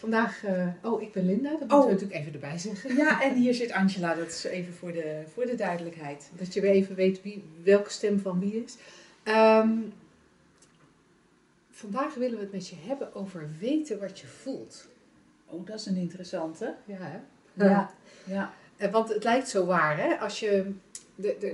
Vandaag, 0.00 0.44
uh, 0.44 0.66
oh 0.82 1.02
ik 1.02 1.12
ben 1.12 1.26
Linda, 1.26 1.50
dat 1.50 1.58
moeten 1.60 1.78
Oh. 1.78 1.84
we 1.84 1.90
natuurlijk 1.92 2.20
even 2.20 2.32
erbij 2.32 2.58
zeggen. 2.58 2.96
Ja, 2.96 3.22
en 3.22 3.34
hier 3.34 3.54
zit 3.54 3.72
Angela, 3.72 4.14
dat 4.14 4.26
is 4.28 4.44
even 4.44 4.72
voor 4.74 4.92
de, 4.92 5.22
voor 5.32 5.46
de 5.46 5.54
duidelijkheid. 5.54 6.30
Dat 6.38 6.54
je 6.54 6.60
weer 6.60 6.70
even 6.70 6.94
weet 6.94 7.22
wie, 7.22 7.44
welke 7.62 7.90
stem 7.90 8.18
van 8.18 8.40
wie 8.40 8.64
is. 8.64 8.76
Ehm, 9.22 9.70
vandaag 11.70 12.14
willen 12.14 12.36
we 12.36 12.42
het 12.42 12.52
met 12.52 12.68
je 12.68 12.76
hebben 12.86 13.14
over 13.14 13.48
weten 13.58 13.98
wat 14.00 14.18
je 14.20 14.26
voelt. 14.26 14.88
Oh, 15.46 15.66
dat 15.66 15.78
is 15.80 15.86
een 15.86 15.96
interessante. 15.96 16.74
Ja, 16.84 16.96
hè? 17.00 17.18
Ja, 17.66 17.90
ja. 18.24 18.54
Eh, 18.76 18.90
Want 18.92 19.08
het 19.08 19.24
lijkt 19.24 19.48
zo 19.48 19.66
waar, 19.66 19.98
hè? 19.98 20.14
Als 20.18 20.40
je, 20.40 20.72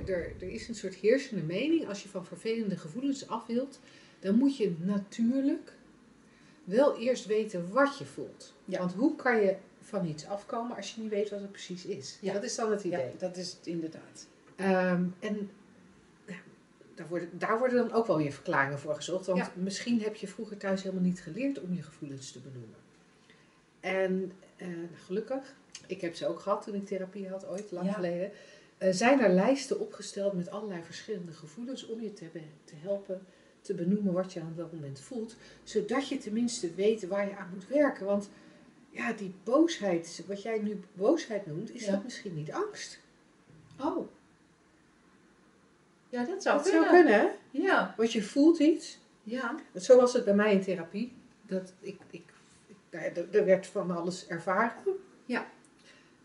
er 0.07 0.33
is 0.51 0.67
een 0.67 0.75
soort 0.75 0.95
heersende 0.95 1.43
mening, 1.43 1.87
als 1.87 2.03
je 2.03 2.09
van 2.09 2.25
vervelende 2.25 2.77
gevoelens 2.77 3.27
af 3.27 3.45
wilt, 3.45 3.79
dan 4.19 4.35
moet 4.37 4.57
je 4.57 4.75
natuurlijk 4.79 5.73
wel 6.67 6.97
eerst 6.97 7.25
weten 7.25 7.71
wat 7.71 7.97
je 7.97 8.05
voelt. 8.05 8.53
Ja. 8.65 8.79
Want 8.79 8.93
hoe 8.93 9.15
kan 9.15 9.41
je 9.41 9.55
van 9.81 10.05
iets 10.05 10.25
afkomen 10.25 10.75
als 10.75 10.95
je 10.95 11.01
niet 11.01 11.09
weet 11.09 11.29
wat 11.29 11.39
het 11.41 11.51
precies 11.51 11.85
is? 11.85 12.17
Ja. 12.21 12.33
Dat 12.33 12.43
is 12.43 12.55
dan 12.55 12.71
het 12.71 12.83
idee. 12.83 13.05
ja, 13.05 13.11
dat 13.17 13.37
is 13.37 13.51
het 13.51 13.67
inderdaad. 13.67 14.27
Ehm, 14.55 15.03
en 15.19 15.49
daar, 16.95 17.07
worden, 17.07 17.29
daar 17.39 17.59
worden 17.59 17.77
dan 17.77 17.91
ook 17.91 18.07
wel 18.07 18.17
weer 18.17 18.31
verklaringen 18.31 18.79
voor 18.79 18.95
gezocht. 18.95 19.25
Want 19.25 19.37
Ja. 19.39 19.51
misschien 19.55 20.01
heb 20.01 20.15
je 20.15 20.27
vroeger 20.27 20.57
thuis 20.57 20.83
helemaal 20.83 21.03
niet 21.03 21.21
geleerd 21.21 21.59
om 21.59 21.73
je 21.73 21.83
gevoelens 21.83 22.31
te 22.31 22.39
benoemen. 22.39 22.75
En 23.79 24.31
eh, 24.55 24.67
gelukkig, 25.05 25.55
ik 25.87 26.01
heb 26.01 26.15
ze 26.15 26.27
ook 26.27 26.39
gehad 26.39 26.63
toen 26.63 26.75
ik 26.75 26.85
therapie 26.85 27.29
had, 27.29 27.47
ooit, 27.47 27.71
lang 27.71 27.93
geleden. 27.93 28.31
eh, 28.77 28.91
zijn 28.93 29.19
er 29.19 29.29
lijsten 29.29 29.79
opgesteld 29.79 30.33
met 30.33 30.49
allerlei 30.49 30.83
verschillende 30.83 31.31
gevoelens 31.31 31.85
om 31.85 32.01
je 32.01 32.13
te, 32.13 32.25
te 32.63 32.73
helpen 32.75 33.25
te 33.67 33.73
benoemen 33.73 34.13
wat 34.13 34.33
je 34.33 34.41
aan 34.41 34.53
dat 34.55 34.73
moment 34.73 34.99
voelt. 34.99 35.35
Zodat 35.63 36.07
je 36.09 36.17
tenminste 36.17 36.73
weet 36.73 37.07
waar 37.07 37.27
je 37.29 37.35
aan 37.37 37.49
moet 37.53 37.67
werken. 37.67 38.05
Want 38.05 38.29
ja, 38.89 39.13
die 39.13 39.33
boosheid, 39.43 40.23
wat 40.27 40.41
jij 40.41 40.59
nu 40.59 40.79
boosheid 40.93 41.45
noemt, 41.45 41.73
is 41.73 41.85
Ja. 41.85 41.91
dat 41.91 42.03
misschien 42.03 42.35
niet 42.35 42.51
angst? 42.51 42.99
Oh. 43.79 44.07
Ja, 46.09 46.23
dat 46.25 46.43
zou 46.43 46.57
Dat 46.57 46.69
kunnen. 46.69 46.83
zou 46.89 46.95
kunnen, 47.03 47.19
hè? 47.19 47.27
Ja, 47.51 47.93
Want 47.97 48.11
je 48.11 48.23
voelt 48.23 48.59
iets. 48.59 48.99
ja. 49.23 49.55
Zo 49.75 49.97
was 49.97 50.13
het 50.13 50.25
bij 50.25 50.35
mij 50.35 50.53
in 50.53 50.61
therapie. 50.61 51.13
Dat 51.41 51.73
ik, 51.79 51.99
ik, 52.09 52.23
ik, 52.67 52.75
nou 52.91 53.03
er, 53.05 53.35
er 53.35 53.45
werd 53.45 53.67
van 53.67 53.91
alles 53.91 54.27
ervaren. 54.27 54.83
Ja. 55.25 55.47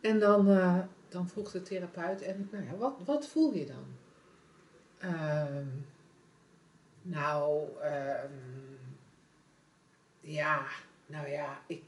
En 0.01 0.19
dan, 0.19 0.49
eh, 0.49 0.79
dan 1.09 1.29
vroeg 1.29 1.51
de 1.51 1.63
therapeut, 1.63 2.23
en 2.23 2.49
nou 2.53 2.65
ja, 2.65 2.77
wat, 2.77 2.95
wat 3.05 3.27
voel 3.29 3.55
je 3.55 3.67
dan? 3.67 3.85
Ehm, 4.99 5.67
nou, 7.03 7.69
ehm, 7.81 8.31
ja, 10.21 10.67
nou 11.07 11.29
ja, 11.29 11.63
ik 11.67 11.83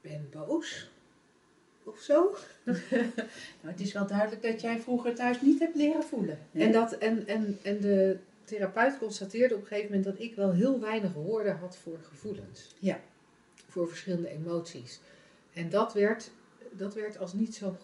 ben 0.00 0.28
boos. 0.30 0.90
Of 1.84 1.98
zo. 1.98 2.36
Nou, 3.60 3.72
het 3.72 3.80
is 3.80 3.92
wel 3.92 4.06
duidelijk 4.06 4.42
dat 4.42 4.60
jij 4.60 4.80
vroeger 4.80 5.14
thuis 5.14 5.40
niet 5.40 5.58
hebt 5.58 5.74
leren 5.76 6.02
voelen. 6.02 6.38
hè? 6.52 6.60
En, 6.64 6.72
dat, 6.72 6.92
en, 6.92 7.26
en, 7.26 7.58
en 7.62 7.80
de 7.80 8.18
therapeut 8.44 8.98
constateerde 8.98 9.54
op 9.54 9.60
een 9.60 9.66
gegeven 9.66 9.90
moment 9.90 10.04
dat 10.04 10.18
ik 10.26 10.34
wel 10.34 10.52
heel 10.52 10.80
weinig 10.80 11.12
woorden 11.12 11.56
had 11.56 11.76
voor 11.76 11.98
gevoelens. 12.02 12.74
Ja. 12.78 13.00
Voor 13.68 13.88
verschillende 13.88 14.28
emoties. 14.28 15.00
En 15.52 15.68
dat 15.68 15.92
werd, 15.92 16.30
dat 16.70 16.94
werd 16.94 17.18
als 17.18 17.32
niet 17.32 17.54
zo 17.54 17.76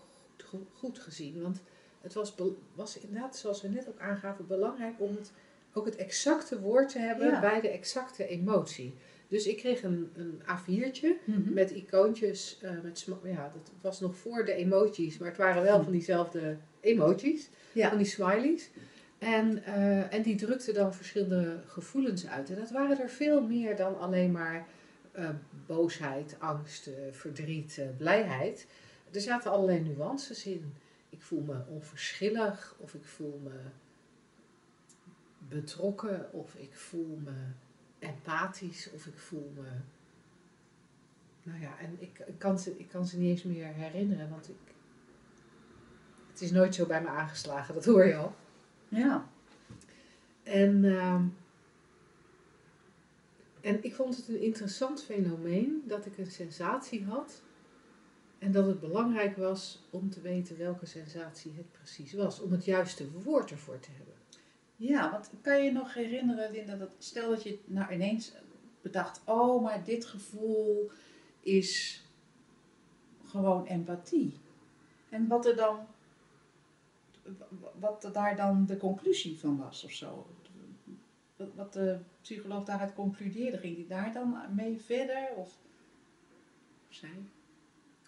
goed, 0.45 0.67
goed 0.73 0.99
gezien. 0.99 1.43
Want 1.43 1.61
het 2.01 2.13
was, 2.13 2.35
was 2.75 2.99
inderdaad, 2.99 3.37
zoals 3.37 3.63
we 3.63 3.69
net 3.69 3.89
ook 3.89 3.99
aangaven, 3.99 4.47
belangrijk 4.47 4.95
om 5.01 5.17
het, 5.17 5.33
ook 5.75 5.85
het 5.87 5.97
exacte 5.97 6.61
woord 6.61 6.89
te 6.89 6.99
hebben 6.99 7.27
Ja. 7.27 7.41
bij 7.41 7.61
de 7.61 7.69
exacte 7.69 8.27
emotie. 8.27 8.95
Dus 9.29 9.47
ik 9.47 9.57
kreeg 9.57 9.83
een, 9.83 10.11
een 10.15 10.41
A4'tje 10.43 11.09
Mhm. 11.25 11.53
met 11.53 11.71
icoontjes. 11.71 12.59
eh, 12.63 12.71
met 12.83 13.07
ja, 13.25 13.53
dat 13.55 13.71
was 13.81 14.01
nog 14.01 14.17
voor 14.17 14.45
de 14.45 14.53
emojis, 14.55 15.19
maar 15.19 15.29
het 15.29 15.37
waren 15.37 15.63
wel 15.63 15.83
van 15.83 15.93
diezelfde 15.93 16.57
emoties 16.81 17.49
Ja. 17.73 17.89
van 17.89 17.99
die 17.99 18.07
smileys. 18.07 18.71
En, 19.19 19.65
eh, 19.65 20.13
en 20.15 20.23
die 20.23 20.37
drukte 20.37 20.73
dan 20.73 20.95
verschillende 20.95 21.61
gevoelens 21.67 22.27
uit. 22.27 22.51
En 22.51 22.57
dat 22.57 22.71
waren 22.71 23.01
er 23.01 23.09
veel 23.11 23.43
meer 23.43 23.77
dan 23.77 23.99
alleen 23.99 24.31
maar 24.33 24.67
eh, 25.13 25.29
boosheid, 25.67 26.37
angst, 26.39 26.91
verdriet, 27.11 27.81
blijheid. 27.97 28.67
Er 29.13 29.21
zaten 29.21 29.51
allerlei 29.51 29.81
nuances 29.81 30.47
in. 30.47 30.75
Ik 31.09 31.23
voel 31.23 31.41
me 31.41 31.55
onverschillig, 31.69 32.75
of 32.79 32.95
ik 32.95 33.05
voel 33.05 33.41
me 33.45 33.51
betrokken, 35.49 36.33
of 36.33 36.55
ik 36.55 36.75
voel 36.75 37.21
me 37.25 37.35
empathisch, 37.99 38.91
of 38.91 39.07
ik 39.07 39.19
voel 39.19 39.53
me. 39.55 39.69
Nou 41.43 41.61
ja, 41.61 41.79
en 41.79 41.97
ik, 41.99 42.19
ik, 42.27 42.39
kan 42.39 42.59
ze, 42.59 42.79
ik 42.79 42.89
kan 42.89 43.07
ze 43.07 43.19
niet 43.19 43.31
eens 43.31 43.43
meer 43.43 43.67
herinneren, 43.67 44.31
want 44.31 44.49
ik, 44.49 44.75
het 46.31 46.41
is 46.41 46.51
nooit 46.51 46.75
zo 46.75 46.87
bij 46.87 47.03
me 47.03 47.09
aangeslagen, 47.09 47.75
dat 47.75 47.85
hoor 47.85 48.07
je 48.07 48.17
al. 48.17 48.35
Ja. 48.89 49.29
En, 50.43 50.85
ehm, 50.85 51.25
en 53.61 53.85
ik 53.85 53.95
vond 53.95 54.17
het 54.17 54.29
een 54.29 54.43
interessant 54.43 55.03
fenomeen 55.03 55.83
dat 55.87 56.07
ik 56.07 56.19
een 56.19 56.31
sensatie 56.31 57.05
had. 57.05 57.43
En 58.39 58.53
dat 58.53 58.67
het 58.67 58.81
belangrijk 58.81 59.37
was 59.37 59.83
om 59.91 60.11
te 60.11 60.21
weten 60.21 60.59
welke 60.59 60.87
sensatie 60.87 61.53
het 61.57 61.73
precies 61.73 62.13
was. 62.13 62.41
Om 62.41 62.53
het 62.53 62.65
juiste 62.65 63.11
woord 63.11 63.51
ervoor 63.51 63.81
te 63.81 63.91
hebben. 63.97 64.14
Ja, 64.87 65.11
want 65.11 65.31
kan 65.41 65.65
je 65.65 65.73
nog 65.73 65.95
herinneren, 65.95 66.51
Linda, 66.51 66.77
dat 66.77 66.91
stel 66.99 67.29
dat 67.31 67.43
je 67.43 67.59
nou 67.65 67.93
ineens 67.93 68.33
bedacht, 68.83 69.21
oh, 69.25 69.63
maar 69.63 69.85
dit 69.85 70.05
gevoel 70.05 70.91
is 71.41 72.03
gewoon 73.25 73.67
empathie. 73.67 74.35
En 75.09 75.27
wat 75.29 75.47
er 75.47 75.57
dan, 75.57 75.87
wat 77.79 78.09
daar 78.13 78.37
dan 78.37 78.67
de 78.67 78.77
conclusie 78.77 79.39
van 79.39 79.57
was 79.59 79.85
of 79.85 79.91
zo. 79.93 80.27
Wat- 81.37 81.55
Wat 81.55 81.73
de 81.73 81.99
psycholoog 82.21 82.65
daaruit 82.65 82.95
concludeerde, 82.95 83.59
ging 83.59 83.77
die 83.77 83.87
daar 83.87 84.13
dan 84.13 84.37
mee 84.55 84.81
verder? 84.81 85.29
Of, 85.37 85.57
of 86.89 86.95
zij? 86.95 87.19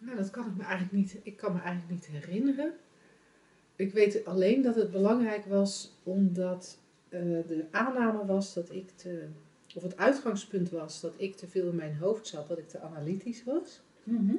Nou, 0.01 0.17
dat 0.17 0.31
kan 0.31 0.47
ik 0.47 0.57
me 0.57 0.63
eigenlijk 0.63 0.93
niet, 0.93 1.21
ik 1.23 1.37
kan 1.37 1.53
me 1.53 1.61
eigenlijk 1.61 1.91
niet 1.91 2.07
herinneren. 2.07 2.75
Ik 3.77 3.93
weet 3.93 4.25
alleen 4.25 4.63
dat 4.63 4.75
het 4.75 4.91
belangrijk 4.91 5.45
was 5.45 5.93
omdat 6.03 6.79
eh, 7.09 7.21
de 7.21 7.65
aanname 7.71 8.27
was 8.27 8.55
dat 8.55 8.73
ik 8.73 8.91
te, 8.95 9.27
of 9.75 9.83
het 9.83 9.97
uitgangspunt 9.97 10.71
was 10.71 11.01
dat 11.01 11.15
ik 11.17 11.37
te 11.37 11.47
veel 11.47 11.69
in 11.69 11.77
mijn 11.77 11.97
hoofd 11.97 12.27
zat, 12.27 12.49
dat 12.49 12.59
ik 12.59 12.69
te 12.69 12.81
analytisch 12.81 13.45
was. 13.45 13.81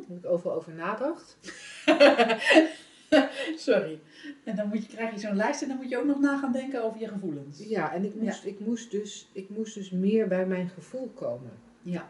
Dat 0.08 0.18
ik 0.18 0.26
overal 0.26 0.56
over 0.56 0.74
nadacht. 0.74 1.38
Sorry. 3.56 4.00
En 4.44 4.56
dan 4.56 4.68
moet 4.68 4.86
je, 4.86 4.88
krijg 4.88 5.14
je 5.14 5.20
zo'n 5.20 5.36
lijst 5.36 5.62
en 5.62 5.68
dan 5.68 5.78
moet 5.78 5.90
je 5.90 5.98
ook 5.98 6.06
nog 6.06 6.20
na 6.20 6.38
gaan 6.38 6.52
denken 6.52 6.84
over 6.84 7.00
je 7.00 7.08
gevoelens. 7.08 7.64
Ja, 7.68 7.94
en 7.94 8.06
ik 8.06 8.16
moest, 8.16 8.46
ik 8.46 8.60
moest, 8.60 8.92
dus, 8.92 9.30
ik 9.32 9.50
moest 9.50 9.74
dus 9.74 9.90
meer 9.90 10.28
bij 10.28 10.46
mijn 10.46 10.70
gevoel 10.70 11.12
komen. 11.14 11.52
Ja. 11.82 12.10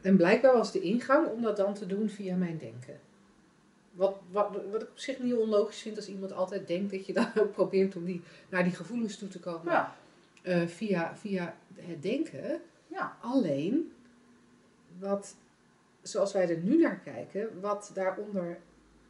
En 0.00 0.16
blijkbaar 0.16 0.52
was 0.52 0.72
de 0.72 0.80
ingang 0.80 1.26
om 1.26 1.42
dat 1.42 1.56
dan 1.56 1.74
te 1.74 1.86
doen 1.86 2.08
via 2.08 2.36
mijn 2.36 2.58
denken. 2.58 3.00
Wat, 3.98 4.16
wat, 4.30 4.50
wat 4.70 4.82
ik 4.82 4.88
op 4.88 4.98
zich 4.98 5.18
niet 5.18 5.34
onlogisch 5.34 5.80
vind 5.80 5.96
als 5.96 6.08
iemand 6.08 6.32
altijd 6.32 6.66
denkt 6.66 6.90
dat 6.90 7.06
je 7.06 7.12
dan 7.12 7.30
ook 7.40 7.52
probeert 7.52 7.96
om 7.96 8.04
die, 8.04 8.22
naar 8.48 8.64
die 8.64 8.74
gevoelens 8.74 9.18
toe 9.18 9.28
te 9.28 9.40
komen. 9.40 9.72
Ja. 9.72 9.96
eh, 10.42 10.66
via, 10.66 11.16
via 11.16 11.56
het 11.74 12.02
denken. 12.02 12.60
Ja. 12.86 13.16
Alleen, 13.20 13.92
wat, 14.98 15.36
zoals 16.02 16.32
wij 16.32 16.48
er 16.48 16.58
nu 16.58 16.78
naar 16.80 16.98
kijken, 16.98 17.60
wat 17.60 17.90
daaronder, 17.94 18.58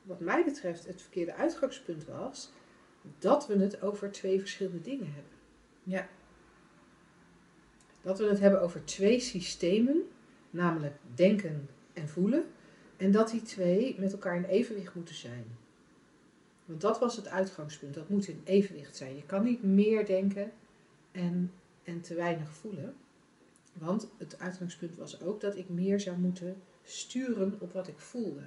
wat 0.02 0.20
mij 0.20 0.44
betreft, 0.44 0.86
het 0.86 1.02
verkeerde 1.02 1.34
uitgangspunt 1.34 2.04
was, 2.04 2.52
dat 3.18 3.46
we 3.46 3.58
het 3.58 3.82
over 3.82 4.10
twee 4.10 4.38
verschillende 4.38 4.80
dingen 4.80 5.06
hebben. 5.06 5.32
Ja. 5.82 6.08
Dat 8.02 8.18
we 8.18 8.24
het 8.24 8.40
hebben 8.40 8.60
over 8.60 8.84
twee 8.84 9.20
systemen, 9.20 10.08
namelijk 10.50 10.94
denken 11.14 11.68
en 11.92 12.08
voelen, 12.08 12.44
en 12.98 13.10
dat 13.10 13.30
die 13.30 13.42
twee 13.42 13.96
met 13.98 14.12
elkaar 14.12 14.36
in 14.36 14.44
evenwicht 14.44 14.94
moeten 14.94 15.14
zijn. 15.14 15.44
Want 16.64 16.80
dat 16.80 16.98
was 16.98 17.16
het 17.16 17.28
uitgangspunt, 17.28 17.94
dat 17.94 18.08
moet 18.08 18.28
in 18.28 18.40
evenwicht 18.44 18.96
zijn. 18.96 19.16
Je 19.16 19.26
kan 19.26 19.44
niet 19.44 19.62
meer 19.62 20.06
denken 20.06 20.52
en, 21.12 21.52
en 21.82 22.00
te 22.00 22.14
weinig 22.14 22.50
voelen. 22.50 22.94
Want 23.72 24.08
het 24.16 24.38
uitgangspunt 24.38 24.96
was 24.96 25.22
ook 25.22 25.40
dat 25.40 25.56
ik 25.56 25.68
meer 25.68 26.00
zou 26.00 26.18
moeten 26.18 26.56
sturen 26.82 27.56
op 27.58 27.72
wat 27.72 27.88
ik 27.88 27.98
voelde. 27.98 28.42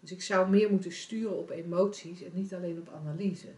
Dus 0.00 0.12
ik 0.12 0.22
zou 0.22 0.50
meer 0.50 0.70
moeten 0.70 0.92
sturen 0.92 1.38
op 1.38 1.50
emoties 1.50 2.22
en 2.22 2.30
niet 2.34 2.54
alleen 2.54 2.78
op 2.78 2.94
analyse. 2.94 3.48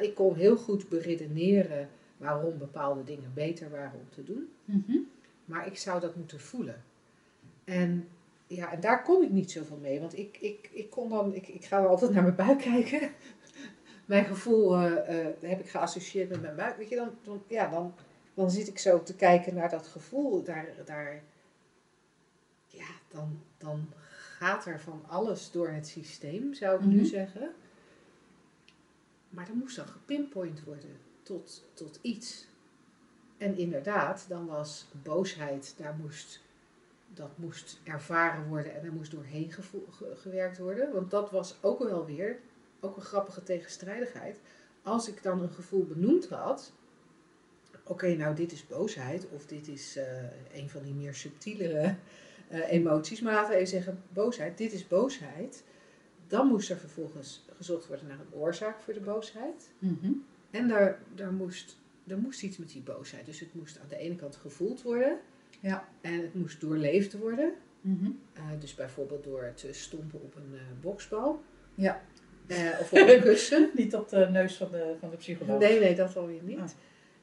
Ik 0.00 0.14
kon 0.14 0.34
heel 0.34 0.56
goed 0.56 0.88
beredeneren 0.88 1.88
waarom 2.16 2.58
bepaalde 2.58 3.04
dingen 3.04 3.30
beter 3.34 3.70
waren 3.70 4.00
om 4.00 4.08
te 4.10 4.24
doen. 4.24 4.48
Mhm. 4.64 4.98
Maar 5.44 5.66
ik 5.66 5.76
zou 5.76 6.00
dat 6.00 6.16
moeten 6.16 6.40
voelen. 6.40 6.82
En, 7.64 8.08
ja, 8.46 8.72
en 8.72 8.80
daar 8.80 9.02
kon 9.02 9.22
ik 9.22 9.30
niet 9.30 9.50
zoveel 9.50 9.76
mee. 9.76 10.00
Want 10.00 10.18
ik, 10.18 10.38
ik, 10.40 10.68
ik 10.72 10.90
kon 10.90 11.08
dan, 11.08 11.34
ik, 11.34 11.48
ik 11.48 11.64
ga 11.64 11.80
wel 11.80 11.90
altijd 11.90 12.10
naar 12.12 12.22
mijn 12.22 12.34
buik 12.36 12.58
kijken. 12.58 13.10
mijn 14.06 14.24
gevoel 14.24 14.76
eh, 14.76 15.26
heb 15.40 15.60
ik 15.60 15.68
geassocieerd 15.70 16.28
met 16.28 16.40
mijn 16.42 16.56
buik. 16.56 16.76
Weet 16.76 16.88
je, 16.88 16.96
dan, 16.96 17.10
dan, 17.22 17.42
ja, 17.48 17.68
dan, 17.70 17.94
dan 18.34 18.50
zit 18.50 18.68
ik 18.68 18.78
zo 18.78 19.02
te 19.02 19.14
kijken 19.16 19.54
naar 19.54 19.70
dat 19.70 19.86
gevoel. 19.86 20.42
Daar, 20.42 20.66
daar, 20.84 21.22
ja, 22.66 22.86
dan, 23.08 23.40
dan 23.58 23.92
gaat 24.38 24.66
er 24.66 24.80
van 24.80 25.04
alles 25.08 25.50
door 25.50 25.68
het 25.68 25.86
systeem, 25.86 26.54
zou 26.54 26.78
ik 26.78 26.84
nu 26.84 26.96
Mhm. 26.96 27.04
zeggen. 27.04 27.54
Maar 29.28 29.46
dan 29.46 29.58
moest 29.58 29.76
dan 29.76 29.86
gepinpoint 29.86 30.64
worden 30.64 30.96
tot, 31.22 31.64
tot 31.74 31.98
iets. 32.02 32.46
En 33.38 33.56
inderdaad, 33.56 34.24
dan 34.28 34.46
was 34.46 34.86
boosheid, 35.02 35.74
daar 35.76 35.94
moest, 36.00 36.40
dat 37.14 37.38
moest 37.38 37.80
ervaren 37.82 38.48
worden 38.48 38.74
en 38.74 38.82
daar 38.82 38.92
moest 38.92 39.10
doorheen 39.10 39.52
gewerkt 40.14 40.58
worden. 40.58 40.92
Want 40.92 41.10
dat 41.10 41.30
was 41.30 41.56
ook 41.60 41.82
wel 41.82 42.06
weer, 42.06 42.38
ook 42.80 42.96
een 42.96 43.02
grappige 43.02 43.42
tegenstrijdigheid. 43.42 44.40
Als 44.82 45.08
ik 45.08 45.22
dan 45.22 45.42
een 45.42 45.52
gevoel 45.52 45.84
benoemd 45.84 46.28
had, 46.28 46.72
oké, 47.84 48.14
nou 48.14 48.34
dit 48.34 48.52
is 48.52 48.66
boosheid 48.66 49.26
of 49.30 49.46
dit 49.46 49.68
is 49.68 49.96
eh, 49.96 50.04
een 50.54 50.70
van 50.70 50.82
die 50.82 50.94
meer 50.94 51.14
subtielere 51.14 51.96
eh, 52.48 52.72
emoties. 52.72 53.20
Maar 53.20 53.32
laten 53.32 53.50
we 53.50 53.56
even 53.56 53.68
zeggen, 53.68 54.02
boosheid, 54.12 54.58
dit 54.58 54.72
is 54.72 54.88
boosheid. 54.88 55.64
Dan 56.26 56.46
moest 56.46 56.70
er 56.70 56.76
vervolgens 56.76 57.44
gezocht 57.56 57.86
worden 57.86 58.06
naar 58.06 58.20
een 58.20 58.40
oorzaak 58.40 58.80
voor 58.80 58.94
de 58.94 59.00
boosheid. 59.00 59.70
Mhm. 59.78 60.12
En 60.50 60.68
daar, 60.68 61.00
daar, 61.14 61.32
moest, 61.32 61.76
er 62.06 62.18
moest 62.18 62.42
iets 62.42 62.56
met 62.56 62.68
die 62.68 62.82
boosheid. 62.82 63.26
Dus 63.26 63.40
het 63.40 63.54
moest 63.54 63.78
aan 63.78 63.88
de 63.88 63.96
ene 63.96 64.16
kant 64.16 64.36
gevoeld 64.36 64.82
worden. 64.82 65.20
Ja. 65.64 65.88
En 66.00 66.20
het 66.20 66.34
moest 66.34 66.60
doorleefd 66.60 67.18
worden. 67.18 67.52
Mhm. 67.80 68.10
Eh, 68.32 68.42
dus 68.60 68.74
bijvoorbeeld 68.74 69.24
door 69.24 69.52
te 69.54 69.72
stompen 69.72 70.22
op 70.22 70.34
een 70.36 70.54
eh, 70.54 70.60
boksbal. 70.80 71.42
Ja. 71.74 72.02
Eh, 72.46 72.56
of 72.80 72.92
op 72.92 72.98
een 72.98 73.22
kussen. 73.30 73.70
Niet 73.74 73.94
op 73.94 74.08
de 74.08 74.28
neus 74.30 74.56
van 74.56 74.70
de, 74.70 74.94
van 75.00 75.10
de 75.10 75.16
psycholoog. 75.16 75.58
Nee, 75.58 75.80
nee, 75.80 75.94
dat 75.94 76.16
alweer 76.16 76.42
niet. 76.42 76.58
Ah. 76.58 76.68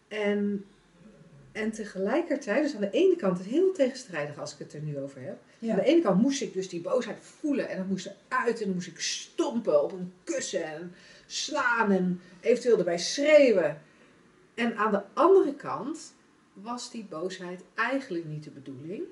En, 0.07 0.65
en 1.51 1.71
tegelijkertijd, 1.71 2.63
dus 2.63 2.75
aan 2.75 2.81
de 2.81 2.89
ene 2.89 3.15
kant 3.15 3.37
het 3.37 3.47
heel 3.47 3.71
tegenstrijdig 3.71 4.39
als 4.39 4.53
ik 4.53 4.59
het 4.59 4.73
er 4.73 4.81
nu 4.81 4.99
over 4.99 5.21
heb. 5.21 5.37
Aan 5.69 5.75
de 5.75 5.83
ene 5.83 6.01
kant 6.01 6.21
moest 6.21 6.41
ik 6.41 6.53
dus 6.53 6.69
die 6.69 6.81
boosheid 6.81 7.17
voelen 7.19 7.69
en 7.69 7.77
dat 7.77 7.87
moest 7.87 8.13
eruit 8.27 8.59
en 8.59 8.65
dan 8.65 8.73
moest 8.73 8.87
ik 8.87 8.99
stompen 8.99 9.83
op 9.83 9.91
een 9.91 10.13
kussen 10.23 10.63
en 10.63 10.93
slaan 11.25 11.91
en 11.91 12.21
eventueel 12.39 12.77
erbij 12.77 12.97
schreeuwen. 12.97 13.81
En 14.53 14.75
aan 14.75 14.91
de 14.91 15.01
andere 15.13 15.55
kant 15.55 16.13
was 16.63 16.91
die 16.91 17.05
boosheid 17.09 17.63
eigenlijk 17.75 18.25
niet 18.25 18.43
de 18.43 18.49
bedoeling. 18.49 19.03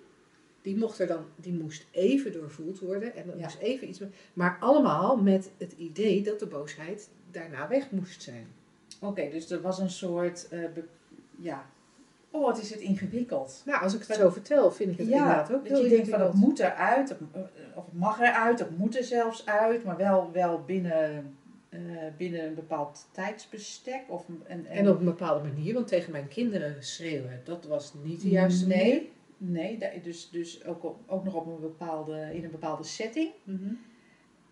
Die, 0.62 0.78
mocht 0.78 1.00
er 1.00 1.08
dan, 1.08 1.26
die 1.36 1.54
moest 1.54 1.86
even 1.92 2.32
doorvoeld 2.34 2.80
worden 2.80 3.16
en 3.16 3.30
er 3.30 3.38
Ja. 3.38 3.44
moest 3.44 3.58
even 3.58 3.90
iets. 3.90 4.00
Maar 4.34 4.58
allemaal 4.60 5.18
met 5.18 5.52
het 5.58 5.74
idee 5.78 6.22
dat 6.24 6.40
de 6.40 6.46
boosheid 6.48 7.10
daarna 7.32 7.68
weg 7.68 7.92
moest 7.92 8.22
zijn. 8.22 8.48
Oké, 9.02 9.30
dus 9.30 9.52
er 9.52 9.62
was 9.62 9.80
een 9.80 9.90
soort, 9.90 10.48
eh, 10.50 10.64
ja, 11.36 11.66
oh 12.32 12.46
wat 12.46 12.62
is 12.62 12.70
het 12.70 12.80
ingewikkeld. 12.80 13.62
Nou, 13.66 13.82
als 13.84 13.94
ik 13.94 14.04
het 14.04 14.18
zo 14.18 14.30
vertel, 14.30 14.72
vind 14.72 14.92
ik 14.92 14.98
het 14.98 15.08
inderdaad 15.08 15.54
ook 15.54 15.70
dat 15.70 15.82
je 15.82 15.90
denkt 15.90 16.10
van 16.10 16.22
het 16.22 16.34
moet 16.34 16.60
eruit, 16.60 17.12
eh, 17.12 17.42
of 17.76 17.86
het 17.86 17.94
mag 18.00 18.20
eruit, 18.20 18.60
het 18.60 18.78
moet 18.78 18.98
er 18.98 19.04
zelfs 19.04 19.46
uit, 19.46 19.84
maar 19.84 19.98
wel, 19.98 20.32
wel 20.32 20.64
binnen, 20.66 21.38
eh, 21.70 21.80
binnen 22.18 22.46
een 22.46 22.56
bepaald 22.56 23.08
tijdsbestek. 23.12 24.02
Of, 24.08 24.28
een- 24.28 24.44
en, 24.48 24.66
En 24.66 24.90
op 24.90 25.00
een 25.00 25.06
bepaalde 25.06 25.48
manier, 25.48 25.74
want 25.74 25.88
tegen 25.88 26.12
mijn 26.12 26.28
kinderen 26.28 26.84
schreeuwen, 26.84 27.42
dat 27.44 27.66
was 27.66 27.94
niet 28.04 28.22
de 28.22 28.30
juiste 28.30 28.68
manier. 28.68 28.84
nee, 29.38 29.78
nee, 29.78 30.02
dus, 30.04 30.30
dus 30.30 30.66
ook, 30.66 30.84
op- 30.84 31.00
ook 31.08 31.24
nog 31.24 31.34
op 31.34 31.46
een 31.48 31.60
bepaalde, 31.60 32.30
in 32.34 32.44
een 32.44 32.52
bepaalde 32.52 32.84
setting. 32.84 33.32
Mhm. 33.44 33.74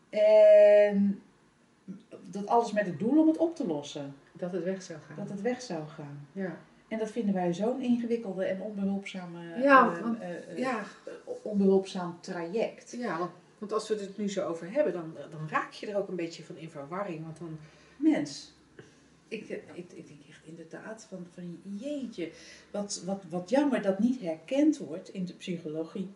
En 0.10 1.22
dat 2.30 2.48
alles 2.48 2.72
met 2.72 2.86
het 2.86 3.00
doel 3.00 3.22
om 3.22 3.28
het 3.28 3.38
op 3.38 3.56
te 3.56 3.68
lossen, 3.68 4.16
Dat 4.34 4.52
het 4.52 4.64
weg 4.64 4.82
zou 4.82 5.00
gaan. 5.08 5.16
dat 5.18 5.30
het 5.30 5.42
weg 5.42 5.62
zou 5.62 5.88
gaan. 5.88 6.28
Ja. 6.32 6.58
En 6.88 6.98
dat 7.00 7.12
vinden 7.12 7.34
wij 7.34 7.54
zo'n 7.54 7.82
ingewikkelde 7.82 8.46
en 8.46 8.62
onbehulpzame, 8.62 9.62
Ja, 9.62 9.96
eh, 9.96 10.02
want- 10.02 10.20
eh, 10.20 10.58
Ja, 10.58 10.84
onbehulpzaam 11.42 12.18
traject. 12.22 12.96
ja, 13.00 13.18
want, 13.18 13.32
want 13.58 13.74
als 13.74 13.88
we 13.88 13.96
het 13.96 14.18
nu 14.18 14.30
zo 14.30 14.48
over 14.48 14.72
hebben, 14.72 14.94
dan, 14.94 15.16
dan 15.32 15.50
raak 15.50 15.72
je 15.72 15.88
er 15.88 15.98
ook 15.98 16.08
een 16.08 16.16
beetje 16.16 16.44
van 16.44 16.58
in 16.58 16.70
verwarring. 16.70 17.24
Want 17.24 17.38
dan, 17.38 17.58
Mens. 17.98 18.52
Ik, 19.28 19.50
eh, 19.50 19.58
ik, 19.74 19.92
ik 19.92 20.08
denk 20.08 20.20
echt 20.30 20.46
inderdaad 20.46 21.06
van, 21.10 21.28
van 21.34 21.60
jeetje, 21.64 22.32
wat, 22.72 23.02
wat, 23.06 23.24
wat 23.30 23.50
jammer 23.50 23.82
dat 23.82 24.00
niet 24.00 24.22
herkend 24.22 24.78
wordt 24.78 25.14
in 25.14 25.26
de 25.26 25.34
psychologie. 25.34 26.10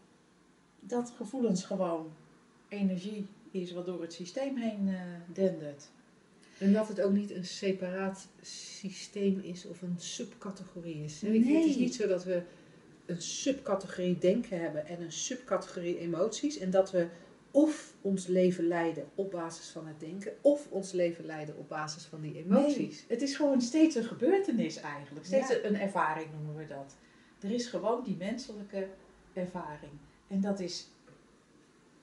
Dat 0.80 1.14
gevoelens 1.18 1.64
gewoon 1.64 2.12
energie 2.68 3.26
is 3.52 3.72
wat 3.72 3.86
door 3.86 4.02
het 4.02 4.14
systeem 4.14 4.58
heen 4.58 4.88
eh, 4.88 5.02
dendert. 5.34 5.90
en 6.58 6.74
dat 6.74 6.88
het 6.88 7.02
ook 7.02 7.12
niet 7.12 7.32
een 7.32 7.46
separaat 7.46 8.28
systeem 8.42 9.40
is 9.40 9.66
of 9.66 9.82
een 9.82 9.96
subcategorie 9.98 11.04
is. 11.04 11.22
Weet 11.22 11.34
je, 11.34 11.40
Nee. 11.40 11.56
Het 11.56 11.70
is 11.70 11.76
niet 11.76 11.96
zo 11.96 12.08
dat 12.08 12.24
we 12.24 12.42
een 13.06 13.22
subcategorie 13.22 14.18
denken 14.18 14.62
hebben 14.62 14.88
en 14.88 15.02
een 15.02 15.12
subcategorie 15.12 16.00
emoties. 16.00 16.58
En 16.58 16.72
dat 16.72 16.92
we 16.92 17.08
of 17.52 17.94
ons 18.02 18.28
leven 18.28 18.68
leiden 18.68 19.06
op 19.16 19.32
basis 19.32 19.70
van 19.70 19.88
het 19.88 20.00
denken, 20.00 20.34
of 20.42 20.68
ons 20.70 20.92
leven 20.92 21.26
leiden 21.26 21.58
op 21.58 21.70
basis 21.70 22.06
van 22.06 22.22
die 22.22 22.36
emoties. 22.44 22.98
Nee, 23.00 23.06
het 23.08 23.22
is 23.22 23.36
gewoon 23.36 23.62
steeds 23.62 23.96
een 23.96 24.04
gebeurtenis 24.04 24.78
eigenlijk. 24.78 25.26
Steeds 25.26 25.50
Ja. 25.50 25.64
een 25.64 25.76
ervaring 25.76 26.28
noemen 26.34 26.56
we 26.56 26.66
dat. 26.68 26.96
Er 27.40 27.52
is 27.52 27.68
gewoon 27.68 28.04
die 28.04 28.16
menselijke 28.18 28.88
ervaring. 29.34 29.92
En 30.28 30.42
dat 30.42 30.60
is 30.60 30.88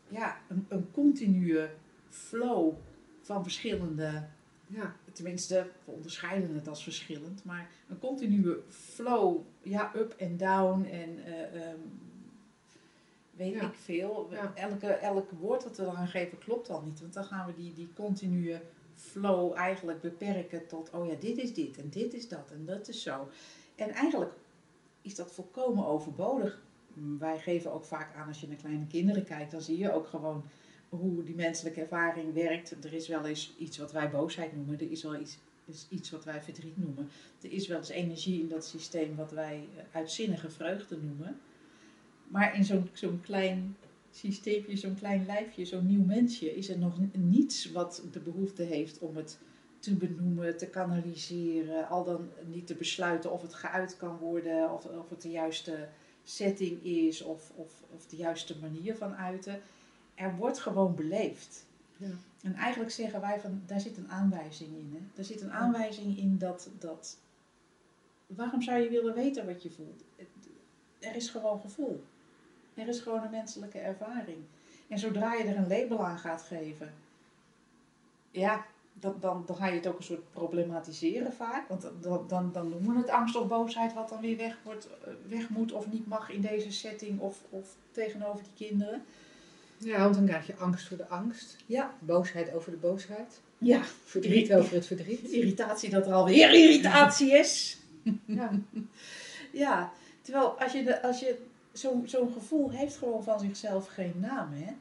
ja, 0.09 0.41
een, 0.49 0.67
een 0.69 0.91
continue 0.91 1.69
flow 2.09 2.75
van 3.21 3.43
verschillende, 3.43 4.27
Ja. 4.67 4.97
tenminste, 5.13 5.67
we 5.85 5.93
onderscheiden 5.93 6.55
het 6.55 6.69
als 6.69 6.83
verschillend, 6.83 7.45
maar 7.45 7.71
een 7.89 7.99
continue 7.99 8.57
flow, 8.69 9.41
ja, 9.63 9.93
up 9.97 10.15
en 10.19 10.37
down 10.37 10.85
en 10.85 11.25
eh, 11.25 11.63
ehm, 11.69 11.79
weet 13.39 13.53
Ja. 13.55 13.63
ik 13.63 13.75
veel. 13.75 14.29
Ja. 14.31 14.53
Elke, 14.55 14.87
elk 14.87 15.31
woord 15.31 15.63
dat 15.63 15.77
we 15.77 15.83
eraan 15.83 16.09
geven 16.09 16.39
klopt 16.39 16.71
al 16.71 16.83
niet, 16.83 17.01
want 17.01 17.13
dan 17.13 17.25
gaan 17.25 17.47
we 17.47 17.55
die, 17.55 17.73
die 17.73 17.89
continue 17.95 18.61
flow 18.95 19.57
eigenlijk 19.57 20.01
beperken 20.01 20.67
tot, 20.67 20.91
oh 20.91 21.07
ja, 21.07 21.15
dit 21.21 21.39
is 21.39 21.55
dit 21.55 21.79
en 21.79 21.89
dit 21.91 22.15
is 22.15 22.29
dat 22.29 22.51
en 22.51 22.65
dat 22.65 22.89
is 22.89 23.03
zo. 23.03 23.29
En 23.75 23.91
eigenlijk 23.91 24.33
is 25.03 25.15
dat 25.15 25.33
volkomen 25.33 25.87
overbodig. 25.87 26.63
Wij 27.19 27.39
geven 27.39 27.73
ook 27.73 27.85
vaak 27.85 28.15
aan, 28.15 28.29
als 28.29 28.41
je 28.41 28.49
naar 28.49 28.57
kleine 28.57 28.87
kinderen 28.87 29.25
kijkt, 29.25 29.51
dan 29.51 29.61
zie 29.61 29.79
je 29.79 29.93
ook 29.93 30.07
gewoon 30.07 30.45
hoe 30.89 31.23
die 31.23 31.35
menselijke 31.35 31.81
ervaring 31.81 32.35
werkt. 32.35 32.85
Er 32.85 32.93
is 32.93 33.09
wel 33.09 33.27
eens 33.27 33.55
iets 33.59 33.79
wat 33.79 33.93
wij 33.93 34.11
boosheid 34.11 34.57
noemen, 34.57 34.81
er 34.81 34.91
is 34.91 35.03
wel 35.03 35.17
iets, 35.21 35.39
is 35.65 35.87
iets 35.91 36.11
wat 36.11 36.25
wij 36.25 36.43
verdriet 36.43 36.79
noemen. 36.79 37.09
Er 37.43 37.53
is 37.53 37.67
wel 37.67 37.79
eens 37.79 37.89
energie 37.89 38.41
in 38.41 38.49
dat 38.49 38.67
systeem 38.67 39.17
wat 39.17 39.31
wij 39.31 39.69
eh, 39.77 39.83
uitzinnige 39.93 40.51
vreugde 40.51 40.97
noemen. 40.97 41.41
Maar 42.29 42.57
in 42.57 42.65
zo'n 42.65 42.91
zo'n 42.93 43.21
klein 43.21 43.77
systeempje, 44.11 44.77
zo'n 44.77 44.95
klein 44.95 45.27
lijfje, 45.27 45.65
zo'n 45.65 45.87
nieuw 45.87 46.05
mensje, 46.05 46.57
is 46.57 46.69
er 46.69 46.79
nog 46.79 46.99
niets 47.13 47.73
wat 47.73 48.03
de 48.13 48.21
behoefte 48.21 48.63
heeft 48.63 48.99
om 48.99 49.17
het 49.17 49.39
te 49.79 49.95
benoemen, 49.95 50.57
te 50.57 50.67
kanaliseren, 50.67 51.89
al 51.89 52.05
dan 52.05 52.29
niet 52.47 52.67
te 52.67 52.75
besluiten 52.75 53.33
of 53.33 53.43
het 53.43 53.55
geuit 53.55 53.97
kan 53.97 54.17
worden, 54.17 54.73
of, 54.73 54.85
of 54.85 55.11
het 55.11 55.23
de 55.23 55.31
juiste 55.31 55.89
setting 56.25 56.85
is, 56.85 57.23
of, 57.23 57.53
of, 57.55 57.83
of 57.95 58.07
de 58.07 58.17
juiste 58.17 58.59
manier 58.61 58.97
van 58.97 59.15
uiten. 59.15 59.61
Er 60.15 60.37
wordt 60.37 60.59
gewoon 60.59 60.95
beleefd. 60.95 61.67
Ja. 61.97 62.11
En 62.43 62.55
eigenlijk 62.55 62.91
zeggen 62.91 63.21
wij 63.21 63.41
van, 63.41 63.63
daar 63.67 63.81
zit 63.81 63.97
een 63.97 64.11
aanwijzing 64.11 64.71
in. 64.71 64.91
Hè? 64.95 65.01
Daar 65.15 65.25
zit 65.25 65.41
een 65.41 65.53
aanwijzing 65.53 66.19
in 66.19 66.39
dat, 66.39 66.71
dat, 66.79 67.19
waarom 68.27 68.63
zou 68.63 68.79
je 68.79 68.89
willen 68.89 69.15
weten 69.15 69.47
wat 69.47 69.63
je 69.63 69.71
voelt? 69.71 70.05
Er 70.99 71.17
is 71.17 71.31
gewoon 71.31 71.61
gevoel. 71.61 72.05
Er 72.79 72.89
is 72.89 73.01
gewoon 73.01 73.23
een 73.23 73.31
menselijke 73.31 73.79
ervaring. 73.79 74.39
En 74.89 74.99
zodra 74.99 75.35
je 75.35 75.45
er 75.45 75.57
een 75.57 75.69
label 75.69 76.05
aan 76.05 76.19
gaat 76.19 76.43
geven, 76.43 76.93
ja, 78.31 78.67
dan, 78.93 79.17
dan, 79.21 79.43
dan 79.47 79.57
ga 79.57 79.67
je 79.67 79.75
het 79.75 79.87
ook 79.87 79.99
een 79.99 80.05
soort 80.05 80.33
problematiseren 80.33 81.33
vaak. 81.33 81.69
Want 81.69 81.87
dan, 82.01 82.25
dan, 82.29 82.51
dan 82.53 82.69
noemen 82.69 82.95
we 82.95 83.01
het 83.01 83.11
angst 83.11 83.37
of 83.37 83.47
boosheid 83.49 83.95
wat 83.95 84.09
dan 84.09 84.21
weer 84.21 84.37
weg, 84.37 84.57
wordt, 84.63 84.89
eh, 85.05 85.13
weg 85.29 85.49
moet 85.49 85.73
of 85.73 85.91
niet 85.91 86.07
mag 86.07 86.31
in 86.31 86.41
deze 86.41 86.73
setting 86.73 87.21
of, 87.21 87.39
of 87.51 87.69
tegenover 87.91 88.43
die 88.45 88.69
kinderen. 88.69 89.03
ja, 89.77 90.03
want 90.03 90.15
dan 90.15 90.27
krijg 90.27 90.47
je 90.47 90.57
angst 90.57 90.89
voor 90.89 90.97
de 90.97 91.09
angst, 91.09 91.57
Ja, 91.67 91.95
boosheid 91.99 92.53
over 92.53 92.71
de 92.71 92.77
boosheid, 92.77 93.41
ja. 93.59 93.83
verdriet 94.05 94.55
over 94.55 94.75
het 94.75 94.87
verdriet. 94.87 95.21
irritatie 95.31 95.91
dat 95.91 96.07
er 96.07 96.13
alweer 96.13 96.55
irritatie 96.55 97.33
is. 97.33 97.79
Ja. 98.25 98.51
Ja, 99.53 99.93
terwijl 100.23 100.61
als 100.61 100.73
je, 100.73 100.85
de, 100.85 101.03
als 101.03 101.21
je 101.21 101.39
zo'n 102.05 102.33
gevoel 102.33 102.71
heeft 102.71 102.97
gewoon 102.97 103.23
van 103.23 103.41
zichzelf 103.41 103.87
geen 103.87 104.15
naam, 104.17 104.53
hè. 104.53 104.73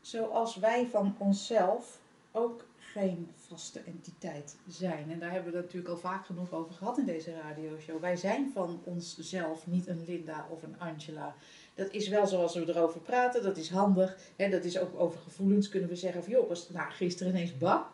Zoals 0.00 0.56
wij 0.56 0.86
van 0.86 1.14
onszelf 1.18 2.00
ook 2.32 2.64
geen 2.92 3.30
vaste 3.34 3.80
entiteit 3.86 4.56
zijn. 4.68 5.10
En 5.10 5.18
daar 5.18 5.32
hebben 5.32 5.52
we 5.52 5.56
het 5.56 5.66
natuurlijk 5.66 5.94
al 5.94 6.00
vaak 6.00 6.26
genoeg 6.26 6.52
over 6.52 6.74
gehad 6.74 6.98
in 6.98 7.04
deze 7.04 7.32
radioshow. 7.34 8.00
Wij 8.00 8.16
zijn 8.16 8.50
van 8.54 8.80
onszelf 8.84 9.66
niet 9.66 9.86
een 9.86 10.04
Linda 10.06 10.46
of 10.50 10.62
een 10.62 10.78
Angela. 10.78 11.34
Dat 11.74 11.90
is 11.90 12.08
wel 12.08 12.26
zoals 12.26 12.54
we 12.54 12.68
erover 12.68 13.00
praten, 13.00 13.42
dat 13.42 13.56
is 13.56 13.70
handig. 13.70 14.16
Hè, 14.36 14.50
dat 14.50 14.64
is 14.64 14.78
ook 14.78 15.00
over 15.00 15.20
gevoelens 15.20 15.68
kunnen 15.68 15.88
we 15.88 15.96
zeggen 15.96 16.22
van 16.22 16.32
joh, 16.32 16.48
was 16.48 16.70
nou, 16.70 16.90
gisteren 16.90 17.32
ineens 17.32 17.58
bang. 17.58 17.84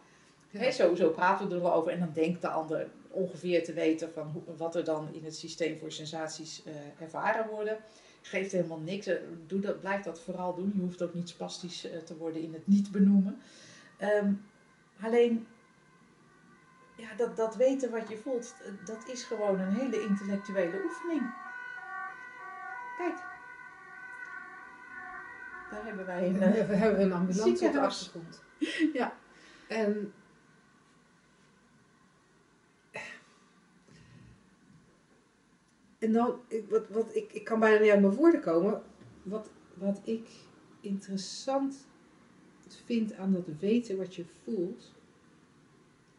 Hè, 0.51 0.71
zo, 0.71 0.95
zo 0.95 1.11
praten 1.11 1.49
we 1.49 1.55
erover 1.55 1.93
en 1.93 1.99
dan 1.99 2.13
denkt 2.13 2.41
de 2.41 2.49
ander 2.49 2.89
ongeveer 3.11 3.65
te 3.65 3.73
weten 3.73 4.13
van 4.13 4.31
hoe, 4.33 4.57
wat 4.57 4.75
er 4.75 4.85
dan 4.85 5.09
in 5.13 5.25
het 5.25 5.37
systeem 5.37 5.79
voor 5.79 5.93
sensaties 5.93 6.63
eh, 6.65 6.73
ervaren 7.03 7.49
worden. 7.49 7.79
Geeft 8.29 8.53
helemaal 8.53 8.81
niks. 8.81 9.07
Eh, 9.07 9.17
Doe 9.47 9.61
dat, 9.61 9.81
blijf 9.81 10.03
dat 10.03 10.21
vooral 10.21 10.55
doen. 10.55 10.73
Je 10.75 10.81
hoeft 10.81 11.03
ook 11.03 11.15
niet 11.15 11.29
spastisch 11.29 11.91
eh, 11.91 11.99
te 11.99 12.17
worden 12.17 12.43
in 12.43 12.53
het 12.53 12.67
niet 12.67 12.91
benoemen. 12.91 13.39
Ehm, 13.97 14.33
alleen, 15.01 15.47
ja, 16.97 17.15
dat, 17.17 17.37
dat 17.37 17.57
weten 17.57 17.91
wat 17.91 18.09
je 18.09 18.17
voelt, 18.17 18.55
eh, 18.65 18.87
dat 18.87 19.09
is 19.09 19.23
gewoon 19.23 19.61
een 19.61 19.75
hele 19.75 20.03
intellectuele 20.03 20.83
oefening. 20.85 21.35
Kijk. 22.99 23.17
Daar 25.71 25.85
hebben 25.85 26.07
wij 26.07 26.29
een... 26.29 26.39
We 26.69 26.75
hebben 26.75 27.01
een 27.01 27.13
ambulance 27.13 27.67
op 27.67 27.73
de 27.73 27.81
achtergrond. 27.81 28.43
Ja. 28.93 29.17
En 29.69 30.13
En 35.99 36.13
dan, 36.13 36.35
ik, 36.49 36.69
wat, 36.69 36.89
wat, 36.89 37.17
ik, 37.17 37.33
ik 37.33 37.45
kan 37.45 37.61
bijna 37.61 37.81
niet 37.81 37.91
uit 37.91 38.01
mijn 38.01 38.15
woorden 38.15 38.41
komen. 38.41 38.83
Wat, 39.23 39.51
wat 39.75 40.01
ik 40.05 40.29
interessant 40.81 41.87
vind 42.85 43.15
aan 43.15 43.33
dat 43.33 43.47
weten 43.61 43.97
wat 43.97 44.15
je 44.15 44.25
voelt, 44.45 44.93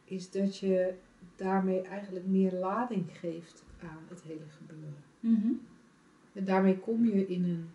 is 0.04 0.30
dat 0.30 0.58
je 0.58 0.94
daarmee 1.36 1.80
eigenlijk 1.82 2.26
meer 2.26 2.52
lading 2.52 3.04
geeft 3.18 3.62
aan 3.82 4.04
het 4.08 4.22
hele 4.22 4.44
gebeuren. 4.58 5.04
mhm. 5.20 5.52
En 6.32 6.44
daarmee 6.44 6.78
kom 6.78 7.04
je 7.06 7.26
in 7.26 7.44
een, 7.44 7.70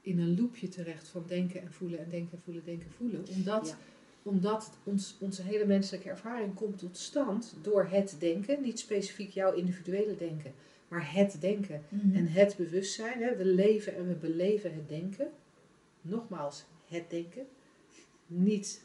in 0.00 0.18
een 0.18 0.40
loopje 0.40 0.68
terecht 0.68 1.08
van 1.08 1.24
denken 1.26 1.62
en 1.62 1.72
voelen 1.72 1.98
en 1.98 2.10
denken 2.10 2.32
en 2.32 2.42
voelen, 2.44 2.64
denken 2.64 2.86
en 2.86 2.92
voelen. 2.92 3.24
Omdat, 3.36 3.68
Ja. 3.68 3.76
omdat 4.22 4.70
ons, 4.84 5.16
onze 5.20 5.42
hele 5.42 5.66
menselijke 5.66 6.08
ervaring 6.08 6.54
komt 6.54 6.78
tot 6.78 6.96
stand 6.96 7.56
door 7.62 7.84
het 7.84 8.16
denken. 8.18 8.62
Niet 8.62 8.78
specifiek 8.78 9.30
jouw 9.30 9.52
individuele 9.52 10.16
denken, 10.16 10.52
maar 10.88 11.12
het 11.14 11.36
denken. 11.40 11.82
Mhm. 11.88 12.16
En 12.16 12.26
het 12.28 12.56
bewustzijn. 12.56 13.22
Hè? 13.22 13.36
We 13.36 13.44
leven 13.44 13.96
en 13.96 14.08
we 14.08 14.14
beleven 14.14 14.74
het 14.74 14.88
denken. 14.88 15.30
Nogmaals, 16.00 16.64
het 16.88 17.10
denken. 17.10 17.46
Niet 18.26 18.84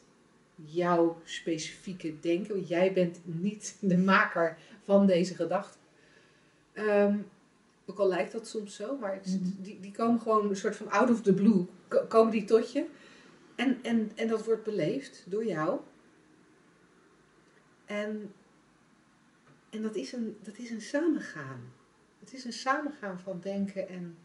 jouw 0.56 1.22
specifieke 1.24 2.20
denken. 2.20 2.56
want 2.56 2.68
Jij 2.68 2.94
bent 2.94 3.20
niet 3.24 3.78
de 3.82 3.98
maker 3.98 4.58
van 4.84 5.06
deze 5.06 5.36
gedachte. 5.36 5.78
Ehm, 6.74 7.18
ook 7.86 7.98
al 8.00 8.08
lijkt 8.08 8.32
dat 8.32 8.48
soms 8.48 8.76
zo, 8.76 8.98
maar 8.98 9.20
Mhm. 9.26 9.38
die, 9.62 9.80
die 9.80 9.92
komen 9.92 10.22
gewoon 10.22 10.50
een 10.50 10.56
soort 10.56 10.76
van 10.76 10.90
out 10.92 11.10
of 11.10 11.22
the 11.22 11.34
blue. 11.34 11.66
ko- 11.88 12.06
Komen 12.08 12.32
die 12.32 12.44
tot 12.46 12.72
je. 12.72 12.86
En, 13.56 13.78
en, 13.84 14.12
en 14.16 14.28
dat 14.28 14.46
wordt 14.46 14.64
beleefd 14.64 15.24
door 15.28 15.46
jou. 15.46 15.80
En, 17.86 18.34
en 19.70 19.82
dat, 19.82 19.96
is 19.96 20.12
een, 20.14 20.38
dat 20.42 20.58
is 20.58 20.70
een 20.70 20.82
samengaan. 20.82 21.62
Het 22.24 22.34
is 22.34 22.46
een 22.46 22.54
samengaan 22.54 23.20
van 23.20 23.40
denken 23.42 23.88
en, 23.90 24.18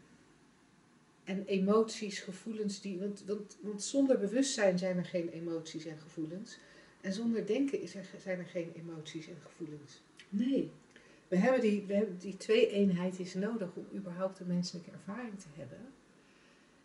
en 1.23 1.45
emoties, 1.45 2.19
gevoelens. 2.19 2.81
Die, 2.81 2.99
want, 2.99 3.23
want, 3.27 3.57
want 3.61 3.83
zonder 3.83 4.19
bewustzijn 4.19 4.77
zijn 4.77 4.97
er 4.97 5.05
geen 5.05 5.29
emoties 5.29 5.85
en 5.85 5.99
gevoelens. 5.99 6.59
En 7.01 7.13
zonder 7.13 7.45
denken 7.45 7.81
is 7.81 7.95
er, 7.95 8.05
zijn 8.21 8.39
er 8.39 8.45
geen 8.45 8.71
emoties 8.75 9.27
en 9.27 9.37
gevoelens. 9.45 10.01
Nee. 10.29 10.71
We 11.27 11.37
hebben 11.37 11.61
die, 11.61 11.83
we 11.87 11.93
hebben 11.93 12.17
die 12.17 12.37
twee-eenheid 12.37 13.19
is 13.19 13.33
nodig 13.33 13.69
om 13.75 13.85
überhaupt 13.95 14.39
een 14.39 14.47
menselijke 14.47 14.91
ervaring 14.91 15.39
te 15.39 15.47
hebben. 15.53 15.79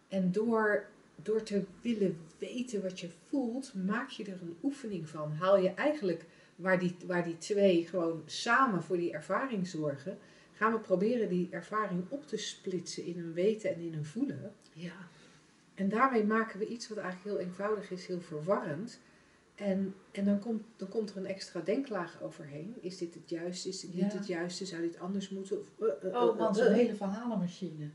En 0.09 0.33
door, 0.33 0.87
door 1.23 1.43
te 1.43 1.65
willen 1.81 2.19
weten 2.39 2.83
wat 2.83 3.01
je 3.01 3.09
voelt, 3.29 3.75
maak 3.75 4.09
je 4.09 4.25
er 4.25 4.39
een 4.43 4.57
oefening 4.63 5.09
van. 5.09 5.33
Haal 5.33 5.59
je 5.59 5.71
eigenlijk 5.71 6.25
waar 6.57 6.79
die, 6.79 6.97
waar 7.07 7.25
die 7.25 7.39
twee 7.39 7.87
gewoon 7.87 8.23
samen 8.27 8.83
voor 8.83 8.97
die 8.97 9.13
ervaring 9.13 9.67
zorgen, 9.67 10.19
gaan 10.55 10.73
we 10.73 10.79
proberen 10.79 11.29
die 11.29 11.49
ervaring 11.51 12.05
op 12.09 12.27
te 12.27 12.37
splitsen 12.37 13.05
in 13.05 13.19
een 13.19 13.33
weten 13.33 13.75
en 13.75 13.81
in 13.81 13.95
een 13.95 14.05
voelen. 14.05 14.53
Ja. 14.73 14.93
En 15.75 15.89
daarmee 15.89 16.25
maken 16.25 16.59
we 16.59 16.67
iets 16.67 16.89
wat 16.89 16.99
eigenlijk 16.99 17.37
heel 17.37 17.47
eenvoudig 17.47 17.91
is, 17.91 18.07
heel 18.07 18.21
verwarrend. 18.21 19.01
En, 19.55 19.95
en 20.13 20.25
dan, 20.25 20.39
komt, 20.39 20.63
dan 20.77 20.89
komt 20.89 21.11
er 21.11 21.17
een 21.17 21.27
extra 21.27 21.61
denklaag 21.61 22.23
overheen. 22.23 22.75
Is 22.81 22.99
dit 22.99 23.15
het 23.15 23.29
juiste? 23.31 23.69
Is 23.69 23.81
dit 23.81 23.95
niet 23.95 24.13
Ja. 24.13 24.19
het 24.19 24.27
juiste? 24.27 24.65
Zou 24.67 24.83
dit 24.83 24.99
anders 24.99 25.29
moeten? 25.31 25.61
Of, 25.61 25.67
eh, 25.79 26.15
Oh, 26.23 26.33
eh, 26.33 26.39
want 26.39 26.57
zo'n 26.57 26.73
hele 26.73 26.95
verhalenmachine. 26.95 27.89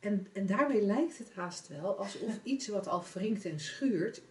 En, 0.00 0.26
en 0.32 0.46
daarmee 0.46 0.82
lijkt 0.82 1.18
het 1.18 1.32
haast 1.34 1.68
wel 1.68 1.98
alsof 1.98 2.40
iets 2.42 2.68
wat 2.68 2.88
al 2.88 3.04
wringt 3.14 3.44
en 3.44 3.60
schuurt 3.60 4.22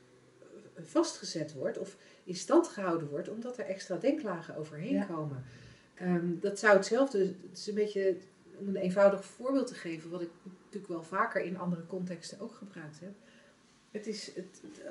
vastgezet 0.82 1.54
wordt 1.54 1.78
of 1.78 1.98
in 2.24 2.36
stand 2.36 2.68
gehouden 2.68 3.10
wordt, 3.10 3.30
omdat 3.30 3.58
er 3.58 3.66
extra 3.66 3.96
denklagen 3.96 4.56
overheen 4.56 4.94
Ja. 4.94 5.04
komen. 5.06 5.44
Ehm, 6.04 6.26
dat 6.40 6.60
zou 6.60 6.76
hetzelfde, 6.76 7.20
het 7.20 7.36
is 7.58 7.68
een 7.68 7.74
beetje 7.76 8.16
om 8.60 8.68
een 8.68 8.76
eenvoudig 8.76 9.26
voorbeeld 9.26 9.68
te 9.68 9.74
geven, 9.76 10.10
wat 10.10 10.22
ik 10.22 10.30
natuurlijk 10.64 10.94
wel 10.94 11.04
vaker 11.04 11.42
in 11.42 11.58
andere 11.60 11.86
contexten 11.88 12.40
ook 12.40 12.54
gebruikt 12.54 13.00
heb. 13.00 13.12
Het 13.92 14.08
is, 14.08 14.26
het, 14.26 14.62
het- 14.62 14.82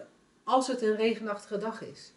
als 0.44 0.66
het 0.66 0.82
een 0.82 0.96
regenachtige 0.96 1.58
dag 1.58 1.82
is, 1.82 2.12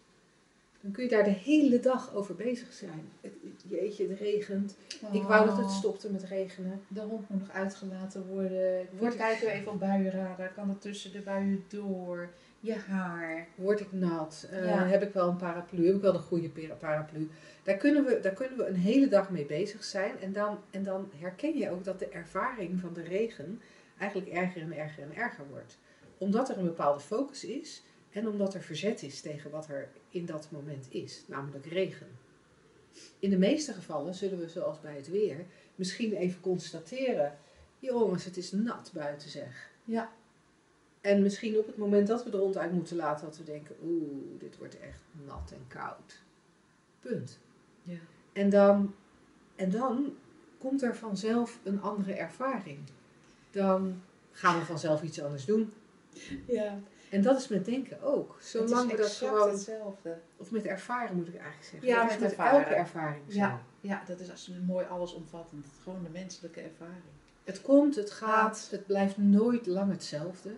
dan 0.80 0.90
kun 0.90 1.04
je 1.04 1.10
daar 1.10 1.24
de 1.24 1.30
hele 1.30 1.80
dag 1.80 2.14
over 2.14 2.34
bezig 2.34 2.72
zijn. 2.72 3.08
Het, 3.20 3.32
jeetje, 3.68 4.08
het 4.08 4.18
regent. 4.18 4.76
Ik 5.12 5.22
wou 5.22 5.46
dat 5.46 5.56
het 5.56 5.66
Oh. 5.66 5.76
stopte 5.76 6.10
met 6.12 6.22
regenen. 6.24 6.80
De 6.88 7.00
hond 7.00 7.28
moet 7.28 7.40
nog 7.40 7.50
uitgelaten 7.50 8.26
worden. 8.26 8.86
Wordt 8.98 9.16
kijken 9.16 9.46
we 9.46 9.52
even 9.52 9.72
op 9.72 9.78
buienradar. 9.80 10.52
Kan 10.52 10.68
het 10.68 10.80
tussen 10.80 11.12
de 11.12 11.20
buien 11.20 11.64
door? 11.68 12.28
Je 12.66 12.74
haar. 12.74 13.46
Word 13.54 13.80
ik 13.80 13.92
nat? 13.92 14.46
Eh, 14.50 14.64
Ja. 14.64 14.86
Heb 14.86 15.02
ik 15.02 15.12
wel 15.12 15.28
een 15.28 15.36
paraplu? 15.36 15.86
Heb 15.86 15.94
ik 15.94 16.00
wel 16.00 16.14
een 16.14 16.20
goede 16.20 16.48
para- 16.48 16.74
paraplu? 16.74 17.30
Daar 17.62 17.76
kunnen, 17.76 18.04
we, 18.04 18.20
daar 18.20 18.32
kunnen 18.32 18.58
we 18.58 18.66
een 18.66 18.74
hele 18.76 19.08
dag 19.08 19.30
mee 19.30 19.44
bezig 19.46 19.84
zijn. 19.84 20.18
En 20.20 20.32
dan, 20.32 20.58
en 20.70 20.82
dan 20.82 21.10
herken 21.16 21.56
je 21.58 21.70
ook 21.70 21.84
dat 21.84 21.98
de 21.98 22.08
ervaring 22.08 22.80
van 22.80 22.92
de 22.92 23.02
regen 23.02 23.60
eigenlijk 23.98 24.30
erger 24.30 24.62
en 24.62 24.72
erger 24.76 25.02
en 25.02 25.14
erger 25.16 25.44
wordt. 25.50 25.78
Omdat 26.18 26.48
er 26.48 26.58
een 26.58 26.64
bepaalde 26.64 27.00
focus 27.00 27.44
is 27.44 27.82
en 28.10 28.28
omdat 28.28 28.54
er 28.54 28.62
verzet 28.62 29.02
is 29.02 29.20
tegen 29.20 29.50
wat 29.50 29.68
er 29.68 29.88
in 30.08 30.26
dat 30.26 30.48
moment 30.50 30.86
is, 30.90 31.24
namelijk 31.26 31.66
regen. 31.66 32.06
In 33.18 33.30
de 33.30 33.38
meeste 33.38 33.72
gevallen 33.72 34.14
zullen 34.14 34.38
we, 34.38 34.48
zoals 34.48 34.80
bij 34.80 34.96
het 34.96 35.10
weer, 35.10 35.36
misschien 35.74 36.12
even 36.12 36.40
constateren: 36.40 37.38
jongens, 37.78 38.24
het 38.24 38.36
is 38.36 38.52
nat 38.52 38.90
buiten 38.94 39.28
zeg. 39.30 39.70
Ja. 39.84 40.12
En 41.06 41.22
misschien 41.22 41.58
op 41.58 41.66
het 41.66 41.76
moment 41.76 42.06
dat 42.06 42.24
we 42.24 42.30
de 42.30 42.36
hond 42.36 42.56
uit 42.56 42.72
moeten 42.72 42.96
laten, 42.96 43.26
dat 43.26 43.36
we 43.36 43.44
denken: 43.44 43.76
oeh, 43.82 44.38
dit 44.38 44.58
wordt 44.58 44.78
echt 44.80 45.00
nat 45.26 45.52
en 45.52 45.64
koud. 45.68 46.22
Punt. 47.00 47.38
Ja. 47.82 47.98
En 48.32 48.50
dan, 48.50 48.94
en 49.56 49.70
dan 49.70 50.14
komt 50.58 50.82
er 50.82 50.96
vanzelf 50.96 51.58
een 51.62 51.82
andere 51.82 52.12
ervaring. 52.12 52.78
Dan 53.50 54.02
gaan 54.32 54.58
we 54.58 54.64
vanzelf 54.64 55.02
iets 55.02 55.22
anders 55.22 55.44
doen. 55.44 55.72
Ja. 56.46 56.78
En 57.10 57.22
dat 57.22 57.38
is 57.38 57.48
met 57.48 57.64
denken 57.64 58.02
ook. 58.02 58.36
Zolang 58.40 58.90
we 58.90 58.96
dat 58.96 59.10
gewoon. 59.10 59.50
hetzelfde. 59.50 60.18
Of 60.36 60.50
met 60.50 60.64
ervaren 60.64 61.16
moet 61.16 61.28
ik 61.28 61.34
eigenlijk 61.34 61.64
zeggen. 61.64 61.88
Ja, 61.88 62.04
met 62.04 62.20
met 62.20 62.30
ervaren. 62.30 62.58
elke 62.58 62.74
ervaring 62.74 63.22
zo. 63.28 63.38
Ja. 63.38 63.62
Ja, 63.80 64.02
dat 64.06 64.20
is 64.20 64.30
als 64.30 64.50
mooi 64.66 64.86
allesomvattend. 64.86 65.66
Gewoon 65.82 66.02
de 66.02 66.10
menselijke 66.10 66.60
ervaring. 66.60 67.04
Het 67.44 67.62
komt, 67.62 67.96
het 67.96 68.10
gaat, 68.10 68.68
het 68.70 68.86
blijft 68.86 69.16
nooit 69.16 69.66
lang 69.66 69.90
hetzelfde. 69.90 70.50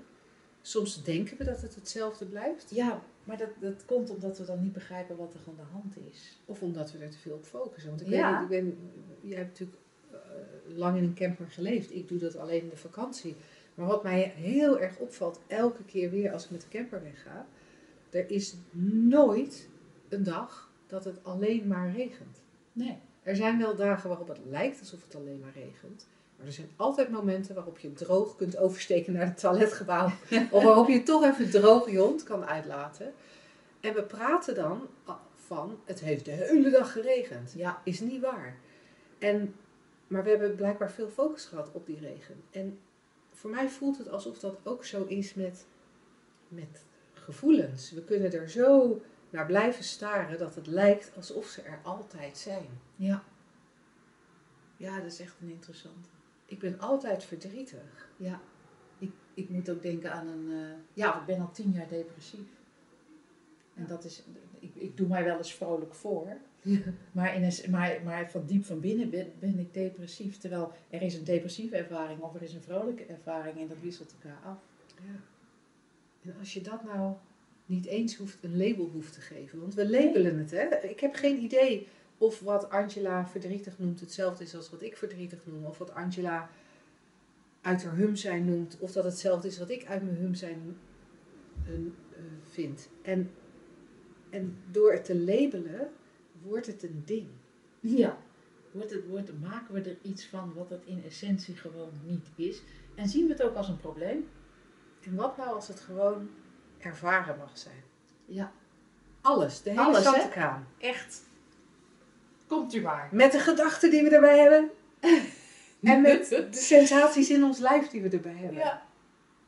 Soms 0.68 1.02
denken 1.04 1.36
we 1.36 1.44
dat 1.44 1.60
het 1.62 1.74
hetzelfde 1.74 2.24
blijft. 2.26 2.70
Ja, 2.70 3.02
maar 3.24 3.36
dat, 3.36 3.48
dat 3.60 3.84
komt 3.84 4.10
omdat 4.10 4.38
we 4.38 4.44
dan 4.44 4.62
niet 4.62 4.72
begrijpen 4.72 5.16
wat 5.16 5.34
er 5.34 5.40
aan 5.48 5.56
de 5.56 5.62
hand 5.72 5.94
is. 6.12 6.38
Of 6.44 6.62
omdat 6.62 6.92
we 6.92 6.98
er 6.98 7.10
te 7.10 7.18
veel 7.18 7.34
op 7.34 7.44
focussen. 7.44 7.90
Want 7.90 8.00
ik 8.02 8.08
Ja. 8.08 8.46
weet 8.48 8.62
niet, 8.62 8.72
ik 8.72 8.78
ben, 8.78 8.90
jij 9.20 9.38
hebt 9.38 9.48
natuurlijk 9.48 9.78
eh, 10.10 10.18
lang 10.76 10.96
in 10.96 11.04
een 11.04 11.14
camper 11.14 11.46
geleefd. 11.46 11.94
Ik 11.94 12.08
doe 12.08 12.18
dat 12.18 12.36
alleen 12.36 12.60
in 12.62 12.68
de 12.68 12.76
vakantie. 12.76 13.36
Maar 13.74 13.86
wat 13.86 14.02
mij 14.02 14.22
heel 14.36 14.80
erg 14.80 14.98
opvalt, 14.98 15.40
elke 15.46 15.84
keer 15.84 16.10
weer 16.10 16.32
als 16.32 16.44
ik 16.44 16.50
met 16.50 16.60
de 16.60 16.68
camper 16.68 17.02
wegga, 17.02 17.46
er 18.10 18.30
is 18.30 18.54
nooit 19.08 19.68
een 20.08 20.22
dag 20.22 20.70
dat 20.86 21.04
het 21.04 21.24
alleen 21.24 21.66
maar 21.66 21.92
regent. 21.92 22.42
Nee. 22.72 22.96
Er 23.22 23.36
zijn 23.36 23.58
wel 23.58 23.76
dagen 23.76 24.08
waarop 24.08 24.28
het 24.28 24.40
lijkt 24.48 24.80
alsof 24.80 25.02
het 25.04 25.14
alleen 25.14 25.40
maar 25.40 25.52
regent. 25.54 26.06
Maar 26.38 26.46
er 26.46 26.52
zijn 26.52 26.70
altijd 26.76 27.10
momenten 27.10 27.54
waarop 27.54 27.78
je 27.78 27.92
droog 27.92 28.36
kunt 28.36 28.56
oversteken 28.56 29.12
naar 29.12 29.26
het 29.26 29.38
toiletgebouw. 29.38 30.06
of 30.50 30.62
waarop 30.62 30.88
je 30.88 31.02
toch 31.02 31.24
even 31.24 31.50
droog 31.50 31.90
je 31.90 31.98
hond 31.98 32.22
kan 32.22 32.44
uitlaten. 32.44 33.12
En 33.80 33.94
we 33.94 34.02
praten 34.02 34.54
dan 34.54 34.88
van, 35.34 35.80
het 35.84 36.00
heeft 36.00 36.24
de 36.24 36.30
hele 36.30 36.70
dag 36.70 36.92
geregend. 36.92 37.52
Ja. 37.56 37.80
Is 37.84 38.00
niet 38.00 38.20
waar. 38.20 38.56
En, 39.18 39.54
maar 40.06 40.24
we 40.24 40.30
hebben 40.30 40.54
blijkbaar 40.54 40.90
veel 40.90 41.08
focus 41.08 41.44
gehad 41.44 41.70
op 41.72 41.86
die 41.86 41.98
regen. 42.00 42.42
En 42.50 42.78
voor 43.32 43.50
mij 43.50 43.68
voelt 43.68 43.98
het 43.98 44.08
alsof 44.08 44.38
dat 44.38 44.58
ook 44.62 44.84
zo 44.84 45.04
is 45.04 45.34
met, 45.34 45.66
met 46.48 46.84
gevoelens. 47.12 47.90
We 47.90 48.04
kunnen 48.04 48.32
er 48.32 48.50
zo 48.50 49.00
naar 49.30 49.46
blijven 49.46 49.84
staren 49.84 50.38
dat 50.38 50.54
het 50.54 50.66
lijkt 50.66 51.12
alsof 51.16 51.46
ze 51.46 51.62
er 51.62 51.80
altijd 51.82 52.38
zijn. 52.38 52.66
Ja. 52.96 53.24
Ja, 54.76 55.00
dat 55.00 55.12
is 55.12 55.20
echt 55.20 55.36
een 55.40 55.50
interessante. 55.50 56.08
Ik 56.48 56.58
ben 56.58 56.80
altijd 56.80 57.24
verdrietig. 57.24 58.10
Ja. 58.16 58.40
Ik, 58.98 59.10
ik 59.34 59.48
moet 59.48 59.70
ook 59.70 59.82
denken 59.82 60.12
aan 60.12 60.28
een... 60.28 60.50
eh, 60.50 60.76
ja, 60.92 61.20
ik 61.20 61.26
ben 61.26 61.40
al 61.40 61.50
tien 61.50 61.70
jaar 61.70 61.88
depressief. 61.88 62.48
En 63.74 63.86
dat 63.86 64.04
is... 64.04 64.22
Ik, 64.58 64.74
ik 64.74 64.96
doe 64.96 65.08
mij 65.08 65.24
wel 65.24 65.36
eens 65.36 65.54
vrolijk 65.54 65.94
voor. 65.94 66.26
Maar, 67.12 67.34
in 67.34 67.42
een, 67.42 67.70
maar, 67.70 68.00
maar 68.04 68.30
van 68.30 68.46
diep 68.46 68.64
van 68.64 68.80
binnen 68.80 69.10
ben, 69.10 69.32
ben 69.38 69.58
ik 69.58 69.74
depressief. 69.74 70.38
Terwijl 70.38 70.72
er 70.90 71.02
is 71.02 71.14
een 71.14 71.24
depressieve 71.24 71.76
ervaring 71.76 72.20
of 72.20 72.34
er 72.34 72.42
is 72.42 72.54
een 72.54 72.62
vrolijke 72.62 73.04
ervaring 73.04 73.58
en 73.58 73.68
dat 73.68 73.80
wisselt 73.80 74.12
elkaar 74.12 74.40
af. 74.44 74.58
Ja. 75.06 75.20
En 76.22 76.38
als 76.38 76.54
je 76.54 76.60
dat 76.60 76.84
nou 76.84 77.14
niet 77.66 77.86
eens 77.86 78.16
hoeft, 78.16 78.44
een 78.44 78.56
label 78.56 78.90
hoeft 78.92 79.12
te 79.12 79.20
geven. 79.20 79.60
Want 79.60 79.74
we 79.74 79.90
labelen 79.90 80.38
het, 80.38 80.50
hè. 80.50 80.76
Ik 80.76 81.00
heb 81.00 81.14
geen 81.14 81.42
idee 81.42 81.86
of 82.18 82.40
wat 82.40 82.70
Angela 82.70 83.26
verdrietig 83.26 83.78
noemt 83.78 84.00
hetzelfde 84.00 84.44
is 84.44 84.54
als 84.54 84.70
wat 84.70 84.82
ik 84.82 84.96
verdrietig 84.96 85.38
noem. 85.44 85.64
Of 85.64 85.78
wat 85.78 85.94
Angela 85.94 86.50
uit 87.60 87.84
haar 87.84 87.96
hum 87.96 88.16
zijn 88.16 88.44
noemt. 88.44 88.76
Of 88.78 88.92
dat 88.92 89.04
hetzelfde 89.04 89.48
is 89.48 89.58
wat 89.58 89.70
ik 89.70 89.86
uit 89.86 90.02
mijn 90.02 90.16
hum 90.16 90.34
zijn 90.34 90.76
eh, 91.66 91.72
vind. 92.50 92.88
En, 93.02 93.30
en 94.30 94.56
door 94.70 94.92
het 94.92 95.04
te 95.04 95.18
labelen, 95.18 95.90
wordt 96.42 96.66
het 96.66 96.82
een 96.82 97.02
ding. 97.04 97.28
Ja. 97.80 98.18
Wordt 98.70 98.90
het, 98.90 99.06
wordt, 99.08 99.40
maken 99.40 99.74
we 99.74 99.80
er 99.80 99.98
iets 100.02 100.26
van 100.26 100.52
wat 100.54 100.70
het 100.70 100.84
in 100.84 101.02
essentie 101.04 101.56
gewoon 101.56 101.92
niet 102.04 102.26
is. 102.36 102.62
En 102.94 103.08
zien 103.08 103.26
we 103.26 103.32
het 103.32 103.42
ook 103.42 103.54
als 103.54 103.68
een 103.68 103.80
probleem. 103.80 104.28
En 105.00 105.14
wat 105.14 105.36
nou 105.36 105.54
als 105.54 105.68
het 105.68 105.80
gewoon 105.80 106.30
ervaren 106.78 107.36
mag 107.38 107.58
zijn? 107.58 107.82
Ja. 108.24 108.52
Alles, 109.20 109.62
de 109.62 109.70
hele 109.70 109.82
Alles. 109.82 110.04
Echt. 110.78 111.26
Komt 112.48 112.74
u 112.74 112.80
maar. 112.80 113.08
Met 113.12 113.32
de 113.32 113.38
gedachten 113.38 113.90
die 113.90 114.02
we 114.02 114.10
erbij 114.10 114.38
hebben. 114.38 114.70
En 115.82 116.00
met 116.00 116.28
de 116.28 116.48
sensaties 116.50 117.30
in 117.30 117.44
ons 117.44 117.58
lijf 117.58 117.88
die 117.88 118.02
we 118.02 118.08
erbij 118.08 118.34
hebben. 118.36 118.58
Ja. 118.58 118.82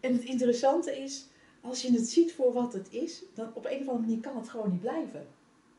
En 0.01 0.13
het 0.13 0.23
interessante 0.23 0.99
is, 0.99 1.27
als 1.61 1.83
je 1.83 1.93
het 1.93 2.09
ziet 2.09 2.33
voor 2.33 2.53
wat 2.53 2.73
het 2.73 2.89
is, 2.91 3.23
dan 3.35 3.51
op 3.55 3.65
een 3.65 3.81
of 3.81 3.89
andere 3.89 3.99
manier 3.99 4.21
kan 4.21 4.37
het 4.37 4.49
gewoon 4.49 4.71
niet 4.71 4.81
blijven. 4.81 5.27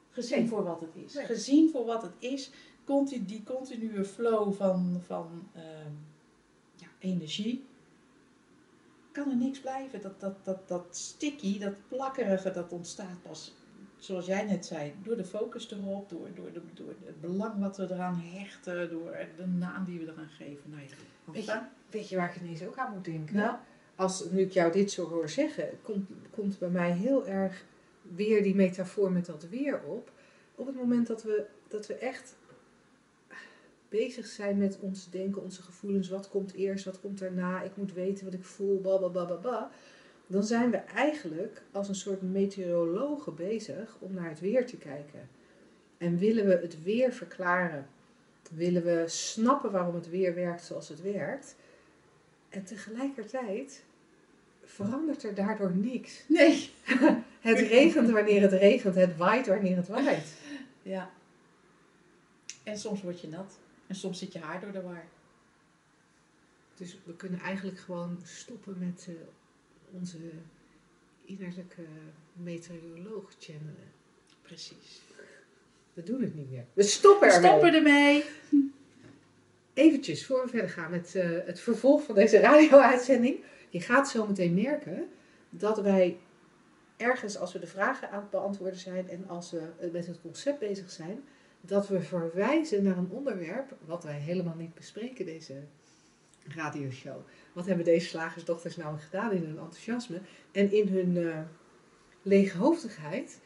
Gezien 0.09 0.39
Nee. 0.39 0.47
voor 0.47 0.63
wat 0.63 0.81
het 0.81 0.95
is. 1.05 1.13
Nee. 1.13 1.25
Gezien 1.25 1.69
voor 1.69 1.85
wat 1.85 2.01
het 2.01 2.11
is, 2.19 2.51
continu, 2.83 3.25
die 3.25 3.43
continue 3.43 4.05
flow 4.05 4.53
van, 4.53 5.01
van 5.05 5.47
ehm, 5.53 5.91
ja, 6.75 6.87
energie, 6.99 7.65
kan 9.11 9.29
er 9.29 9.35
niks 9.35 9.59
blijven. 9.59 10.01
Dat, 10.01 10.19
dat, 10.19 10.45
dat, 10.45 10.67
dat 10.67 10.85
sticky, 10.89 11.59
dat 11.59 11.73
plakkerige, 11.87 12.51
dat 12.51 12.71
ontstaat 12.71 13.21
pas, 13.21 13.53
zoals 14.01 14.25
jij 14.25 14.46
net 14.46 14.65
zei, 14.65 14.93
door 15.03 15.17
de 15.17 15.25
focus 15.25 15.72
erop, 15.72 16.10
door, 16.10 16.27
door, 16.36 16.51
de, 16.53 16.62
door 16.74 16.93
het 17.05 17.22
belang 17.22 17.60
wat 17.60 17.77
we 17.77 17.84
eraan 17.84 18.22
hechten, 18.24 18.89
door 18.89 19.17
de 19.38 19.48
naam 19.48 19.86
die 19.86 20.00
we 20.00 20.12
eraan 20.12 20.29
geven. 20.29 20.70
Nou 20.70 20.81
Weet 21.25 21.46
je, 21.46 21.60
weet 21.89 22.10
je 22.10 22.15
waar 22.15 22.36
ik 22.36 22.41
ineens 22.41 22.63
ook 22.63 22.77
aan 22.77 22.93
moet 22.93 23.05
denken? 23.05 23.36
Nou, 23.36 23.55
Als 23.96 24.25
nu 24.29 24.41
ik 24.41 24.51
jou 24.51 24.72
dit 24.72 24.91
zo 24.91 25.10
hoor 25.10 25.29
zeggen, 25.29 25.70
komt, 25.81 26.10
komt 26.29 26.60
bij 26.60 26.70
mij 26.70 26.91
heel 26.91 27.27
erg 27.27 27.65
weer 28.01 28.43
die 28.43 28.55
metafoor 28.55 29.12
met 29.12 29.25
dat 29.25 29.48
weer 29.50 29.81
op. 29.84 30.12
Op 30.55 30.65
het 30.65 30.75
moment 30.75 31.08
dat 31.08 31.24
we, 31.24 31.46
dat 31.67 31.88
we 31.88 31.93
echt 31.93 32.36
bezig 33.89 34.25
zijn 34.25 34.58
met 34.58 34.79
ons 34.79 35.10
denken, 35.10 35.43
onze 35.43 35.62
gevoelens, 35.62 36.10
wat 36.10 36.29
komt 36.29 36.53
eerst, 36.53 36.86
wat 36.86 37.00
komt 37.00 37.20
daarna, 37.20 37.62
ik 37.62 37.75
moet 37.75 37.93
weten 37.93 38.25
wat 38.25 38.34
ik 38.34 38.46
voel, 38.46 38.81
bababababa. 38.81 39.72
Dan 40.31 40.43
zijn 40.43 40.71
we 40.71 40.77
eigenlijk 40.77 41.61
als 41.71 41.88
een 41.88 41.95
soort 41.95 42.21
meteorologen 42.21 43.35
bezig 43.35 43.97
om 44.00 44.13
naar 44.13 44.29
het 44.29 44.39
weer 44.39 44.65
te 44.65 44.77
kijken. 44.77 45.29
En 45.97 46.17
willen 46.17 46.46
we 46.46 46.53
het 46.61 46.83
weer 46.83 47.13
verklaren? 47.13 47.87
Willen 48.51 48.83
we 48.83 49.03
snappen 49.07 49.72
waarom 49.72 49.96
het 49.96 50.09
weer 50.09 50.35
werkt 50.35 50.63
zoals 50.63 50.89
het 50.89 51.01
werkt? 51.01 51.55
En 52.50 52.63
tegelijkertijd 52.63 53.83
verandert 54.63 55.24
er 55.24 55.35
daardoor 55.35 55.75
niks. 55.75 56.24
nee. 56.27 56.70
Het 57.41 57.59
regent 57.59 58.09
wanneer 58.09 58.41
het 58.41 58.51
regent, 58.51 58.96
het 58.96 59.17
waait 59.17 59.48
wanneer 59.48 59.75
het 59.75 59.87
waait. 59.87 60.33
Ja. 60.81 61.11
En 62.63 62.77
soms 62.77 63.01
word 63.01 63.22
je 63.22 63.27
nat. 63.27 63.59
En 63.87 63.96
soms 63.96 64.20
zit 64.20 64.33
je 64.33 64.39
haar 64.39 64.61
door 64.61 64.72
de 64.72 64.81
war. 64.81 65.05
Dus 66.75 66.98
we 67.03 67.15
kunnen 67.15 67.39
eigenlijk 67.39 67.79
gewoon 67.79 68.20
stoppen 68.24 68.75
met 68.79 69.05
eh, 69.09 69.13
onze 69.93 70.17
innerlijke 71.25 71.81
meteoroloog 72.33 73.31
channelen. 73.39 73.91
Precies. 74.41 75.01
We 75.93 76.03
doen 76.03 76.21
het 76.21 76.35
niet 76.35 76.51
meer. 76.51 76.65
We 76.73 76.83
stoppen 76.83 77.27
We 77.27 77.33
ermee. 77.33 77.49
stoppen 77.49 77.73
ermee. 77.73 78.23
Eventjes, 79.73 80.25
voor 80.25 80.41
we 80.43 80.49
verder 80.49 80.69
gaan 80.69 80.91
met 80.91 81.15
eh, 81.15 81.29
het 81.45 81.59
vervolg 81.59 82.03
van 82.03 82.15
deze 82.15 82.39
radio-uitzending. 82.39 83.39
Je 83.69 83.81
gaat 83.81 84.09
zo 84.09 84.27
meteen 84.27 84.53
merken 84.53 85.09
dat 85.49 85.81
wij 85.81 86.17
ergens, 86.97 87.37
als 87.37 87.53
we 87.53 87.59
de 87.59 87.67
vragen 87.67 88.09
aan 88.11 88.21
het 88.21 88.29
beantwoorden 88.29 88.79
zijn 88.79 89.09
en 89.09 89.27
als 89.27 89.51
we 89.51 89.61
met 89.91 90.07
het 90.07 90.21
concept 90.21 90.59
bezig 90.59 90.91
zijn, 90.91 91.23
dat 91.61 91.87
we 91.87 92.01
verwijzen 92.01 92.83
naar 92.83 92.97
een 92.97 93.09
onderwerp 93.09 93.75
wat 93.85 94.03
wij 94.03 94.19
helemaal 94.19 94.55
niet 94.55 94.73
bespreken, 94.73 95.25
deze 95.25 95.53
radioshow. 96.47 97.17
Wat 97.53 97.65
hebben 97.65 97.85
deze 97.85 98.07
slagersdochters 98.07 98.75
nou 98.75 98.99
gedaan 98.99 99.31
in 99.31 99.43
hun 99.43 99.57
enthousiasme 99.57 100.21
en 100.51 100.71
in 100.71 100.87
hun 100.87 101.17
eh 101.17 101.39
leeghoofdigheid? 102.21 103.39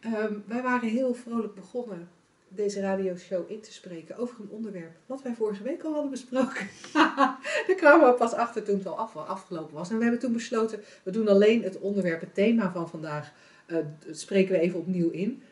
Ehm, 0.00 0.34
wij 0.46 0.62
waren 0.62 0.88
heel 0.88 1.14
vrolijk 1.14 1.54
begonnen 1.54 2.08
deze 2.48 2.80
radioshow 2.80 3.50
in 3.50 3.60
te 3.60 3.72
spreken 3.72 4.16
over 4.16 4.40
een 4.40 4.50
onderwerp 4.50 4.96
wat 5.06 5.22
wij 5.22 5.34
vorige 5.34 5.62
week 5.62 5.82
al 5.82 5.92
hadden 5.92 6.10
besproken. 6.10 6.68
Daar 7.66 7.76
kwamen 7.76 8.08
we 8.08 8.14
pas 8.14 8.32
achter 8.32 8.62
toen 8.62 8.78
het 8.78 8.86
al 8.86 8.98
af, 8.98 9.16
afgelopen 9.16 9.74
was. 9.74 9.90
En 9.90 9.96
we 9.96 10.02
hebben 10.02 10.20
toen 10.20 10.32
besloten, 10.32 10.80
we 11.02 11.10
doen 11.10 11.28
alleen 11.28 11.62
het 11.62 11.78
onderwerp, 11.78 12.20
het 12.20 12.34
thema 12.34 12.72
van 12.72 12.88
vandaag, 12.88 13.32
dat 13.66 13.84
spreken 14.10 14.52
we 14.52 14.60
even 14.60 14.78
opnieuw 14.78 15.10
in. 15.10 15.42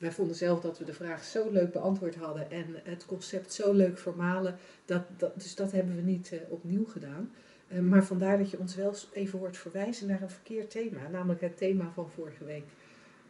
Wij 0.00 0.12
vonden 0.12 0.36
zelf 0.36 0.60
dat 0.60 0.78
we 0.78 0.84
de 0.84 0.92
vraag 0.92 1.24
zo 1.24 1.50
leuk 1.50 1.72
beantwoord 1.72 2.14
hadden 2.14 2.50
en 2.50 2.80
het 2.84 3.06
concept 3.06 3.52
zo 3.52 3.72
leuk 3.72 3.98
vermalen, 3.98 4.58
dat, 4.84 5.02
dat, 5.18 5.40
dus 5.40 5.54
dat 5.54 5.72
hebben 5.72 5.96
we 5.96 6.02
niet 6.02 6.32
eh, 6.32 6.38
opnieuw 6.48 6.84
gedaan. 6.86 7.34
Eh, 7.68 7.78
maar 7.78 8.04
vandaar 8.04 8.38
dat 8.38 8.50
je 8.50 8.58
ons 8.58 8.74
wel 8.74 8.94
even 9.12 9.38
hoort 9.38 9.56
verwijzen 9.56 10.06
naar 10.06 10.22
een 10.22 10.30
verkeerd 10.30 10.70
thema, 10.70 11.08
namelijk 11.08 11.40
het 11.40 11.56
thema 11.56 11.92
van 11.94 12.10
vorige 12.10 12.44
week. 12.44 12.64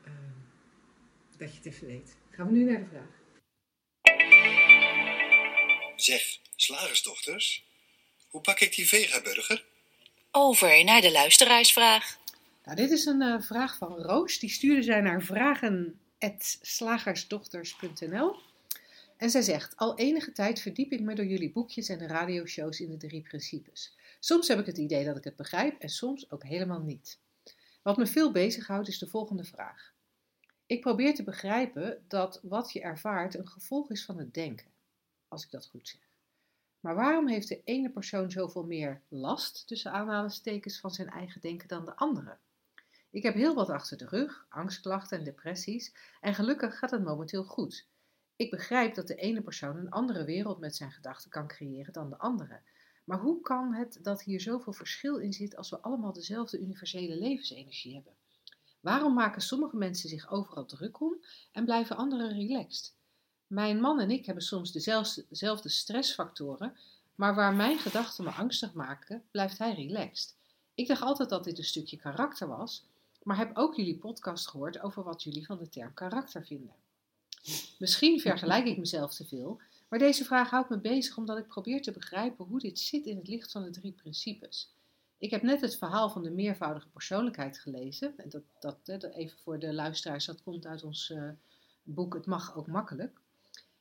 Eh, 0.05 0.13
dat 1.37 1.51
je 1.51 1.57
het 1.57 1.67
even 1.67 1.87
weet. 1.87 2.17
Gaan 2.31 2.47
we 2.47 2.53
nu 2.53 2.65
naar 2.65 2.79
de 2.79 2.87
vraag. 2.91 3.19
Zeg, 5.97 6.39
slagersdochters, 6.57 7.65
hoe 8.29 8.41
pak 8.41 8.61
ik 8.61 8.75
die 8.75 8.89
vegaburger? 8.89 9.65
Over 10.31 10.85
naar 10.85 11.01
de 11.01 11.13
luisteraarsvraag. 11.13 12.19
Nou, 12.65 12.77
dit 12.77 12.91
is 12.91 13.05
een 13.05 13.23
eh, 13.23 13.41
vraag 13.41 13.77
van 13.77 13.97
Roos. 13.97 14.39
Die 14.39 14.51
stuurde 14.51 14.83
zij 14.83 15.01
naar 15.01 15.23
vragen.slagersdochters.nl. 16.21 18.37
En 19.17 19.31
zij 19.31 19.43
zegt, 19.43 19.77
al 19.77 19.99
enige 19.99 20.33
tijd 20.33 20.61
verdiep 20.61 20.93
ik 20.93 21.01
me 21.01 21.15
door 21.15 21.27
jullie 21.27 21.53
boekjes 21.53 21.89
en 21.89 22.09
radioshows 22.09 22.81
in 22.81 22.91
de 22.91 22.97
drie 22.97 23.23
principes. 23.23 23.97
Soms 24.19 24.49
heb 24.49 24.59
ik 24.59 24.67
het 24.67 24.79
idee 24.79 25.05
dat 25.05 25.17
ik 25.17 25.25
het 25.25 25.37
begrijp 25.37 25.81
en 25.81 25.89
soms 25.89 26.31
ook 26.31 26.45
helemaal 26.45 26.81
niet. 26.81 27.19
Wat 27.83 27.97
me 27.97 28.07
veel 28.07 28.33
bezighoudt 28.33 28.89
is 28.89 28.99
de 28.99 29.07
volgende 29.07 29.45
vraag. 29.45 29.95
Ik 30.67 30.81
probeer 30.81 31.15
te 31.15 31.23
begrijpen 31.23 32.05
dat 32.09 32.41
wat 32.43 32.73
je 32.73 32.81
ervaart 32.81 33.35
een 33.35 33.49
gevolg 33.49 33.91
is 33.91 34.05
van 34.05 34.19
het 34.19 34.35
denken, 34.35 34.67
als 35.29 35.45
ik 35.45 35.51
dat 35.51 35.67
goed 35.67 35.89
zeg. 35.89 36.01
Maar 36.81 36.95
waarom 36.95 37.29
heeft 37.29 37.49
de 37.49 37.61
ene 37.65 37.91
persoon 37.91 38.31
zoveel 38.31 38.65
meer 38.65 39.03
last, 39.09 39.67
tussen 39.67 39.93
aanhalingstekens, 39.93 40.81
van 40.81 40.91
zijn 40.91 41.09
eigen 41.09 41.41
denken 41.41 41.69
dan 41.69 41.85
de 41.85 41.97
andere? 41.97 42.39
Ik 43.11 43.23
heb 43.23 43.35
heel 43.35 43.55
wat 43.55 43.71
achter 43.71 43.97
de 43.97 44.07
rug, 44.07 44.47
angstklachten 44.49 45.19
en 45.19 45.25
depressies, 45.25 45.95
en 46.21 46.35
gelukkig 46.35 46.79
gaat 46.79 46.91
het 46.91 47.05
momenteel 47.05 47.45
goed. 47.45 47.87
Ik 48.37 48.51
begrijp 48.51 48.95
dat 48.95 49.07
de 49.07 49.15
ene 49.15 49.43
persoon 49.43 49.77
een 49.77 49.91
andere 49.91 50.25
wereld 50.25 50.59
met 50.59 50.77
zijn 50.77 50.93
gedachten 50.93 51.31
kan 51.31 51.49
creëren 51.49 51.93
dan 51.93 52.11
de 52.11 52.19
andere. 52.19 52.61
Maar 53.05 53.21
hoe 53.21 53.41
kan 53.41 53.75
het 53.75 53.99
dat 54.03 54.23
hier 54.23 54.41
zoveel 54.41 54.73
verschil 54.73 55.17
in 55.17 55.33
zit 55.33 55.57
als 55.57 55.71
we 55.71 55.81
allemaal 55.81 56.13
dezelfde 56.13 56.61
universele 56.61 57.17
levensenergie 57.17 57.95
hebben? 57.95 58.13
Waarom 58.81 59.15
maken 59.15 59.43
sommige 59.43 59.77
mensen 59.77 60.09
zich 60.09 60.31
overal 60.31 60.65
druk 60.65 61.01
om 61.01 61.25
en 61.53 61.65
blijven 61.65 61.97
anderen 61.97 62.33
relaxed? 62.33 62.95
Mijn 63.47 63.81
man 63.81 64.01
en 64.01 64.11
ik 64.11 64.27
hebben 64.27 64.45
soms 64.45 64.73
dezelfde 65.29 65.69
stressfactoren, 65.69 66.77
maar 67.15 67.35
waar 67.35 67.55
mijn 67.55 67.79
gedachten 67.79 68.25
me 68.25 68.31
angstig 68.31 68.73
maken, 68.73 69.25
blijft 69.31 69.59
hij 69.59 69.75
relaxed. 69.75 70.37
Ik 70.75 70.89
dacht 70.89 71.03
altijd 71.03 71.29
dat 71.29 71.45
dit 71.45 71.59
een 71.59 71.65
stukje 71.65 71.97
karakter 71.97 72.49
was, 72.49 72.89
maar 73.23 73.37
heb 73.37 73.57
ook 73.57 73.75
jullie 73.75 73.99
podcast 73.99 74.49
gehoord 74.49 74.81
over 74.81 75.03
wat 75.03 75.23
jullie 75.23 75.47
van 75.47 75.59
de 75.59 75.69
term 75.69 75.95
karakter 75.95 76.47
vinden. 76.47 76.75
Misschien 77.79 78.21
vergelijk 78.21 78.67
ik 78.67 78.79
mezelf 78.79 79.15
te 79.15 79.27
veel, 79.27 79.61
maar 79.89 79.99
deze 79.99 80.25
vraag 80.25 80.51
houdt 80.51 80.69
me 80.69 80.79
bezig 80.79 81.17
omdat 81.17 81.39
ik 81.39 81.47
probeer 81.47 81.83
te 81.83 81.93
begrijpen 81.93 82.45
hoe 82.45 82.59
dit 82.59 82.79
zit 82.79 83.07
in 83.07 83.17
het 83.17 83.29
licht 83.29 83.53
van 83.53 83.63
de 83.63 83.71
drie 83.71 83.93
principes. 83.93 84.73
Ik 85.19 85.31
heb 85.31 85.43
net 85.43 85.61
het 85.61 85.77
verhaal 85.77 86.11
van 86.11 86.23
de 86.23 86.31
meervoudige 86.31 86.89
persoonlijkheid 86.89 87.59
gelezen. 87.59 88.15
En 88.17 88.29
dat, 88.61 88.77
dat, 88.85 89.03
even 89.03 89.39
voor 89.39 89.59
de 89.59 89.75
luisteraars, 89.75 90.25
dat 90.25 90.43
komt 90.43 90.67
uit 90.67 90.83
ons 90.83 91.11
eh, 91.11 91.29
boek 91.83 92.15
Het 92.15 92.27
mag 92.27 92.57
ook 92.57 92.67
makkelijk. 92.67 93.21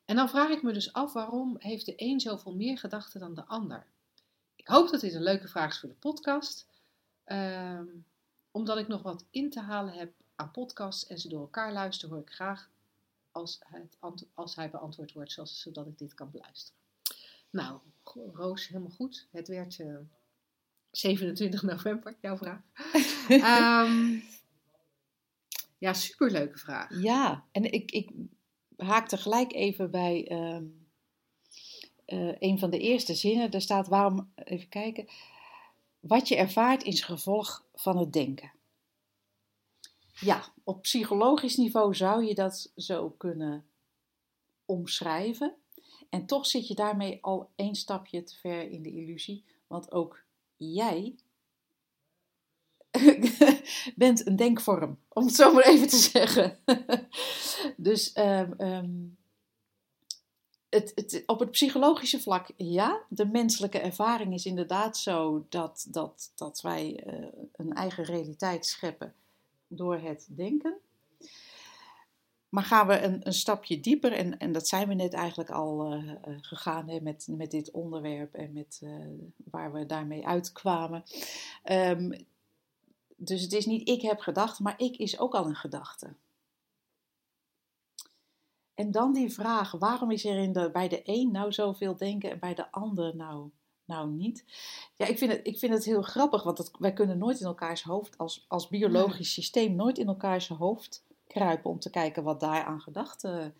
En 0.06 0.16
dan 0.16 0.30
vraag 0.30 0.50
ik 0.50 0.64
me 0.64 0.74
dus 0.74 0.94
af, 0.94 1.14
waarom 1.14 1.56
heeft 1.60 1.86
de 1.86 1.94
een 1.96 2.20
zoveel 2.20 2.56
meer 2.56 2.78
gedachten 2.78 3.20
dan 3.20 3.34
de 3.34 3.46
ander? 3.46 3.86
Ik 4.56 4.68
hoop 4.68 4.90
dat 4.90 5.02
dit 5.02 5.14
een 5.14 5.24
leuke 5.24 5.48
vraag 5.48 5.72
is 5.72 5.80
voor 5.80 5.90
de 5.90 5.96
podcast. 5.96 6.68
Ehm, 7.24 7.86
omdat 8.52 8.78
ik 8.78 8.88
nog 8.88 9.02
wat 9.02 9.26
in 9.30 9.50
te 9.50 9.60
halen 9.60 9.94
heb 9.94 10.14
aan 10.36 10.52
podcasts 10.52 11.08
en 11.08 11.20
ze 11.20 11.28
door 11.28 11.42
elkaar 11.42 11.74
luisteren, 11.74 12.16
hoor 12.16 12.24
ik 12.24 12.34
graag 12.34 12.70
als, 13.32 13.60
het, 13.66 13.98
als 14.34 14.56
hij 14.56 14.70
beantwoord 14.70 15.14
wordt, 15.14 15.32
zoals, 15.32 15.62
zodat 15.62 15.88
ik 15.88 15.98
dit 15.98 16.14
kan 16.14 16.32
beluisteren. 16.32 16.80
Nou, 17.50 17.80
Roos, 18.34 18.68
helemaal 18.68 18.92
goed. 18.92 19.28
Het 19.32 19.48
werd 19.48 19.80
eh, 19.80 19.96
27 20.92 21.64
november, 21.64 22.18
jouw 22.22 22.38
vraag. 22.38 22.62
Ehm, 23.30 24.20
ja, 25.78 25.94
superleuke 25.94 26.58
vraag. 26.58 27.02
Ja, 27.02 27.46
en 27.52 27.72
ik, 27.72 27.92
ik 27.92 28.10
haak 28.78 29.08
tegelijk 29.08 29.54
even 29.54 29.92
bij 29.92 30.28
ehm, 30.28 30.66
eh, 32.06 32.36
een 32.40 32.60
van 32.60 32.70
de 32.70 32.80
eerste 32.80 33.14
zinnen. 33.14 33.52
Daar 33.52 33.62
staat 33.62 33.88
waarom, 33.88 34.32
even 34.36 34.70
kijken, 34.70 35.08
wat 36.00 36.28
je 36.28 36.36
ervaart 36.36 36.84
is 36.84 37.02
gevolg 37.02 37.66
van 37.74 37.98
het 37.98 38.14
denken. 38.14 38.52
Ja, 40.20 40.44
op 40.64 40.82
psychologisch 40.82 41.56
niveau 41.56 41.96
zou 41.96 42.26
je 42.26 42.36
dat 42.36 42.72
zo 42.76 43.10
kunnen 43.10 43.66
omschrijven. 44.66 45.56
En 46.10 46.26
toch 46.26 46.46
zit 46.46 46.68
je 46.68 46.76
daarmee 46.76 47.18
al 47.22 47.50
één 47.56 47.76
stapje 47.76 48.24
te 48.24 48.36
ver 48.36 48.70
in 48.70 48.84
de 48.84 48.92
illusie, 48.92 49.44
want 49.68 49.92
ook 49.92 50.24
jij 50.56 51.16
bent 53.96 54.28
een 54.28 54.36
denkvorm, 54.36 55.00
om 55.08 55.26
het 55.26 55.36
zo 55.36 55.54
maar 55.54 55.64
even 55.64 55.88
te 55.88 55.96
zeggen. 55.96 56.60
dus 57.78 58.14
ehm, 58.14 58.52
ehm, 58.58 59.06
het, 60.70 60.92
het, 60.96 61.24
op 61.26 61.40
het 61.40 61.52
psychologische 61.52 62.22
vlak, 62.22 62.48
ja, 62.56 63.02
de 63.10 63.26
menselijke 63.26 63.80
ervaring 63.80 64.34
is 64.34 64.46
inderdaad 64.46 64.98
zo 64.98 65.46
dat, 65.50 65.88
dat, 65.90 66.32
dat 66.36 66.62
wij 66.62 67.04
eh, 67.06 67.26
een 67.56 67.74
eigen 67.74 68.04
realiteit 68.04 68.66
scheppen 68.66 69.14
door 69.68 69.98
het 69.98 70.28
denken. 70.30 70.78
Maar 72.50 72.64
gaan 72.64 72.88
we 72.88 73.02
een, 73.02 73.28
een 73.28 73.34
stapje 73.34 73.80
dieper, 73.80 74.12
en, 74.12 74.40
en 74.40 74.52
dat 74.52 74.68
zijn 74.68 74.88
we 74.88 74.94
net 74.94 75.14
eigenlijk 75.14 75.50
al 75.50 75.92
eh, 75.92 76.10
eh, 76.10 76.38
gegaan 76.42 76.90
hè, 76.90 77.00
met, 77.02 77.28
met 77.30 77.52
dit 77.52 77.72
onderwerp 77.72 78.34
en 78.34 78.54
met 78.54 78.82
waar 79.52 79.74
we 79.74 79.86
daarmee 79.86 80.28
uitkwamen. 80.28 81.04
Ehm, 81.64 82.12
dus 83.16 83.42
het 83.42 83.54
is 83.54 83.66
niet 83.66 83.88
ik 83.90 84.02
heb 84.02 84.20
gedacht, 84.20 84.60
maar 84.60 84.74
ik 84.78 84.98
is 84.98 85.20
ook 85.20 85.34
al 85.34 85.46
een 85.46 85.56
gedachte. 85.56 86.14
En 88.80 88.92
dan 88.92 89.14
die 89.14 89.34
vraag, 89.34 89.72
waarom 89.72 90.12
is 90.12 90.26
er 90.26 90.38
in 90.38 90.54
de, 90.54 90.72
bij 90.72 90.88
de 90.88 91.02
een 91.04 91.32
nou 91.32 91.52
zoveel 91.52 91.96
denken 91.96 92.32
en 92.32 92.40
bij 92.40 92.54
de 92.54 92.72
ander 92.72 93.16
nou, 93.16 93.50
nou 93.86 94.10
niet? 94.10 94.46
Ja, 94.96 95.06
ik 95.06 95.18
vind 95.18 95.32
het, 95.32 95.48
ik 95.48 95.58
vind 95.60 95.74
het 95.74 95.86
heel 95.86 96.02
grappig, 96.02 96.44
want 96.44 96.58
het, 96.58 96.72
wij 96.80 96.94
kunnen 96.94 97.18
nooit 97.18 97.40
in 97.40 97.46
elkaars 97.46 97.84
hoofd, 97.84 98.18
als, 98.18 98.46
als 98.48 98.68
biologisch 98.68 99.34
systeem, 99.34 99.76
nooit 99.76 99.98
in 99.98 100.08
elkaars 100.08 100.48
hoofd 100.48 101.04
kruipen 101.28 101.70
om 101.70 101.80
te 101.80 101.90
kijken 101.90 102.24
wat 102.24 102.40
daar 102.40 102.64
aan 102.64 102.82
gedachten 102.82 103.56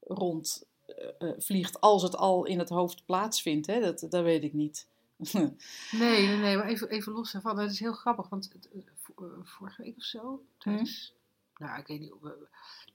rond 0.00 0.66
eh, 0.86 0.94
eh, 1.18 1.34
vliegt, 1.38 1.80
als 1.80 2.02
het 2.02 2.16
al 2.16 2.44
in 2.44 2.58
het 2.58 2.68
hoofd 2.68 3.04
plaatsvindt. 3.04 3.66
Hè? 3.66 3.80
Dat, 3.80 4.06
dat 4.08 4.22
weet 4.22 4.44
ik 4.44 4.52
niet. 4.52 4.88
Nee, 5.32 6.26
nee, 6.26 6.36
nee, 6.36 6.56
maar 6.56 6.66
even, 6.66 6.88
even 6.88 7.12
los 7.12 7.32
daarvan. 7.32 7.58
Het 7.58 7.70
is 7.70 7.80
heel 7.80 7.92
grappig, 7.92 8.28
want 8.28 8.50
eh, 8.72 8.80
vo- 8.94 9.40
vorige 9.42 9.82
week 9.82 9.96
of 9.96 10.04
zo, 10.04 10.42
tijdens, 10.58 11.14
nou, 11.58 11.80
ik 11.80 11.86
weet 11.86 12.00
niet 12.00 12.12
of, 12.12 12.22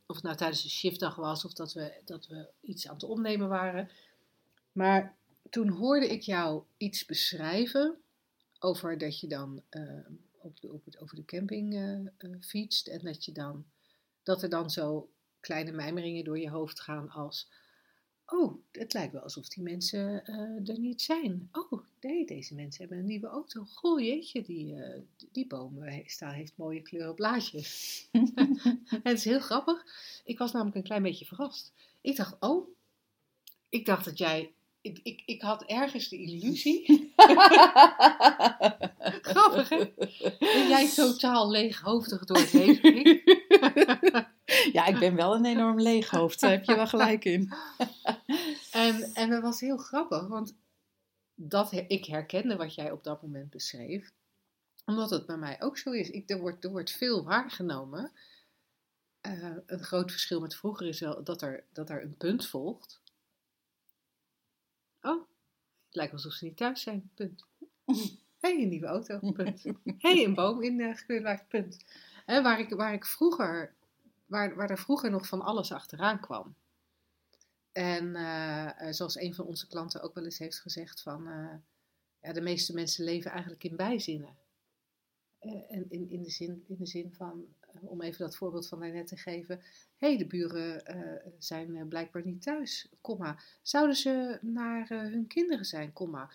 of 0.05 0.15
het 0.15 0.23
nou 0.23 0.35
tijdens 0.35 0.63
de 0.63 0.69
shiftdag 0.69 1.15
was 1.15 1.45
of 1.45 1.53
dat 1.53 1.73
we, 1.73 2.01
dat 2.05 2.27
we 2.27 2.49
iets 2.61 2.87
aan 2.87 2.93
het 2.93 3.03
opnemen 3.03 3.49
waren. 3.49 3.89
Maar 4.71 5.15
toen 5.49 5.69
hoorde 5.69 6.07
ik 6.07 6.21
jou 6.21 6.63
iets 6.77 7.05
beschrijven 7.05 7.97
over 8.59 8.97
dat 8.97 9.19
je 9.19 9.27
dan 9.27 9.61
eh, 9.69 10.05
op 10.37 10.59
de, 10.61 10.73
op 10.73 10.85
het, 10.85 10.99
over 10.99 11.15
de 11.15 11.25
camping 11.25 11.75
eh, 12.17 12.29
fietst 12.39 12.87
en 12.87 12.99
dat 13.03 13.25
je 13.25 13.31
dan, 13.31 13.65
dat 14.23 14.43
er 14.43 14.49
dan 14.49 14.69
zo 14.69 15.09
kleine 15.39 15.71
mijmeringen 15.71 16.23
door 16.23 16.39
je 16.39 16.49
hoofd 16.49 16.79
gaan 16.79 17.09
als 17.09 17.51
Oh, 18.35 18.53
het 18.71 18.93
lijkt 18.93 19.13
wel 19.13 19.21
alsof 19.21 19.47
die 19.47 19.63
mensen 19.63 20.25
eh, 20.25 20.69
er 20.69 20.79
niet 20.79 21.01
zijn. 21.01 21.49
Oh, 21.51 21.71
nee, 22.01 22.25
deze 22.25 22.55
mensen 22.55 22.81
hebben 22.81 22.97
een 22.99 23.05
nieuwe 23.05 23.27
auto. 23.27 23.63
Goh, 23.73 23.99
jeetje, 23.99 24.41
die, 24.41 24.75
eh, 24.75 24.99
die 25.31 25.47
boom 25.47 25.81
he- 25.81 26.03
staan, 26.05 26.33
heeft 26.33 26.53
mooie 26.55 26.81
kleuren 26.81 27.15
blaadjes. 27.15 28.07
het 29.03 29.17
is 29.17 29.23
heel 29.23 29.39
grappig. 29.39 29.85
Ik 30.25 30.37
was 30.37 30.51
namelijk 30.51 30.75
een 30.77 30.83
klein 30.83 31.03
beetje 31.03 31.25
verrast. 31.25 31.73
Ik 32.01 32.15
dacht, 32.15 32.35
oh, 32.39 32.67
ik 33.69 33.85
dacht 33.85 34.05
dat 34.05 34.17
jij... 34.17 34.51
Ik, 34.81 34.99
ik, 35.03 35.21
ik 35.25 35.41
had 35.41 35.63
ergens 35.63 36.09
de 36.09 36.17
illusie, 36.17 36.85
grappig 39.31 39.69
hè, 39.69 39.77
dat 39.97 40.67
jij 40.67 40.89
totaal 40.95 41.51
leeghoofdig 41.51 42.25
door 42.25 42.37
het 42.37 42.53
leven 42.53 42.91
ging. 42.93 43.21
ja, 44.73 44.85
ik 44.85 44.99
ben 44.99 45.15
wel 45.15 45.35
een 45.35 45.45
enorm 45.45 45.79
leeghoofd, 45.79 46.39
daar 46.39 46.51
heb 46.51 46.63
je 46.63 46.75
wel 46.75 46.87
gelijk 46.87 47.25
in. 47.25 47.51
En, 48.71 49.13
en 49.13 49.29
dat 49.29 49.41
was 49.41 49.59
heel 49.59 49.77
grappig, 49.77 50.27
want 50.27 50.55
dat, 51.35 51.71
ik 51.87 52.05
herkende 52.05 52.55
wat 52.55 52.75
jij 52.75 52.91
op 52.91 53.03
dat 53.03 53.21
moment 53.21 53.49
beschreef. 53.49 54.11
Omdat 54.85 55.09
het 55.09 55.25
bij 55.25 55.37
mij 55.37 55.61
ook 55.61 55.77
zo 55.77 55.91
is. 55.91 56.09
Ik, 56.09 56.29
er, 56.29 56.39
wordt, 56.39 56.63
er 56.63 56.69
wordt 56.69 56.91
veel 56.91 57.23
waargenomen. 57.23 58.11
Eh, 59.21 59.55
een 59.65 59.83
groot 59.83 60.11
verschil 60.11 60.39
met 60.39 60.55
vroeger 60.55 60.87
is 60.87 60.99
wel 60.99 61.23
dat 61.23 61.41
er, 61.41 61.63
dat 61.73 61.89
er 61.89 62.03
een 62.03 62.17
punt 62.17 62.47
volgt. 62.47 63.01
Oh, 65.01 65.21
het 65.85 65.95
lijkt 65.95 66.13
alsof 66.13 66.33
ze 66.33 66.45
niet 66.45 66.57
thuis 66.57 66.81
zijn. 66.81 67.11
Punt. 67.13 67.45
Hey, 68.39 68.61
een 68.61 68.69
nieuwe 68.69 68.87
auto. 68.87 69.31
Punt. 69.31 69.63
Hey, 69.97 70.23
een 70.23 70.33
boom 70.33 70.61
in 70.61 70.77
de 70.77 70.95
gekleurd 70.95 71.47
punt. 71.47 71.77
Hè, 72.25 72.41
waar, 72.41 72.59
ik, 72.59 72.69
waar 72.69 72.93
ik 72.93 73.05
vroeger, 73.05 73.73
waar, 74.33 74.55
waar 74.55 74.69
er 74.69 74.77
vroeger 74.77 75.11
nog 75.11 75.27
van 75.27 75.41
alles 75.41 75.71
achteraan 75.71 76.19
kwam. 76.19 76.55
En 77.71 78.15
eh, 78.15 78.87
eh, 78.87 78.93
zoals 78.93 79.15
een 79.15 79.33
van 79.33 79.45
onze 79.45 79.67
klanten 79.67 80.01
ook 80.01 80.13
wel 80.13 80.23
eens 80.23 80.37
heeft 80.37 80.59
gezegd 80.59 81.01
van, 81.01 81.27
eh, 81.27 81.55
ja, 82.21 82.33
de 82.33 82.41
meeste 82.41 82.73
mensen 82.73 83.03
leven 83.03 83.31
eigenlijk 83.31 83.63
in 83.63 83.75
bijzinnen. 83.75 84.37
En 85.39 85.85
in, 85.89 86.09
in, 86.09 86.23
de 86.23 86.29
zin, 86.29 86.63
in 86.67 86.75
de 86.77 86.85
zin 86.85 87.13
van, 87.13 87.45
om 87.81 88.01
even 88.01 88.19
dat 88.19 88.35
voorbeeld 88.35 88.67
van 88.67 88.79
daarnet 88.79 89.07
te 89.07 89.17
geven, 89.17 89.57
hé, 89.97 90.07
hey, 90.07 90.17
de 90.17 90.27
buren 90.27 90.83
zijn 91.37 91.87
blijkbaar 91.87 92.25
niet 92.25 92.41
thuis, 92.41 92.89
komma. 93.01 93.39
Zouden 93.61 93.95
ze 93.95 94.39
naar 94.41 94.89
hun 94.89 95.27
kinderen 95.27 95.65
zijn, 95.65 95.93
komma. 95.93 96.31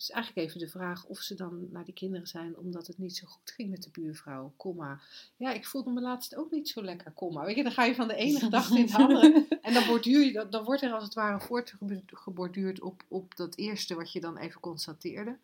Is 0.00 0.10
eigenlijk 0.10 0.46
even 0.46 0.60
de 0.60 0.68
vraag 0.68 1.04
of 1.04 1.18
ze 1.18 1.34
dan 1.34 1.68
naar 1.70 1.84
die 1.84 1.94
kinderen 1.94 2.26
zijn 2.26 2.56
omdat 2.56 2.86
het 2.86 2.98
niet 2.98 3.16
zo 3.16 3.26
goed 3.26 3.50
ging 3.50 3.70
met 3.70 3.82
de 3.82 3.90
buurvrouw, 3.90 4.52
komma. 4.56 5.00
Ja, 5.36 5.52
ik 5.52 5.66
voelde 5.66 5.90
me 5.90 6.00
laatst 6.00 6.36
ook 6.36 6.50
niet 6.50 6.68
zo 6.68 6.82
lekker, 6.82 7.12
komma. 7.12 7.44
Weet 7.44 7.56
je, 7.56 7.62
dan 7.62 7.72
ga 7.72 7.84
je 7.84 7.94
van 7.94 8.08
de 8.08 8.14
ene 8.14 8.38
gedachte 8.38 8.78
in 8.78 8.86
de 8.86 8.96
andere. 8.96 9.46
En 9.60 9.74
dan, 9.74 9.86
borduur 9.86 10.24
je, 10.24 10.32
dan, 10.32 10.50
dan 10.50 10.64
wordt 10.64 10.82
er 10.82 10.92
als 10.92 11.04
het 11.04 11.14
ware 11.14 11.40
voortgeborduurd 11.40 12.80
op, 12.80 13.04
op 13.08 13.36
dat 13.36 13.56
eerste 13.56 13.94
wat 13.94 14.12
je 14.12 14.20
dan 14.20 14.36
even 14.36 14.60
constateerde. 14.60 15.36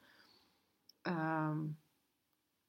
Ehm, 1.03 1.59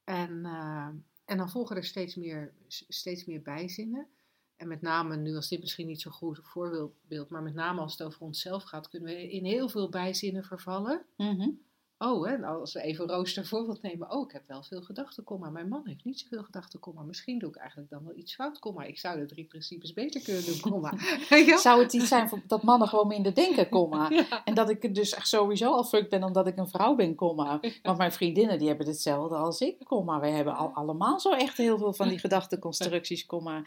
en, 0.04 0.46
eh, 0.46 0.90
en 1.26 1.38
dan 1.38 1.50
volgen 1.50 1.76
er 1.76 1.86
steeds 1.86 2.16
meer, 2.16 2.54
steeds 2.88 3.26
meer 3.26 3.42
bijzinnen. 3.42 4.08
En 4.56 4.68
met 4.68 4.82
name, 4.82 5.16
nu 5.16 5.36
als 5.36 5.48
dit 5.48 5.60
misschien 5.60 5.88
niet 5.88 6.02
zo'n 6.02 6.12
goed 6.12 6.40
voorbeeld, 6.44 7.30
maar 7.30 7.44
met 7.44 7.54
name 7.54 7.82
als 7.82 7.92
het 7.92 8.08
over 8.08 8.22
onszelf 8.22 8.64
gaat, 8.64 8.90
kunnen 8.90 9.14
we 9.14 9.32
in 9.32 9.46
heel 9.46 9.70
veel 9.70 9.90
bijzinnen 9.90 10.44
vervallen. 10.44 11.06
Mhm. 11.18 11.50
Oh, 12.00 12.28
hè, 12.28 12.38
nou, 12.38 12.60
als 12.60 12.74
we 12.74 12.82
even 12.82 13.08
Roos 13.08 13.34
ter 13.34 13.46
voorbeeld 13.46 13.82
nemen. 13.82 14.12
Oh, 14.12 14.26
ik 14.26 14.32
heb 14.32 14.48
wel 14.48 14.64
veel 14.64 14.82
gedachten, 14.82 15.24
kom 15.24 15.40
maar. 15.40 15.52
Mijn 15.52 15.68
man 15.68 15.82
heeft 15.86 16.04
niet 16.04 16.20
zoveel 16.20 16.44
gedachten, 16.44 16.80
kom 16.80 16.96
maar. 16.96 17.06
Misschien 17.06 17.40
doe 17.40 17.50
ik 17.50 17.56
eigenlijk 17.56 17.90
dan 17.90 18.04
wel 18.04 18.16
iets 18.16 18.36
fout, 18.36 18.60
kom 18.60 18.74
maar. 18.74 18.88
Ik 18.88 19.00
zou 19.00 19.20
de 19.20 19.26
drie 19.26 19.46
principes 19.46 19.94
beter 19.94 20.22
kunnen 20.22 20.46
doen, 20.46 20.60
kom 20.60 20.82
maar. 20.82 21.26
Ja? 21.46 21.58
Zou 21.58 21.84
het 21.84 21.94
iets 21.94 22.08
zijn 22.08 22.44
dat 22.48 22.64
mannen 22.64 22.88
gewoon 22.88 23.08
minder 23.08 23.34
denken, 23.34 23.70
komma? 23.70 24.10
Ja. 24.30 24.46
En 24.46 24.54
dat 24.54 24.70
ik 24.70 24.96
dus 24.96 25.14
echt 25.14 25.28
sowieso 25.28 25.72
al 25.72 25.84
fuck 25.84 26.10
ben 26.10 26.24
omdat 26.24 26.48
ik 26.48 26.58
een 26.58 26.68
vrouw 26.68 26.96
ben, 26.96 27.16
komma. 27.16 27.60
Want 27.84 27.98
mijn 27.98 28.12
vriendinnen 28.12 28.60
die 28.60 28.68
hebben 28.68 28.88
hetzelfde 28.88 29.36
als 29.36 29.60
ik, 29.60 29.76
komma. 29.84 30.20
Wij 30.20 30.32
hebben 30.32 30.56
al, 30.56 30.72
allemaal 30.74 31.20
zo 31.20 31.32
echt 31.32 31.58
heel 31.58 31.78
veel 31.78 31.94
van 31.94 32.08
die 32.08 32.20
gedachteconstructies, 32.28 33.26
komma. 33.26 33.64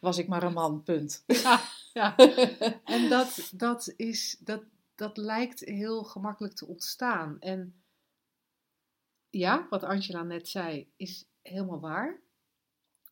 Was 0.00 0.18
ik 0.18 0.28
maar 0.28 0.42
een 0.42 0.52
man, 0.52 0.82
punt. 0.82 1.24
Ja, 1.26 1.60
ja. 1.92 2.16
En 2.84 3.08
dat, 3.08 3.50
dat, 3.54 3.92
is, 3.96 4.36
dat, 4.40 4.60
dat 5.00 5.16
lijkt 5.16 5.60
heel 5.60 6.04
gemakkelijk 6.04 6.54
te 6.54 6.66
ontstaan. 6.66 7.40
En 7.40 7.82
ja, 9.30 9.66
wat 9.70 9.82
Angela 9.82 10.22
net 10.22 10.48
zei, 10.48 10.92
is 10.96 11.26
helemaal 11.42 11.80
waar. 11.80 12.20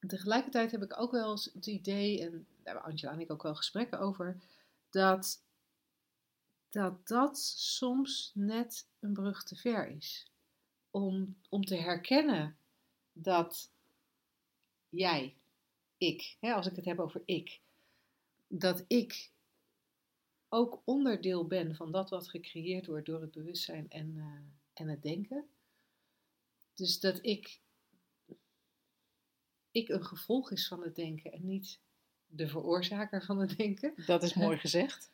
Tegelijkertijd 0.07 0.70
heb 0.70 0.83
ik 0.83 1.01
ook 1.01 1.11
wel 1.11 1.31
eens 1.31 1.51
het 1.53 1.66
idee, 1.66 2.20
en 2.20 2.31
daar 2.31 2.74
hebben 2.74 2.85
Angela 2.85 3.12
en 3.12 3.20
ik 3.20 3.31
ook 3.31 3.42
wel 3.42 3.55
gesprekken 3.55 3.98
over, 3.98 4.40
dat 4.90 5.42
dat, 6.70 7.07
dat 7.07 7.38
soms 7.57 8.33
net 8.35 8.87
een 9.01 9.12
brug 9.12 9.42
te 9.42 9.57
ver 9.57 9.88
is. 9.88 10.31
om, 10.90 11.37
om 11.48 11.64
te 11.64 11.77
herkennen 11.77 12.57
dat 13.12 13.70
jij, 14.88 15.37
ik, 15.98 16.37
hè, 16.40 16.53
als 16.53 16.66
ik 16.66 16.77
het 16.77 16.85
heb 16.85 16.98
over 16.98 17.22
ik, 17.24 17.61
dat 18.48 18.85
ik 18.87 19.31
ook 20.48 20.82
onderdeel 20.84 21.46
ben 21.46 21.74
van 21.74 21.92
dat 21.92 22.11
wat 22.11 22.28
gecreëerd 22.28 22.87
wordt 22.87 23.06
door 23.06 23.20
het 23.20 23.30
bewustzijn 23.30 23.90
en, 23.90 24.14
eh, 24.16 24.82
en 24.82 24.88
het 24.88 25.02
denken. 25.02 25.48
Dus 26.74 27.00
dat 27.00 27.18
ik, 27.22 27.61
ik 29.70 29.88
een 29.88 30.04
gevolg 30.04 30.50
is 30.50 30.68
van 30.68 30.82
het 30.82 30.96
denken 30.96 31.32
en 31.32 31.46
niet 31.46 31.80
de 32.26 32.48
veroorzaker 32.48 33.24
van 33.24 33.38
het 33.38 33.56
denken. 33.56 33.92
Dat 34.06 34.22
is 34.22 34.34
mooi 34.44 34.58
gezegd. 34.58 35.11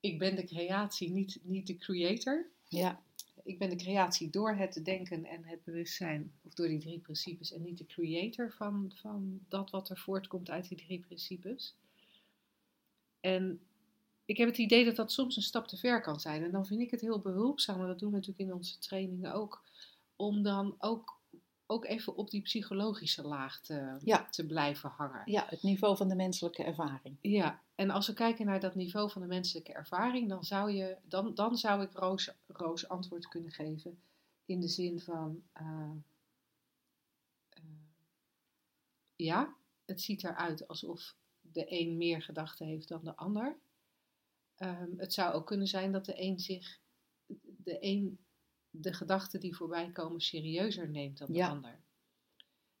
Ik 0.00 0.18
ben 0.18 0.36
de 0.36 0.44
creatie, 0.44 1.10
niet, 1.10 1.40
niet 1.42 1.66
de 1.66 1.76
creator. 1.76 2.50
Ja, 2.68 3.02
Ik 3.42 3.58
ben 3.58 3.70
de 3.70 3.76
creatie 3.76 4.30
door 4.30 4.54
het 4.54 4.84
denken 4.84 5.24
en 5.24 5.44
het 5.44 5.64
bewustzijn, 5.64 6.32
of 6.42 6.54
door 6.54 6.68
die 6.68 6.78
drie 6.78 6.98
principes, 6.98 7.52
en 7.52 7.62
niet 7.62 7.78
de 7.78 7.86
creator 7.86 8.52
van, 8.52 8.92
van 8.94 9.40
dat 9.48 9.70
wat 9.70 9.90
er 9.90 9.98
voortkomt 9.98 10.50
uit 10.50 10.68
die 10.68 10.78
drie 10.78 11.00
principes. 11.00 11.76
En 13.20 13.60
ik 14.24 14.36
heb 14.36 14.48
het 14.48 14.58
idee 14.58 14.84
dat 14.84 14.96
dat 14.96 15.12
soms 15.12 15.36
een 15.36 15.42
stap 15.42 15.66
te 15.68 15.76
ver 15.76 16.00
kan 16.00 16.20
zijn. 16.20 16.42
En 16.44 16.50
dan 16.50 16.66
vind 16.66 16.80
ik 16.80 16.90
het 16.90 17.00
heel 17.00 17.20
behulpzaam, 17.20 17.80
en 17.80 17.86
dat 17.86 17.98
doen 17.98 18.10
we 18.10 18.16
natuurlijk 18.16 18.48
in 18.48 18.54
onze 18.54 18.78
trainingen 18.78 19.32
ook, 19.34 19.62
om 20.16 20.42
dan 20.42 20.74
ook, 20.78 21.20
ook 21.66 21.84
even 21.84 22.16
op 22.16 22.30
die 22.30 22.42
psychologische 22.42 23.22
laag 23.26 23.60
te, 23.60 23.96
Ja. 24.04 24.28
te 24.30 24.46
blijven 24.46 24.90
hangen. 24.90 25.22
ja, 25.24 25.46
het 25.48 25.62
niveau 25.62 25.96
van 25.96 26.08
de 26.08 26.14
menselijke 26.14 26.62
ervaring. 26.64 27.16
Ja, 27.20 27.62
en 27.74 27.90
als 27.90 28.06
we 28.06 28.12
kijken 28.14 28.46
naar 28.46 28.60
dat 28.60 28.74
niveau 28.74 29.10
van 29.10 29.22
de 29.22 29.28
menselijke 29.28 29.72
ervaring, 29.72 30.28
dan 30.28 30.44
zou, 30.44 30.70
je, 30.72 30.96
dan, 31.02 31.34
dan 31.34 31.56
zou 31.56 31.82
ik 31.82 31.92
Roos, 31.92 32.30
Roos 32.46 32.88
antwoord 32.88 33.28
kunnen 33.28 33.50
geven 33.50 33.98
in 34.46 34.60
de 34.60 34.68
zin 34.68 35.00
van, 35.00 35.42
eh, 35.52 35.90
eh, 37.48 37.62
ja, 39.16 39.54
het 39.84 40.00
ziet 40.00 40.24
eruit 40.24 40.68
alsof 40.68 41.14
de 41.40 41.64
een 41.68 41.96
meer 41.96 42.22
gedachten 42.22 42.66
heeft 42.66 42.88
dan 42.88 43.00
de 43.04 43.16
ander. 43.16 43.56
Ehm, 44.56 44.90
het 44.96 45.12
zou 45.12 45.34
ook 45.34 45.46
kunnen 45.46 45.66
zijn 45.66 45.92
dat 45.92 46.04
de 46.04 46.22
een 46.22 46.38
zich, 46.40 46.80
de 47.56 47.76
een 47.80 48.18
de 48.70 48.92
gedachten 48.92 49.40
die 49.40 49.56
voorbij 49.56 49.90
komen 49.90 50.20
serieuzer 50.20 50.88
neemt 50.88 51.18
dan 51.18 51.26
de 51.32 51.38
Ja. 51.38 51.48
ander. 51.48 51.80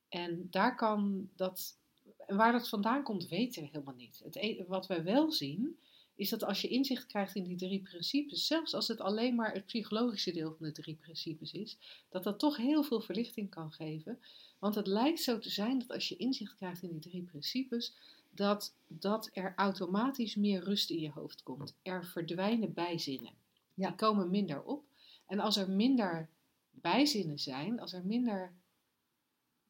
En 0.08 0.46
daar 0.50 0.76
kan 0.76 1.30
dat, 1.36 1.78
en 2.26 2.36
waar 2.36 2.52
dat 2.52 2.68
vandaan 2.68 3.02
komt, 3.02 3.28
weten 3.28 3.62
we 3.62 3.68
helemaal 3.72 3.94
niet. 3.94 4.20
Het, 4.24 4.36
e- 4.36 4.64
wat 4.66 4.86
wij 4.86 5.04
wel 5.04 5.32
zien, 5.32 5.78
is 6.14 6.28
dat 6.28 6.44
als 6.44 6.60
je 6.60 6.68
inzicht 6.68 7.06
krijgt 7.06 7.34
in 7.34 7.44
die 7.44 7.56
drie 7.56 7.82
principes, 7.82 8.46
zelfs 8.46 8.74
als 8.74 8.88
het 8.88 9.00
alleen 9.00 9.34
maar 9.34 9.52
het 9.52 9.66
psychologische 9.66 10.32
deel 10.32 10.54
van 10.54 10.66
de 10.66 10.72
drie 10.72 10.94
principes 10.94 11.52
is, 11.52 11.78
dat 12.08 12.22
dat 12.22 12.38
toch 12.38 12.56
heel 12.56 12.82
veel 12.82 13.00
verlichting 13.00 13.50
kan 13.50 13.72
geven. 13.72 14.18
Want 14.58 14.74
het 14.74 14.86
lijkt 14.86 15.20
zo 15.20 15.38
te 15.38 15.50
zijn 15.50 15.78
dat 15.78 15.90
als 15.90 16.08
je 16.08 16.16
inzicht 16.16 16.54
krijgt 16.54 16.82
in 16.82 16.90
die 16.90 17.00
drie 17.00 17.22
principes, 17.22 17.94
dat, 18.34 18.76
dat 18.86 19.30
er 19.32 19.52
automatisch 19.56 20.34
meer 20.34 20.62
rust 20.64 20.90
in 20.90 21.00
je 21.00 21.10
hoofd 21.10 21.42
komt. 21.42 21.76
Er 21.82 22.06
verdwijnen 22.06 22.72
bijzinnen. 22.72 23.34
Ja. 23.74 23.88
Die 23.88 23.96
komen 23.96 24.30
minder 24.30 24.62
op. 24.62 24.84
En 25.26 25.38
als 25.38 25.56
er 25.56 25.70
minder 25.70 26.28
bijzinnen 26.70 27.38
zijn, 27.38 27.80
als 27.80 27.92
er 27.92 28.06
minder, 28.06 28.54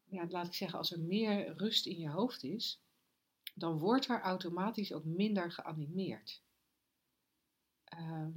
ja, 0.05 0.27
laat 0.29 0.47
ik 0.47 0.55
zeggen, 0.55 0.79
als 0.79 0.93
er 0.93 1.01
meer 1.01 1.57
rust 1.57 1.87
in 1.87 1.99
je 1.99 2.09
hoofd 2.09 2.43
is, 2.43 2.81
dan 3.55 3.79
wordt 3.79 4.09
er 4.09 4.21
automatisch 4.21 4.93
ook 4.93 5.05
minder 5.05 5.53
geanimeerd. 5.53 6.43
Ehm, 7.85 8.33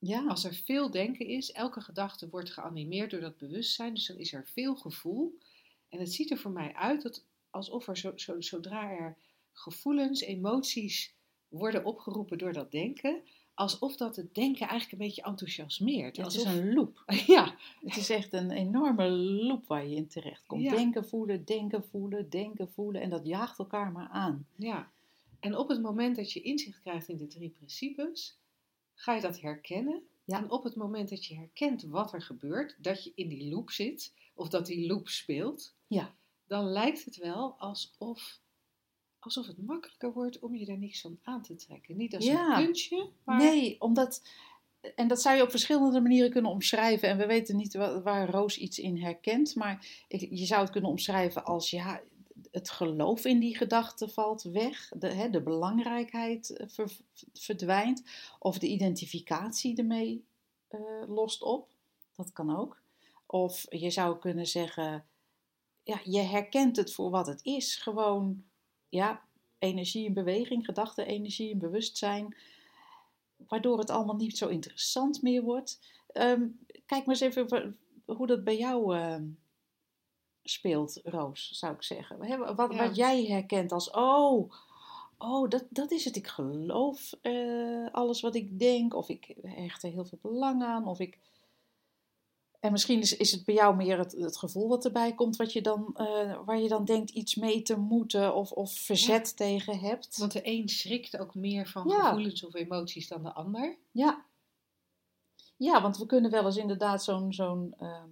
Ja, 0.00 0.26
als 0.26 0.44
er 0.44 0.54
veel 0.54 0.90
denken 0.90 1.26
is, 1.26 1.52
elke 1.52 1.80
gedachte 1.80 2.28
wordt 2.28 2.52
geanimeerd 2.52 3.10
door 3.10 3.20
dat 3.20 3.36
bewustzijn, 3.36 3.94
dus 3.94 4.06
dan 4.06 4.16
is 4.16 4.32
er 4.32 4.46
veel 4.46 4.76
gevoel. 4.76 5.38
En 5.88 5.98
het 5.98 6.12
ziet 6.12 6.30
er 6.30 6.38
voor 6.38 6.50
mij 6.50 6.74
uit 6.74 7.02
dat 7.02 7.24
alsof 7.50 7.88
er 7.88 7.96
zo, 7.96 8.16
zo, 8.16 8.40
zodra 8.40 8.90
er 8.90 9.16
gevoelens, 9.58 10.20
emoties 10.20 11.14
worden 11.48 11.84
opgeroepen 11.84 12.38
door 12.38 12.52
dat 12.52 12.70
denken, 12.70 13.22
alsof 13.54 13.96
dat 13.96 14.16
het 14.16 14.34
denken 14.34 14.68
eigenlijk 14.68 14.92
een 14.92 15.06
beetje 15.06 15.22
enthousiasmeert. 15.22 16.16
het 16.16 16.34
is 16.34 16.44
een 16.44 16.72
loop. 16.74 17.02
ja, 17.26 17.56
Het 17.84 17.96
is 17.96 18.10
echt 18.10 18.32
een 18.32 18.50
enorme 18.50 19.08
loop 19.10 19.66
waar 19.66 19.86
je 19.86 19.96
in 19.96 20.08
terecht 20.08 20.46
komt. 20.46 20.62
Ja. 20.62 20.70
Denken, 20.70 21.08
voelen, 21.08 21.44
denken, 21.44 21.84
voelen, 21.84 22.30
denken, 22.30 22.68
voelen. 22.72 23.00
En 23.02 23.10
dat 23.10 23.26
jaagt 23.26 23.58
elkaar 23.58 23.92
maar 23.92 24.08
aan. 24.08 24.46
Ja, 24.56 24.90
en 25.40 25.56
op 25.56 25.68
het 25.68 25.82
moment 25.82 26.16
dat 26.16 26.32
je 26.32 26.40
inzicht 26.40 26.80
krijgt 26.80 27.08
in 27.08 27.16
de 27.16 27.26
drie 27.26 27.50
principes, 27.50 28.38
ga 28.94 29.14
je 29.14 29.20
dat 29.20 29.40
herkennen. 29.40 30.02
Ja. 30.24 30.38
En 30.38 30.50
op 30.50 30.64
het 30.64 30.74
moment 30.74 31.08
dat 31.08 31.24
je 31.24 31.34
herkent 31.34 31.82
wat 31.82 32.12
er 32.12 32.22
gebeurt, 32.22 32.76
dat 32.78 33.04
je 33.04 33.12
in 33.14 33.28
die 33.28 33.48
loop 33.50 33.70
zit, 33.70 34.12
of 34.34 34.48
dat 34.48 34.66
die 34.66 34.86
loop 34.86 35.08
speelt, 35.08 35.74
Ja. 35.86 36.14
dan 36.46 36.64
lijkt 36.64 37.04
het 37.04 37.16
wel 37.16 37.54
alsof, 37.58 38.40
alsof 39.36 39.46
het 39.56 39.66
makkelijker 39.66 40.12
wordt 40.12 40.38
om 40.38 40.54
je 40.54 40.66
er 40.66 40.78
niks 40.78 41.00
van 41.00 41.18
aan 41.22 41.42
te 41.42 41.54
trekken. 41.54 41.96
Niet 41.96 42.14
als 42.14 42.24
Ja. 42.24 42.58
een 42.58 42.64
kunstje, 42.64 43.10
maar 43.24 43.38
Nee, 43.38 43.80
omdat... 43.80 44.22
En 44.94 45.08
dat 45.08 45.20
zou 45.22 45.36
je 45.36 45.42
op 45.42 45.50
verschillende 45.50 46.00
manieren 46.00 46.30
kunnen 46.30 46.50
omschrijven. 46.50 47.08
En 47.08 47.16
we 47.18 47.26
weten 47.26 47.56
niet 47.56 47.74
wa- 47.74 48.02
waar 48.02 48.30
Roos 48.30 48.58
iets 48.58 48.78
in 48.78 48.96
herkent. 49.02 49.54
Maar 49.54 50.04
ik, 50.08 50.20
je 50.30 50.44
zou 50.46 50.60
het 50.60 50.70
kunnen 50.70 50.90
omschrijven 50.90 51.44
als... 51.44 51.70
Ja, 51.70 52.00
het 52.50 52.70
geloof 52.70 53.24
in 53.24 53.38
die 53.38 53.56
gedachte 53.56 54.08
valt 54.08 54.42
weg. 54.42 54.88
De, 54.98 55.06
hè, 55.08 55.30
de 55.30 55.42
belangrijkheid 55.42 56.50
eh, 56.56 56.66
ver- 56.68 56.96
verdwijnt. 57.32 58.02
Of 58.38 58.58
de 58.58 58.66
identificatie 58.66 59.76
ermee 59.76 60.24
eh, 60.68 60.80
lost 61.06 61.42
op. 61.42 61.68
Dat 62.16 62.32
kan 62.32 62.56
ook. 62.56 62.80
Of 63.26 63.66
je 63.68 63.90
zou 63.90 64.18
kunnen 64.18 64.46
zeggen... 64.46 65.04
Ja, 65.82 66.00
je 66.04 66.20
herkent 66.20 66.76
het 66.76 66.92
voor 66.94 67.10
wat 67.10 67.26
het 67.26 67.40
is. 67.44 67.76
Gewoon, 67.76 68.44
ja, 68.88 69.22
energie 69.58 70.06
in 70.06 70.14
beweging, 70.14 70.64
gedachte, 70.64 71.04
energie 71.04 71.50
in 71.50 71.58
bewustzijn 71.58 72.36
waardoor 73.48 73.78
het 73.78 73.90
allemaal 73.90 74.16
niet 74.16 74.38
zo 74.38 74.48
interessant 74.48 75.22
meer 75.22 75.42
wordt. 75.42 75.80
Ehm, 76.12 76.46
kijk 76.86 77.06
maar 77.06 77.20
eens 77.20 77.36
even 77.36 77.78
hoe 78.04 78.26
dat 78.26 78.44
bij 78.44 78.58
jou 78.58 78.96
ehm, 78.96 79.24
speelt, 80.42 81.00
Roos, 81.04 81.50
zou 81.50 81.74
ik 81.74 81.82
zeggen. 81.82 82.18
Wat, 82.56 82.72
Ja. 82.72 82.86
wat 82.86 82.96
jij 82.96 83.24
herkent 83.24 83.72
als, 83.72 83.90
oh, 83.90 84.52
oh 85.18 85.48
dat, 85.48 85.64
dat 85.70 85.90
is 85.90 86.04
het. 86.04 86.16
Ik 86.16 86.26
geloof 86.26 87.12
eh, 87.22 87.86
alles 87.92 88.20
wat 88.20 88.34
ik 88.34 88.58
denk, 88.58 88.94
of 88.94 89.08
ik 89.08 89.34
hecht 89.42 89.82
er 89.82 89.90
heel 89.90 90.04
veel 90.04 90.18
belang 90.22 90.62
aan, 90.62 90.86
of 90.86 91.00
ik... 91.00 91.18
En 92.60 92.72
misschien 92.72 93.00
is, 93.00 93.16
is 93.16 93.32
het 93.32 93.44
bij 93.44 93.54
jou 93.54 93.76
meer 93.76 93.98
het, 93.98 94.12
het 94.12 94.36
gevoel 94.36 94.68
wat 94.68 94.84
erbij 94.84 95.14
komt, 95.14 95.36
wat 95.36 95.52
je 95.52 95.62
dan, 95.62 95.90
eh, 95.94 96.44
waar 96.44 96.58
je 96.58 96.68
dan 96.68 96.84
denkt 96.84 97.10
iets 97.10 97.34
mee 97.34 97.62
te 97.62 97.76
moeten 97.76 98.34
of, 98.34 98.52
of 98.52 98.72
verzet 98.72 99.36
tegen 99.36 99.78
hebt. 99.78 100.16
want 100.16 100.32
de 100.32 100.40
een 100.42 100.68
schrikt 100.68 101.18
ook 101.18 101.34
meer 101.34 101.68
van 101.68 101.88
Ja. 101.88 102.04
gevoelens 102.08 102.44
of 102.44 102.54
emoties 102.54 103.08
dan 103.08 103.22
de 103.22 103.32
ander. 103.32 103.76
Ja. 103.90 104.26
Ja, 105.56 105.82
want 105.82 105.98
we 105.98 106.06
kunnen 106.06 106.30
wel 106.30 106.44
eens 106.44 106.56
inderdaad 106.56 107.04
zo'n 107.04 107.32
zo'n 107.32 107.74
ehm, 107.78 108.10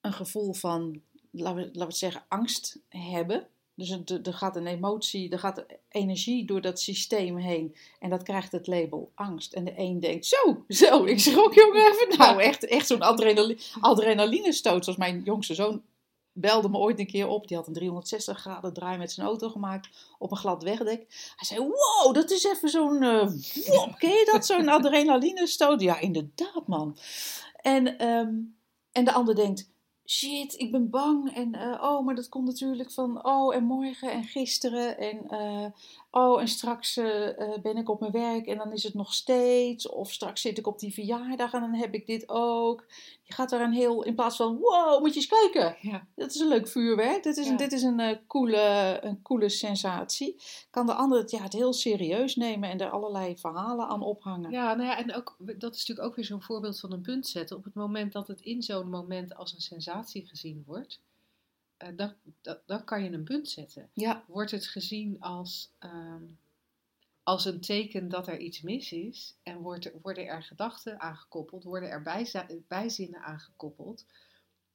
een 0.00 0.12
gevoel 0.12 0.52
van, 0.52 1.02
laten 1.30 1.56
we, 1.56 1.62
laten 1.62 1.78
we 1.78 1.84
het 1.84 1.96
zeggen, 1.96 2.24
angst 2.28 2.78
hebben. 2.88 3.48
Dus 3.76 3.98
er 4.22 4.34
gaat 4.34 4.56
een 4.56 4.66
emotie, 4.66 5.30
er 5.30 5.38
gaat 5.38 5.64
energie 5.88 6.46
door 6.46 6.60
dat 6.60 6.80
systeem 6.80 7.36
heen. 7.36 7.76
En 7.98 8.10
dat 8.10 8.22
krijgt 8.22 8.52
het 8.52 8.66
label 8.66 9.10
angst. 9.14 9.52
En 9.52 9.64
de 9.64 9.72
een 9.76 10.00
denkt, 10.00 10.26
zo, 10.26 10.64
zo, 10.68 11.04
ik 11.04 11.20
schrok 11.20 11.54
jongen 11.54 11.86
even. 11.92 12.18
Nou, 12.18 12.42
echt, 12.42 12.66
echt 12.66 12.86
zo'n 12.86 13.00
adrenali 13.00 13.58
adrenaline 13.80 14.52
stoot. 14.52 14.84
Zoals 14.84 14.98
mijn 14.98 15.22
jongste 15.24 15.54
zoon 15.54 15.82
belde 16.32 16.68
me 16.68 16.78
ooit 16.78 16.98
een 16.98 17.06
keer 17.06 17.26
op. 17.26 17.48
Die 17.48 17.56
had 17.56 17.66
een 17.66 17.72
360 17.72 18.38
graden 18.38 18.72
draai 18.72 18.98
met 18.98 19.12
zijn 19.12 19.26
auto 19.26 19.48
gemaakt 19.48 19.88
op 20.18 20.30
een 20.30 20.36
glad 20.36 20.62
wegdek. 20.62 21.32
Hij 21.36 21.46
zei, 21.46 21.60
wow, 21.60 22.14
dat 22.14 22.30
is 22.30 22.44
even 22.44 22.68
zo'n 22.68 22.98
wop, 23.66 23.94
ken 23.98 24.10
je 24.10 24.28
dat? 24.32 24.46
Zo'n 24.46 24.68
adrenaline 24.68 25.46
stoot. 25.46 25.80
Ja, 25.80 25.98
inderdaad 26.00 26.66
man. 26.66 26.96
En, 27.56 27.98
ehm, 27.98 28.34
en 28.92 29.04
de 29.04 29.12
ander 29.12 29.34
denkt, 29.34 29.70
shit, 30.06 30.54
ik 30.58 30.70
ben 30.70 30.90
bang. 30.90 31.34
En 31.34 31.54
eh, 31.54 31.82
oh, 31.82 32.04
maar 32.04 32.14
dat 32.14 32.28
komt 32.28 32.46
natuurlijk 32.46 32.90
van, 32.90 33.24
oh, 33.24 33.54
en 33.54 33.64
morgen 33.64 34.12
en 34.12 34.24
gisteren. 34.24 34.98
En 34.98 35.28
eh, 35.28 35.66
oh, 36.16 36.40
en 36.40 36.48
straks 36.48 36.96
eh, 36.96 37.40
eh, 37.40 37.60
ben 37.62 37.76
ik 37.76 37.88
op 37.88 38.00
mijn 38.00 38.12
werk 38.12 38.46
en 38.46 38.58
dan 38.58 38.72
is 38.72 38.82
het 38.82 38.94
nog 38.94 39.14
steeds. 39.14 39.88
Of 39.88 40.12
straks 40.12 40.40
zit 40.40 40.58
ik 40.58 40.66
op 40.66 40.78
die 40.78 40.92
verjaardag 40.92 41.52
en 41.52 41.60
dan 41.60 41.74
heb 41.74 41.94
ik 41.94 42.06
dit 42.06 42.28
ook. 42.28 42.84
Je 43.22 43.34
gaat 43.34 43.50
daar 43.50 43.60
een 43.60 43.72
heel, 43.72 44.02
in 44.02 44.14
plaats 44.14 44.36
van, 44.36 44.56
wow, 44.56 45.00
moet 45.00 45.14
je 45.14 45.20
eens 45.20 45.50
kijken. 45.52 45.76
Ja. 45.90 46.06
Dat 46.14 46.34
is 46.34 46.40
een 46.40 46.48
leuk 46.48 46.68
vuurwerk. 46.68 47.22
Dit 47.22 47.36
is, 47.36 47.46
Ja. 47.46 47.56
dit 47.56 47.72
is 47.72 47.82
een, 47.82 48.00
eh, 48.00 48.16
coole, 48.26 48.98
een 49.02 49.22
coole 49.22 49.48
sensatie. 49.48 50.42
Kan 50.70 50.86
de 50.86 50.94
ander 50.94 51.18
het, 51.18 51.30
ja, 51.30 51.42
het 51.42 51.52
heel 51.52 51.72
serieus 51.72 52.36
nemen 52.36 52.70
en 52.70 52.78
er 52.78 52.90
allerlei 52.90 53.38
verhalen 53.38 53.88
aan 53.88 54.02
ophangen. 54.02 54.50
Ja, 54.50 54.74
nou 54.74 54.88
ja, 54.88 54.98
en 54.98 55.14
ook, 55.14 55.36
dat 55.38 55.74
is 55.74 55.78
natuurlijk 55.78 56.08
ook 56.08 56.16
weer 56.16 56.24
zo'n 56.24 56.42
voorbeeld 56.42 56.80
van 56.80 56.92
een 56.92 57.00
punt 57.00 57.26
zetten. 57.26 57.56
Op 57.56 57.64
het 57.64 57.74
moment 57.74 58.12
dat 58.12 58.28
het 58.28 58.40
in 58.40 58.62
zo'n 58.62 58.90
moment 58.90 59.34
als 59.34 59.54
een 59.54 59.60
sensatie 59.60 60.26
gezien 60.26 60.62
wordt, 60.66 61.00
eh, 61.76 61.88
dan, 61.96 62.14
dan, 62.40 62.58
dan 62.66 62.84
kan 62.84 63.04
je 63.04 63.10
een 63.10 63.24
punt 63.24 63.48
zetten. 63.48 63.90
Ja, 63.92 64.24
Wordt 64.28 64.50
het 64.50 64.66
gezien 64.66 65.20
als, 65.20 65.72
ehm, 65.78 66.24
als 67.22 67.44
een 67.44 67.60
teken 67.60 68.08
dat 68.08 68.28
er 68.28 68.38
iets 68.38 68.60
mis 68.60 68.92
is 68.92 69.36
en 69.42 69.58
wordt, 69.58 69.84
er- 69.84 70.00
worden 70.02 70.26
er 70.26 70.42
gedachten 70.42 71.00
aangekoppeld, 71.00 71.64
worden 71.64 71.90
er 71.90 72.02
bijzinnen 72.68 73.20
aangekoppeld, 73.22 74.06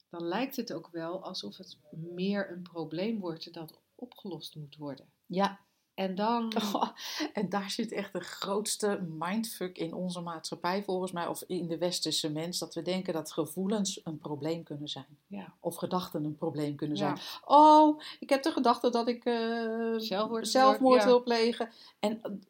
dan 0.10 0.24
lijkt 0.24 0.56
het 0.56 0.74
ook 0.74 0.90
wel 0.92 1.24
alsof 1.24 1.58
het 1.58 1.78
meer 1.92 2.52
een 2.52 2.62
probleem 2.62 3.20
wordt 3.20 3.54
dat 3.54 3.80
opgelost 3.96 4.56
moet 4.56 4.78
worden. 4.78 5.06
Ja, 5.26 5.60
En 6.02 6.16
dan, 6.16 6.54
Oh, 6.74 6.88
en 7.34 7.50
daar 7.50 7.70
zit 7.70 7.92
echt 7.92 8.14
de 8.14 8.20
grootste 8.20 9.02
mindfuck 9.18 9.78
in 9.78 9.94
onze 9.94 10.22
maatschappij, 10.22 10.84
volgens 10.84 11.12
mij, 11.12 11.28
of 11.28 11.44
in 11.48 11.68
de 11.68 11.78
westerse 11.78 12.30
mens, 12.32 12.60
dat 12.60 12.74
we 12.74 12.82
denken 12.82 13.14
dat 13.14 13.32
gevoelens 13.32 14.02
een 14.04 14.18
probleem 14.18 14.64
kunnen 14.64 14.88
zijn. 14.88 15.18
ja, 15.28 15.54
Of 15.60 15.76
gedachten 15.76 16.24
een 16.24 16.36
probleem 16.36 16.76
kunnen 16.76 16.98
zijn. 16.98 17.18
Oh, 17.46 18.00
ik 18.20 18.30
heb 18.30 18.44
de 18.44 18.52
gedachte 18.52 18.90
dat 18.90 19.08
ik 19.08 19.26
eh, 19.26 19.94
Zelfmoord- 19.98 20.48
zelfmoord 20.48 21.00
ja. 21.02 21.06
wil 21.08 21.24
plegen. 21.24 21.70
En 22.00 22.44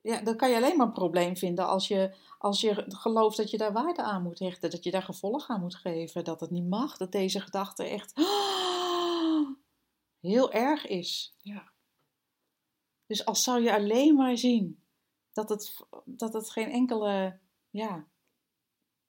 ja, 0.00 0.20
dan 0.20 0.36
kan 0.36 0.50
je 0.50 0.56
alleen 0.56 0.76
maar 0.76 0.86
een 0.86 0.92
probleem 0.92 1.36
vinden 1.36 1.66
als 1.66 1.88
je, 1.88 2.14
als 2.38 2.60
je 2.60 2.84
gelooft 2.88 3.36
dat 3.36 3.50
je 3.50 3.58
daar 3.58 3.72
waarde 3.72 4.02
aan 4.02 4.22
moet 4.22 4.38
hechten. 4.38 4.70
Dat 4.70 4.84
je 4.84 4.90
daar 4.90 5.02
gevolg 5.02 5.48
aan 5.48 5.60
moet 5.60 5.74
geven. 5.74 6.24
Dat 6.24 6.40
het 6.40 6.50
niet 6.50 6.68
mag. 6.68 6.96
Dat 6.96 7.12
deze 7.12 7.40
gedachte 7.40 7.84
echt 7.84 8.12
heel 10.20 10.52
erg 10.52 10.86
is. 10.86 11.34
ja, 11.38 11.71
Dus 13.12 13.24
als 13.24 13.42
zou 13.42 13.62
je 13.62 13.74
alleen 13.74 14.14
maar 14.14 14.38
zien 14.38 14.78
dat 15.32 15.48
het, 15.48 15.76
dat 16.04 16.32
het 16.32 16.50
geen 16.50 16.70
enkele 16.70 17.38
ja, 17.70 18.06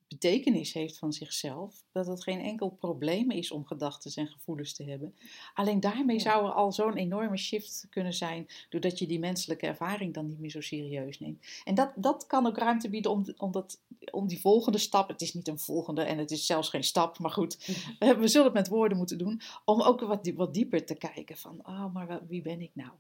betekenis 0.08 0.74
heeft 0.74 0.98
van 0.98 1.14
zichzelf. 1.14 1.84
Dat 1.92 2.08
het 2.08 2.24
geen 2.24 2.40
enkel 2.40 2.70
probleem 2.70 3.32
is 3.32 3.52
om 3.52 3.66
gedachten 3.66 4.12
en 4.16 4.28
gevoelens 4.28 4.74
te 4.74 4.84
hebben. 4.84 5.16
Alleen 5.54 5.80
daarmee 5.80 6.16
Ja. 6.16 6.22
zou 6.22 6.46
er 6.46 6.52
al 6.52 6.72
zo'n 6.72 6.98
enorme 6.98 7.38
shift 7.38 7.88
kunnen 7.90 8.14
zijn. 8.14 8.48
Doordat 8.70 9.00
je 9.00 9.08
die 9.08 9.20
menselijke 9.20 9.68
ervaring 9.68 10.14
dan 10.14 10.28
niet 10.28 10.40
meer 10.40 10.50
zo 10.50 10.62
serieus 10.62 11.20
neemt. 11.20 11.46
En 11.64 11.76
dat, 11.76 11.92
dat 11.96 12.28
kan 12.28 12.46
ook 12.46 12.58
ruimte 12.58 12.90
bieden 12.90 13.12
om, 13.12 13.26
om, 13.38 13.52
dat, 13.52 13.80
om 14.12 14.28
die 14.28 14.40
volgende 14.40 14.78
stap. 14.78 15.08
Het 15.08 15.22
is 15.22 15.34
niet 15.34 15.48
een 15.48 15.60
volgende 15.60 16.02
en 16.02 16.18
het 16.18 16.32
is 16.32 16.46
zelfs 16.46 16.70
geen 16.70 16.84
stap. 16.84 17.20
Maar 17.20 17.32
goed, 17.32 17.66
we, 18.00 18.16
we 18.16 18.28
zullen 18.28 18.48
het 18.48 18.56
met 18.56 18.68
woorden 18.68 18.98
moeten 18.98 19.18
doen. 19.18 19.42
Om 19.66 19.82
ook 19.82 20.00
wat, 20.00 20.32
wat 20.36 20.54
dieper 20.54 20.86
te 20.86 20.96
kijken 20.96 21.38
van, 21.38 21.60
oh, 21.68 21.94
maar 21.94 22.28
wie 22.28 22.42
ben 22.42 22.62
ik 22.62 22.72
nou? 22.74 22.92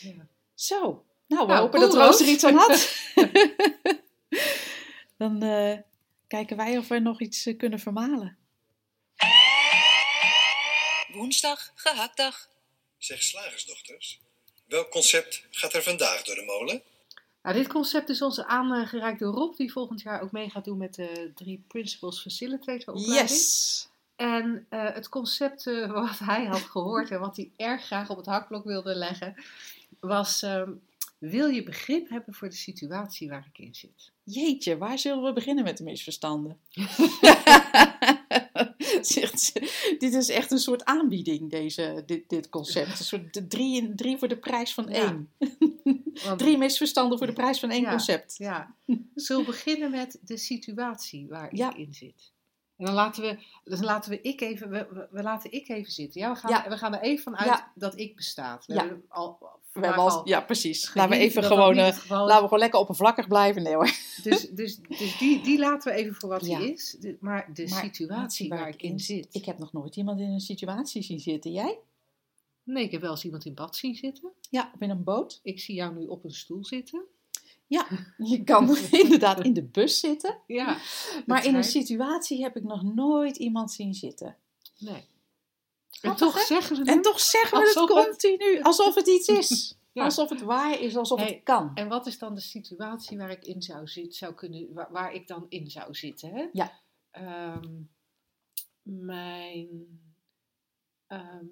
ja. 0.00 0.26
Zo, 0.54 1.04
nou, 1.26 1.46
we 1.46 1.52
Nou, 1.52 1.60
hopen 1.60 1.80
cool, 1.80 1.92
dat 1.92 2.00
Roos 2.00 2.20
er 2.20 2.26
iets 2.26 2.44
aan 2.44 2.54
had. 2.54 3.02
Dan 5.18 5.42
eh, 5.42 5.78
kijken 6.26 6.56
wij 6.56 6.78
of 6.78 6.88
we 6.88 6.98
nog 6.98 7.20
iets 7.20 7.46
eh, 7.46 7.58
kunnen 7.58 7.78
vermalen. 7.78 8.38
Woensdag, 11.12 11.72
gehaktdag. 11.74 12.48
Zeg 12.98 13.22
slagersdochters, 13.22 14.20
welk 14.66 14.90
concept 14.90 15.46
gaat 15.50 15.72
er 15.72 15.82
vandaag 15.82 16.22
door 16.22 16.34
de 16.34 16.44
molen? 16.44 16.82
Nou, 17.42 17.56
dit 17.56 17.68
concept 17.68 18.08
is 18.08 18.22
ons 18.22 18.40
aangereikt 18.40 19.18
door 19.18 19.34
Rob, 19.34 19.56
die 19.56 19.72
volgend 19.72 20.00
jaar 20.00 20.22
ook 20.22 20.32
mee 20.32 20.50
gaat 20.50 20.64
doen 20.64 20.78
met 20.78 20.94
de 20.94 21.32
drie 21.34 21.64
Principles 21.68 22.20
Facilitator 22.20 22.94
opleiding. 22.94 23.28
Yes! 23.28 23.88
En 24.16 24.66
eh, 24.68 24.94
het 24.94 25.08
concept 25.08 25.66
eh, 25.66 25.92
wat 26.02 26.18
hij 26.18 26.44
had 26.44 26.60
gehoord 26.60 27.10
en 27.10 27.20
wat 27.20 27.36
hij 27.36 27.50
erg 27.56 27.84
graag 27.84 28.10
op 28.10 28.16
het 28.16 28.26
hakblok 28.26 28.64
wilde 28.64 28.94
leggen, 28.94 29.34
was: 30.00 30.42
ehm, 30.42 30.72
wil 31.18 31.48
je 31.48 31.62
begrip 31.62 32.08
hebben 32.08 32.34
voor 32.34 32.48
de 32.48 32.54
situatie 32.54 33.28
waar 33.28 33.46
ik 33.52 33.58
in 33.58 33.74
zit? 33.74 34.12
Jeetje, 34.22 34.76
waar 34.78 34.98
zullen 34.98 35.24
we 35.24 35.32
beginnen 35.32 35.64
met 35.64 35.76
de 35.78 35.84
misverstanden? 35.84 36.58
Zegt 39.00 39.52
dit 39.98 40.14
is 40.14 40.28
echt 40.28 40.50
een 40.50 40.58
soort 40.58 40.84
aanbieding, 40.84 41.50
deze, 41.50 42.02
dit, 42.06 42.28
dit 42.28 42.48
concept. 42.48 42.98
Een 42.98 43.04
soort 43.04 43.50
drie, 43.50 43.94
drie 43.94 44.16
voor 44.18 44.28
de 44.28 44.38
prijs 44.38 44.74
van 44.74 44.88
één. 44.88 45.30
Drie 46.36 46.58
misverstanden 46.58 47.18
voor 47.18 47.26
de 47.26 47.32
prijs 47.32 47.60
van 47.60 47.70
één 47.70 47.80
Ja. 47.82 47.90
concept. 47.90 48.34
Ja, 48.38 48.74
zullen 49.14 49.44
we 49.44 49.50
beginnen 49.50 49.90
met 49.90 50.18
de 50.24 50.36
situatie 50.36 51.26
waar 51.28 51.56
Ja. 51.56 51.70
ik 51.70 51.76
in 51.76 51.94
zit? 51.94 52.32
En 52.84 52.90
dan 52.94 52.98
laten 53.04 53.22
we, 53.22 53.38
dan 53.64 53.84
laten 53.84 54.10
we 54.10 54.20
ik 54.20 54.40
even, 54.40 54.70
we, 55.10 55.22
laten 55.22 55.52
ik 55.52 55.68
even 55.68 55.92
zitten. 55.92 56.20
Ja, 56.20 56.32
we 56.32 56.36
gaan, 56.38 56.50
Ja. 56.50 56.68
we 56.68 56.76
gaan 56.76 56.94
er 56.94 57.00
even 57.00 57.22
van 57.22 57.36
uit 57.36 57.48
Ja. 57.48 57.72
dat 57.74 57.98
ik 57.98 58.16
bestaat. 58.16 58.66
We 58.66 58.74
Ja. 58.74 58.80
hebben 58.80 59.04
al, 59.08 59.38
We 59.72 59.80
hebben 59.80 60.02
al, 60.02 60.28
ja, 60.28 60.40
precies. 60.40 60.94
Laten 60.94 61.16
we 61.18 61.24
even 61.24 61.44
gewoon, 61.44 61.76
eh, 61.76 61.86
is. 61.88 62.08
laten 62.08 62.34
we 62.36 62.42
gewoon 62.42 62.58
lekker 62.58 62.80
oppervlakkig 62.80 63.28
blijven. 63.28 63.62
Nee 63.62 63.74
hoor. 63.74 63.90
Dus, 64.22 64.48
dus, 64.50 64.78
dus 64.88 65.18
die, 65.18 65.42
die 65.42 65.58
laten 65.58 65.92
we 65.92 65.98
even 65.98 66.14
voor 66.14 66.28
wat 66.28 66.40
die 66.40 66.72
is. 66.72 66.96
Maar 67.20 67.50
de 67.54 67.68
Maar 67.68 67.82
situatie 67.84 68.48
waar 68.48 68.68
ik 68.68 68.82
in 68.82 69.00
zit. 69.00 69.26
Ik 69.34 69.44
heb 69.44 69.58
nog 69.58 69.72
nooit 69.72 69.96
iemand 69.96 70.20
in 70.20 70.28
een 70.28 70.40
situatie 70.40 71.02
zien 71.02 71.20
zitten. 71.20 71.52
Jij? 71.52 71.78
Nee, 72.62 72.84
ik 72.84 72.90
heb 72.90 73.00
wel 73.00 73.10
eens 73.10 73.24
iemand 73.24 73.44
in 73.44 73.54
bad 73.54 73.76
zien 73.76 73.94
zitten. 73.94 74.30
Ja, 74.50 74.70
op 74.74 74.82
in 74.82 74.90
een 74.90 75.04
boot. 75.04 75.40
Ik 75.42 75.60
zie 75.60 75.74
jou 75.74 75.94
nu 75.94 76.06
op 76.06 76.24
een 76.24 76.34
stoel 76.34 76.64
zitten. 76.64 77.04
Ja, 77.66 77.86
je 78.32 78.44
kan 78.44 78.76
inderdaad 78.90 79.44
in 79.44 79.52
de 79.52 79.62
bus 79.64 80.00
zitten. 80.00 80.38
Ja. 80.46 80.78
Maar 81.26 81.46
in 81.46 81.54
een 81.54 81.64
situatie 81.64 82.42
heb 82.42 82.56
ik 82.56 82.62
nog 82.62 82.82
nooit 82.82 83.36
iemand 83.36 83.72
zien 83.72 83.94
zitten. 83.94 84.36
Nee. 84.78 85.04
En 86.00 86.16
toch 86.16 86.38
zeggen 86.38 86.76
we 86.76 86.84
En 86.84 86.94
het. 86.94 87.02
toch 87.02 87.20
zeggen 87.20 87.58
we 87.58 87.66
het 87.66 87.90
continu. 87.90 88.62
Alsof 88.62 88.94
het 88.94 89.06
iets 89.08 89.28
is. 89.28 89.76
Ja. 89.94 90.04
Alsof 90.04 90.28
het 90.28 90.40
waar 90.40 90.80
is, 90.80 90.96
alsof 90.96 91.20
Hey, 91.20 91.28
het 91.28 91.42
kan. 91.42 91.70
En 91.74 91.88
wat 91.88 92.06
is 92.06 92.18
dan 92.18 92.34
de 92.34 92.40
situatie 92.40 93.18
waar 93.18 93.30
ik 93.30 93.44
in 93.44 93.62
zou 93.62 93.88
zitten, 93.88 94.12
zou 94.12 94.34
kunnen, 94.34 94.72
waar, 94.72 94.92
waar 94.92 95.12
ik 95.12 95.26
dan 95.26 95.46
in 95.48 95.70
zou 95.70 95.94
zitten? 95.94 96.34
Hè? 96.34 96.46
Ja. 96.52 96.80
Ehm, 97.10 97.72
mijn, 98.82 99.68
ehm, 101.06 101.46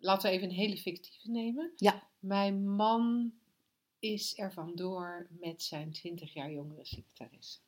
laten 0.00 0.30
we 0.30 0.36
even 0.36 0.48
een 0.48 0.54
hele 0.54 0.76
fictieve 0.76 1.30
nemen. 1.30 1.72
Ja. 1.76 2.08
Mijn 2.18 2.68
man 2.68 3.32
is 3.98 4.38
er 4.38 4.52
vandoor 4.52 5.26
met 5.30 5.62
zijn 5.62 5.92
20 5.92 6.32
jaar 6.32 6.50
jongere 6.50 6.84
secretaresse. 6.84 7.58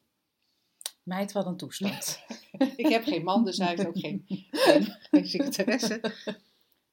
Meid, 1.03 1.33
wat 1.33 1.47
een 1.47 1.57
toestand. 1.57 2.23
Ik 2.77 2.89
heb 2.89 3.05
geen 3.05 3.25
man, 3.25 3.45
dus 3.45 3.59
hij 3.59 3.69
heeft 3.69 3.87
ook 3.87 3.99
geen, 3.99 4.25
geen, 4.51 4.85
geen 5.11 5.27
secretaresse. 5.27 6.01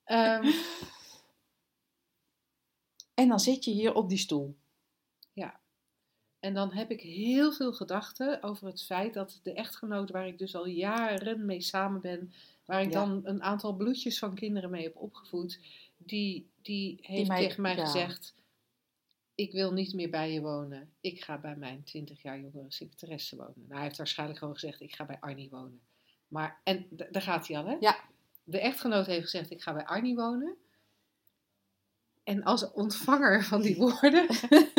Ehm, 0.03 0.51
En 3.13 3.27
dan 3.27 3.39
zit 3.39 3.63
je 3.65 3.71
hier 3.71 3.93
op 3.93 4.09
die 4.09 4.17
stoel. 4.17 4.55
En 6.39 6.53
dan 6.53 6.71
heb 6.71 6.91
ik 6.91 7.01
heel 7.01 7.51
veel 7.51 7.73
gedachten 7.73 8.43
over 8.43 8.67
het 8.67 8.83
feit 8.83 9.13
dat 9.13 9.39
de 9.43 9.53
echtgenoot 9.53 10.09
waar 10.11 10.27
ik 10.27 10.37
dus 10.37 10.55
al 10.55 10.65
jaren 10.67 11.45
mee 11.45 11.61
samen 11.61 12.01
ben, 12.01 12.33
waar 12.65 12.81
ik 12.81 12.91
Ja. 12.91 13.05
dan 13.05 13.21
een 13.25 13.43
aantal 13.43 13.73
bloedjes 13.75 14.19
van 14.19 14.35
kinderen 14.35 14.69
mee 14.69 14.83
heb 14.83 14.95
opgevoed, 14.95 15.59
die, 15.97 16.49
die 16.61 16.97
heeft 17.01 17.27
mij- 17.27 17.47
tegen 17.47 17.61
mij 17.61 17.75
ja. 17.75 17.85
gezegd, 17.85 18.33
ik 19.37 19.51
wil 19.51 19.73
niet 19.73 19.93
meer 19.93 20.09
bij 20.09 20.31
je 20.31 20.41
wonen. 20.41 20.89
Ik 21.01 21.23
ga 21.23 21.37
bij 21.37 21.55
mijn 21.55 21.83
20 21.83 22.21
jaar 22.21 22.39
jongere 22.39 22.65
secretaresse 22.71 23.35
wonen. 23.35 23.53
Nou, 23.55 23.73
hij 23.73 23.83
heeft 23.83 23.97
waarschijnlijk 23.97 24.39
gewoon 24.39 24.53
gezegd, 24.53 24.81
ik 24.81 24.95
ga 24.95 25.05
bij 25.05 25.17
Arnie 25.19 25.49
wonen. 25.49 25.81
Maar, 26.27 26.59
en 26.63 26.87
daar 26.89 27.21
gaat 27.21 27.47
hij 27.47 27.57
al, 27.57 27.65
hè? 27.65 27.77
Ja. 27.79 27.99
De 28.43 28.59
echtgenoot 28.59 29.05
heeft 29.05 29.23
gezegd, 29.23 29.51
ik 29.51 29.61
ga 29.61 29.73
bij 29.73 29.85
Arnie 29.85 30.15
wonen. 30.15 30.55
En 32.23 32.43
als 32.43 32.71
ontvanger 32.71 33.43
van 33.43 33.61
die 33.61 33.77
woorden 33.77 34.27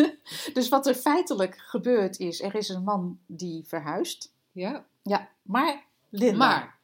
Dus 0.52 0.68
wat 0.68 0.86
er 0.86 0.94
feitelijk 0.94 1.58
gebeurt 1.58 2.18
is, 2.18 2.42
er 2.42 2.54
is 2.54 2.68
een 2.68 2.84
man 2.84 3.20
die 3.26 3.64
verhuist. 3.66 4.34
Ja, 4.52 4.86
Ja, 5.02 5.28
maar 5.42 5.84
Linda. 6.08 6.36
maar 6.36 6.77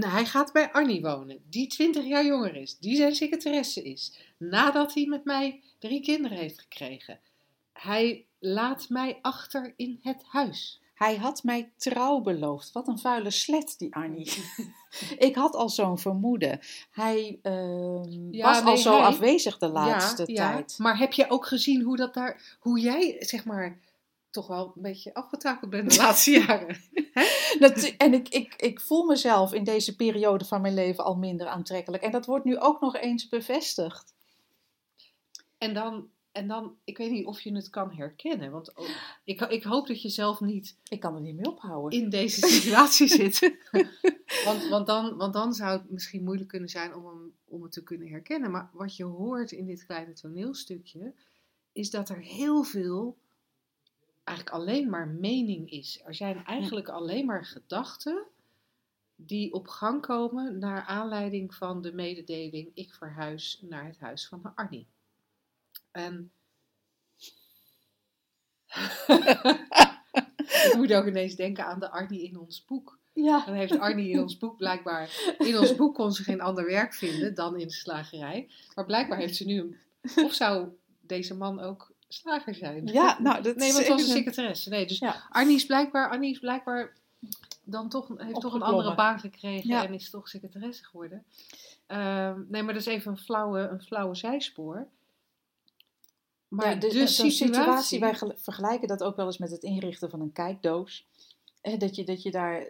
hij 0.00 0.24
gaat 0.24 0.52
bij 0.52 0.72
Arnie 0.72 1.00
wonen, 1.00 1.38
die 1.48 1.66
20 1.66 2.04
jaar 2.04 2.26
jonger 2.26 2.56
is, 2.56 2.78
die 2.78 2.96
zijn 2.96 3.14
secretaresse 3.14 3.82
is, 3.82 4.18
nadat 4.38 4.94
hij 4.94 5.06
met 5.06 5.24
mij 5.24 5.60
drie 5.78 6.00
kinderen 6.00 6.38
heeft 6.38 6.60
gekregen. 6.60 7.20
Hij 7.72 8.26
laat 8.38 8.88
mij 8.88 9.18
achter 9.22 9.72
in 9.76 9.98
het 10.02 10.22
huis. 10.26 10.82
Hij 10.94 11.16
had 11.16 11.42
mij 11.42 11.72
trouw 11.76 12.20
beloofd. 12.20 12.72
Wat 12.72 12.88
een 12.88 12.98
vuile 12.98 13.30
slet, 13.30 13.74
die 13.78 13.94
Arnie. 13.94 14.32
ik 15.28 15.34
had 15.34 15.54
al 15.54 15.68
zo'n 15.68 15.98
vermoeden. 15.98 16.60
Hij 16.90 17.38
ehm, 17.42 18.32
Ja, 18.32 18.62
was 18.62 18.62
al 18.62 18.76
zo 18.76 18.96
hij- 18.96 19.06
afwezig 19.06 19.58
de 19.58 19.68
laatste 19.68 20.22
ja, 20.26 20.50
tijd. 20.50 20.78
Maar 20.78 20.98
heb 20.98 21.12
je 21.12 21.30
ook 21.30 21.46
gezien 21.46 21.82
hoe 21.82 21.96
dat 21.96 22.14
daar, 22.14 22.56
hoe 22.60 22.80
jij 22.80 23.16
zeg 23.18 23.44
maar 23.44 23.78
toch 24.34 24.46
wel 24.46 24.72
een 24.76 24.82
beetje 24.82 25.14
afgetakeld 25.14 25.70
bent 25.70 25.90
de 25.90 25.96
laatste 26.02 26.30
jaren? 26.30 26.76
En 27.98 28.14
ik, 28.14 28.28
ik, 28.28 28.54
ik 28.56 28.80
voel 28.80 29.04
mezelf 29.04 29.52
in 29.52 29.64
deze 29.64 29.96
periode 29.96 30.44
van 30.44 30.60
mijn 30.60 30.74
leven 30.74 31.04
al 31.04 31.16
minder 31.16 31.46
aantrekkelijk. 31.46 32.02
En 32.02 32.10
dat 32.10 32.26
wordt 32.26 32.44
nu 32.44 32.58
ook 32.58 32.80
nog 32.80 32.96
eens 32.96 33.28
bevestigd. 33.28 34.14
En 35.58 35.74
dan, 35.74 36.08
en 36.32 36.48
dan, 36.48 36.76
ik 36.84 36.96
weet 36.98 37.10
niet 37.10 37.26
of 37.26 37.40
je 37.40 37.54
het 37.54 37.70
kan 37.70 37.92
herkennen, 37.92 38.50
want 38.50 38.76
ook- 38.76 38.96
ik, 39.24 39.40
ik 39.40 39.62
hoop 39.62 39.86
dat 39.86 40.02
je 40.02 40.08
zelf 40.08 40.40
niet 40.40 40.76
Ik 40.88 41.00
kan 41.00 41.14
er 41.14 41.20
niet 41.20 41.34
mee 41.36 41.50
ophouden. 41.50 41.98
in 42.00 42.10
deze 42.10 42.46
situatie 42.46 43.08
zit. 43.18 43.56
want, 44.44 44.68
want, 44.68 44.86
dan, 44.86 45.16
want 45.16 45.32
dan 45.32 45.52
zou 45.52 45.72
het 45.78 45.90
misschien 45.90 46.24
moeilijk 46.24 46.48
kunnen 46.48 46.68
zijn 46.68 46.94
om, 46.94 47.06
hem, 47.06 47.34
om 47.44 47.62
het 47.62 47.72
te 47.72 47.82
kunnen 47.82 48.08
herkennen. 48.08 48.50
Maar 48.50 48.70
wat 48.72 48.96
je 48.96 49.04
hoort 49.04 49.52
in 49.52 49.66
dit 49.66 49.86
kleine 49.86 50.12
toneelstukje, 50.12 51.14
is 51.72 51.90
dat 51.90 52.08
er 52.08 52.18
heel 52.20 52.62
veel, 52.62 53.16
eigenlijk 54.24 54.56
alleen 54.56 54.90
maar 54.90 55.08
mening 55.08 55.70
is. 55.70 56.00
Er 56.04 56.14
zijn 56.14 56.44
eigenlijk 56.44 56.88
alleen 56.88 57.26
maar 57.26 57.44
gedachten 57.44 58.26
die 59.16 59.52
op 59.52 59.68
gang 59.68 60.02
komen 60.02 60.58
naar 60.58 60.82
aanleiding 60.82 61.54
van 61.54 61.82
de 61.82 61.92
mededeling: 61.92 62.70
ik 62.74 62.94
verhuis 62.94 63.58
naar 63.62 63.86
het 63.86 63.98
huis 63.98 64.28
van 64.28 64.52
Arnie. 64.54 64.86
En 65.90 66.32
Ik 70.64 70.74
moet 70.76 70.92
ook 70.92 71.06
ineens 71.06 71.34
denken 71.34 71.66
aan 71.66 71.80
de 71.80 71.90
Arnie 71.90 72.22
in 72.22 72.38
ons 72.38 72.64
boek. 72.64 72.98
Ja. 73.12 73.44
Dan 73.44 73.54
heeft 73.54 73.78
Arnie 73.78 74.10
in 74.10 74.20
ons 74.20 74.36
boek 74.36 74.56
blijkbaar... 74.56 75.34
In 75.38 75.58
ons 75.58 75.76
boek 75.76 75.94
kon 75.94 76.12
ze 76.12 76.22
geen 76.22 76.40
ander 76.40 76.66
werk 76.66 76.94
vinden 76.94 77.34
dan 77.34 77.58
in 77.58 77.66
de 77.66 77.72
slagerij. 77.72 78.50
Maar 78.74 78.84
blijkbaar 78.84 79.18
heeft 79.18 79.36
ze 79.36 79.44
nu 79.44 79.60
een... 79.60 79.76
Of 80.24 80.34
zou 80.34 80.68
deze 81.00 81.34
man 81.34 81.60
ook 81.60 81.92
slager 82.14 82.54
zijn? 82.54 82.86
Ja, 82.86 83.16
nou, 83.20 83.42
dat 83.42 83.56
Nee, 83.56 83.72
want 83.72 83.78
het 83.86 83.88
was 83.88 84.02
een 84.02 84.16
secretaresse. 84.16 84.68
Nee, 84.68 84.86
dus 84.86 84.98
Ja. 84.98 85.22
Arnie 85.30 85.54
is 85.56 85.66
blijkbaar... 85.66 86.10
Arnie 86.10 86.30
is 86.32 86.38
blijkbaar 86.38 86.92
dan 87.64 87.88
toch, 87.88 88.08
heeft 88.16 88.40
toch 88.40 88.54
een 88.54 88.62
andere 88.62 88.94
baan 88.94 89.18
gekregen 89.18 89.68
Ja. 89.68 89.84
en 89.86 89.94
is 89.94 90.10
toch 90.10 90.28
secretaresse 90.28 90.84
geworden. 90.84 91.24
Ehm, 91.86 92.40
nee, 92.48 92.62
maar 92.62 92.72
dat 92.74 92.82
is 92.82 92.88
even 92.88 93.10
een 93.10 93.18
flauwe, 93.18 93.60
een 93.60 93.82
flauwe 93.82 94.14
zijspoor. 94.14 94.86
Maar 96.48 96.68
ja, 96.68 96.74
de, 96.74 96.88
de, 96.88 96.92
zo'n 96.94 97.06
situatie... 97.06 97.46
situatie, 97.46 98.00
wij 98.00 98.14
gel- 98.14 98.34
vergelijken 98.36 98.88
dat 98.88 99.02
ook 99.02 99.16
wel 99.16 99.26
eens 99.26 99.38
met 99.38 99.50
het 99.50 99.62
inrichten 99.62 100.10
van 100.10 100.20
een 100.20 100.32
kijkdoos. 100.32 101.06
Eh, 101.60 101.78
dat, 101.78 101.96
je, 101.96 102.04
dat 102.04 102.22
je 102.22 102.30
daar 102.30 102.66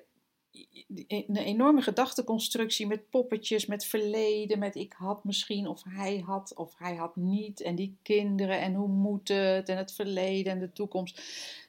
een 1.07 1.37
enorme 1.37 1.83
gedachteconstructie 1.83 2.87
met 2.87 3.11
poppetjes, 3.11 3.67
met 3.67 3.85
verleden, 3.85 4.59
met 4.59 4.75
ik 4.75 4.93
had 4.93 5.25
misschien, 5.25 5.67
of 5.69 5.83
hij 5.89 6.19
had, 6.19 6.55
of 6.57 6.75
hij 6.79 6.95
had 6.95 7.17
niet, 7.17 7.61
en 7.61 7.75
die 7.75 7.97
kinderen, 8.03 8.61
en 8.61 8.75
hoe 8.75 8.89
moet 8.89 9.29
het, 9.29 9.69
en 9.69 9.77
het 9.77 9.93
verleden 9.93 10.53
en 10.53 10.59
de 10.59 10.73
toekomst. 10.73 11.23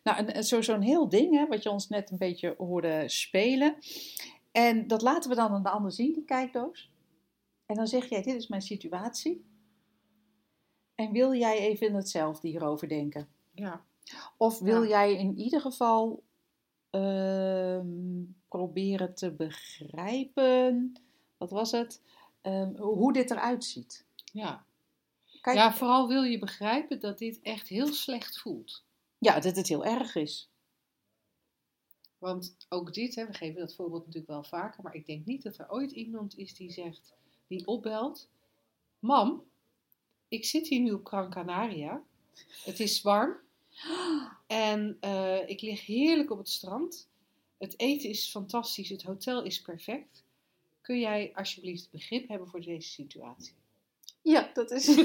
Nou, 0.03 0.17
en, 0.17 0.33
en 0.33 0.43
zo, 0.43 0.61
zo'n 0.61 0.81
heel 0.81 1.09
ding, 1.09 1.35
hè, 1.37 1.47
wat 1.47 1.63
je 1.63 1.69
ons 1.69 1.87
net 1.89 2.11
een 2.11 2.17
beetje 2.17 2.55
hoorde 2.57 3.03
spelen. 3.05 3.75
En 4.51 4.87
dat 4.87 5.01
laten 5.01 5.29
we 5.29 5.35
dan 5.35 5.51
aan 5.51 5.63
de 5.63 5.69
ander 5.69 5.91
zien, 5.91 6.13
die 6.13 6.25
kijkdoos. 6.25 6.89
En 7.65 7.75
dan 7.75 7.87
zeg 7.87 8.09
jij, 8.09 8.21
dit 8.21 8.35
is 8.35 8.47
mijn 8.47 8.61
situatie. 8.61 9.45
En 10.95 11.11
wil 11.11 11.33
jij 11.33 11.57
even 11.57 11.93
hetzelfde 11.93 12.47
hierover 12.47 12.87
denken? 12.87 13.27
Ja, 13.51 13.85
Of 14.37 14.59
wil 14.59 14.81
Ja. 14.83 14.89
jij 14.89 15.13
in 15.15 15.37
ieder 15.37 15.61
geval 15.61 16.23
ehm, 16.99 18.23
proberen 18.47 19.15
te 19.15 19.31
begrijpen, 19.31 20.93
wat 21.37 21.51
was 21.51 21.71
het, 21.71 22.01
Ehm, 22.41 22.75
hoe 22.75 23.13
dit 23.13 23.31
eruit 23.31 23.63
ziet? 23.63 24.05
ja. 24.31 24.65
Kijk, 25.41 25.57
ja, 25.57 25.73
vooral 25.73 26.07
wil 26.07 26.23
je 26.23 26.39
begrijpen 26.39 26.99
dat 26.99 27.17
dit 27.17 27.39
echt 27.41 27.67
heel 27.67 27.93
slecht 27.93 28.39
voelt. 28.39 28.83
ja, 29.17 29.39
dat 29.39 29.55
het 29.55 29.67
heel 29.67 29.85
erg 29.85 30.15
is. 30.15 30.49
Want 32.17 32.55
ook 32.69 32.93
dit, 32.93 33.15
hè, 33.15 33.25
we 33.25 33.33
geven 33.33 33.59
dat 33.59 33.75
voorbeeld 33.75 34.05
natuurlijk 34.05 34.31
wel 34.31 34.43
vaker, 34.43 34.83
maar 34.83 34.95
ik 34.95 35.05
denk 35.05 35.25
niet 35.25 35.43
dat 35.43 35.57
er 35.57 35.69
ooit 35.71 35.91
iemand 35.91 36.37
is 36.37 36.53
die 36.53 36.71
zegt, 36.71 37.13
die 37.47 37.67
opbelt, 37.67 38.29
Mam, 38.99 39.43
ik 40.27 40.45
zit 40.45 40.67
hier 40.67 40.79
nu 40.79 40.91
op 40.91 41.05
Gran 41.07 41.29
Canaria. 41.29 42.03
Het 42.63 42.79
is 42.79 43.01
warm 43.01 43.37
en 44.47 44.97
eh, 44.99 45.49
ik 45.49 45.61
lig 45.61 45.85
heerlijk 45.85 46.31
op 46.31 46.37
het 46.37 46.49
strand. 46.49 47.07
Het 47.57 47.79
eten 47.79 48.09
is 48.09 48.29
fantastisch, 48.29 48.89
het 48.89 49.03
hotel 49.03 49.43
is 49.43 49.61
perfect. 49.61 50.23
Kun 50.81 50.99
jij 50.99 51.31
alsjeblieft 51.35 51.91
begrip 51.91 52.27
hebben 52.27 52.47
voor 52.47 52.61
deze 52.61 52.89
situatie? 52.89 53.53
Ja, 54.21 54.49
dat 54.53 54.71
is. 54.71 54.95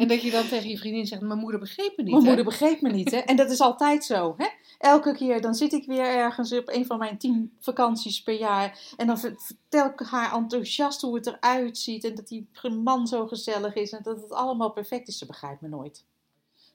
En 0.00 0.08
dat 0.08 0.22
je 0.22 0.30
dan 0.30 0.48
tegen 0.48 0.68
je 0.68 0.78
vriendin 0.78 1.06
zegt, 1.06 1.22
mijn 1.22 1.38
moeder 1.38 1.60
begreep 1.60 1.96
me 1.96 2.02
niet. 2.02 2.12
Mijn 2.12 2.22
hè?" 2.22 2.26
moeder 2.26 2.44
begreep 2.44 2.80
me 2.80 2.90
niet, 2.90 3.10
hè? 3.10 3.16
En 3.16 3.36
dat 3.36 3.50
is 3.50 3.60
altijd 3.60 4.04
zo, 4.04 4.34
hè? 4.36 4.46
Elke 4.78 5.14
keer 5.14 5.40
dan 5.40 5.54
zit 5.54 5.72
ik 5.72 5.86
weer 5.86 6.04
ergens 6.04 6.52
op 6.52 6.68
een 6.68 6.86
van 6.86 6.98
mijn 6.98 7.18
tien 7.18 7.52
vakanties 7.60 8.22
per 8.22 8.38
jaar. 8.38 8.94
En 8.96 9.06
dan 9.06 9.18
ver- 9.18 9.34
vertel 9.38 9.86
ik 9.86 10.00
haar 10.00 10.32
enthousiast 10.34 11.00
hoe 11.00 11.14
het 11.14 11.26
eruit 11.26 11.78
ziet. 11.78 12.04
En 12.04 12.14
dat 12.14 12.28
die 12.28 12.48
man 12.82 13.06
zo 13.06 13.26
gezellig 13.26 13.74
is. 13.74 13.92
En 13.92 14.02
dat 14.02 14.22
het 14.22 14.32
allemaal 14.32 14.70
perfect 14.70 15.08
is. 15.08 15.18
Ze 15.18 15.26
begrijpt 15.26 15.60
me 15.60 15.68
nooit. 15.68 16.04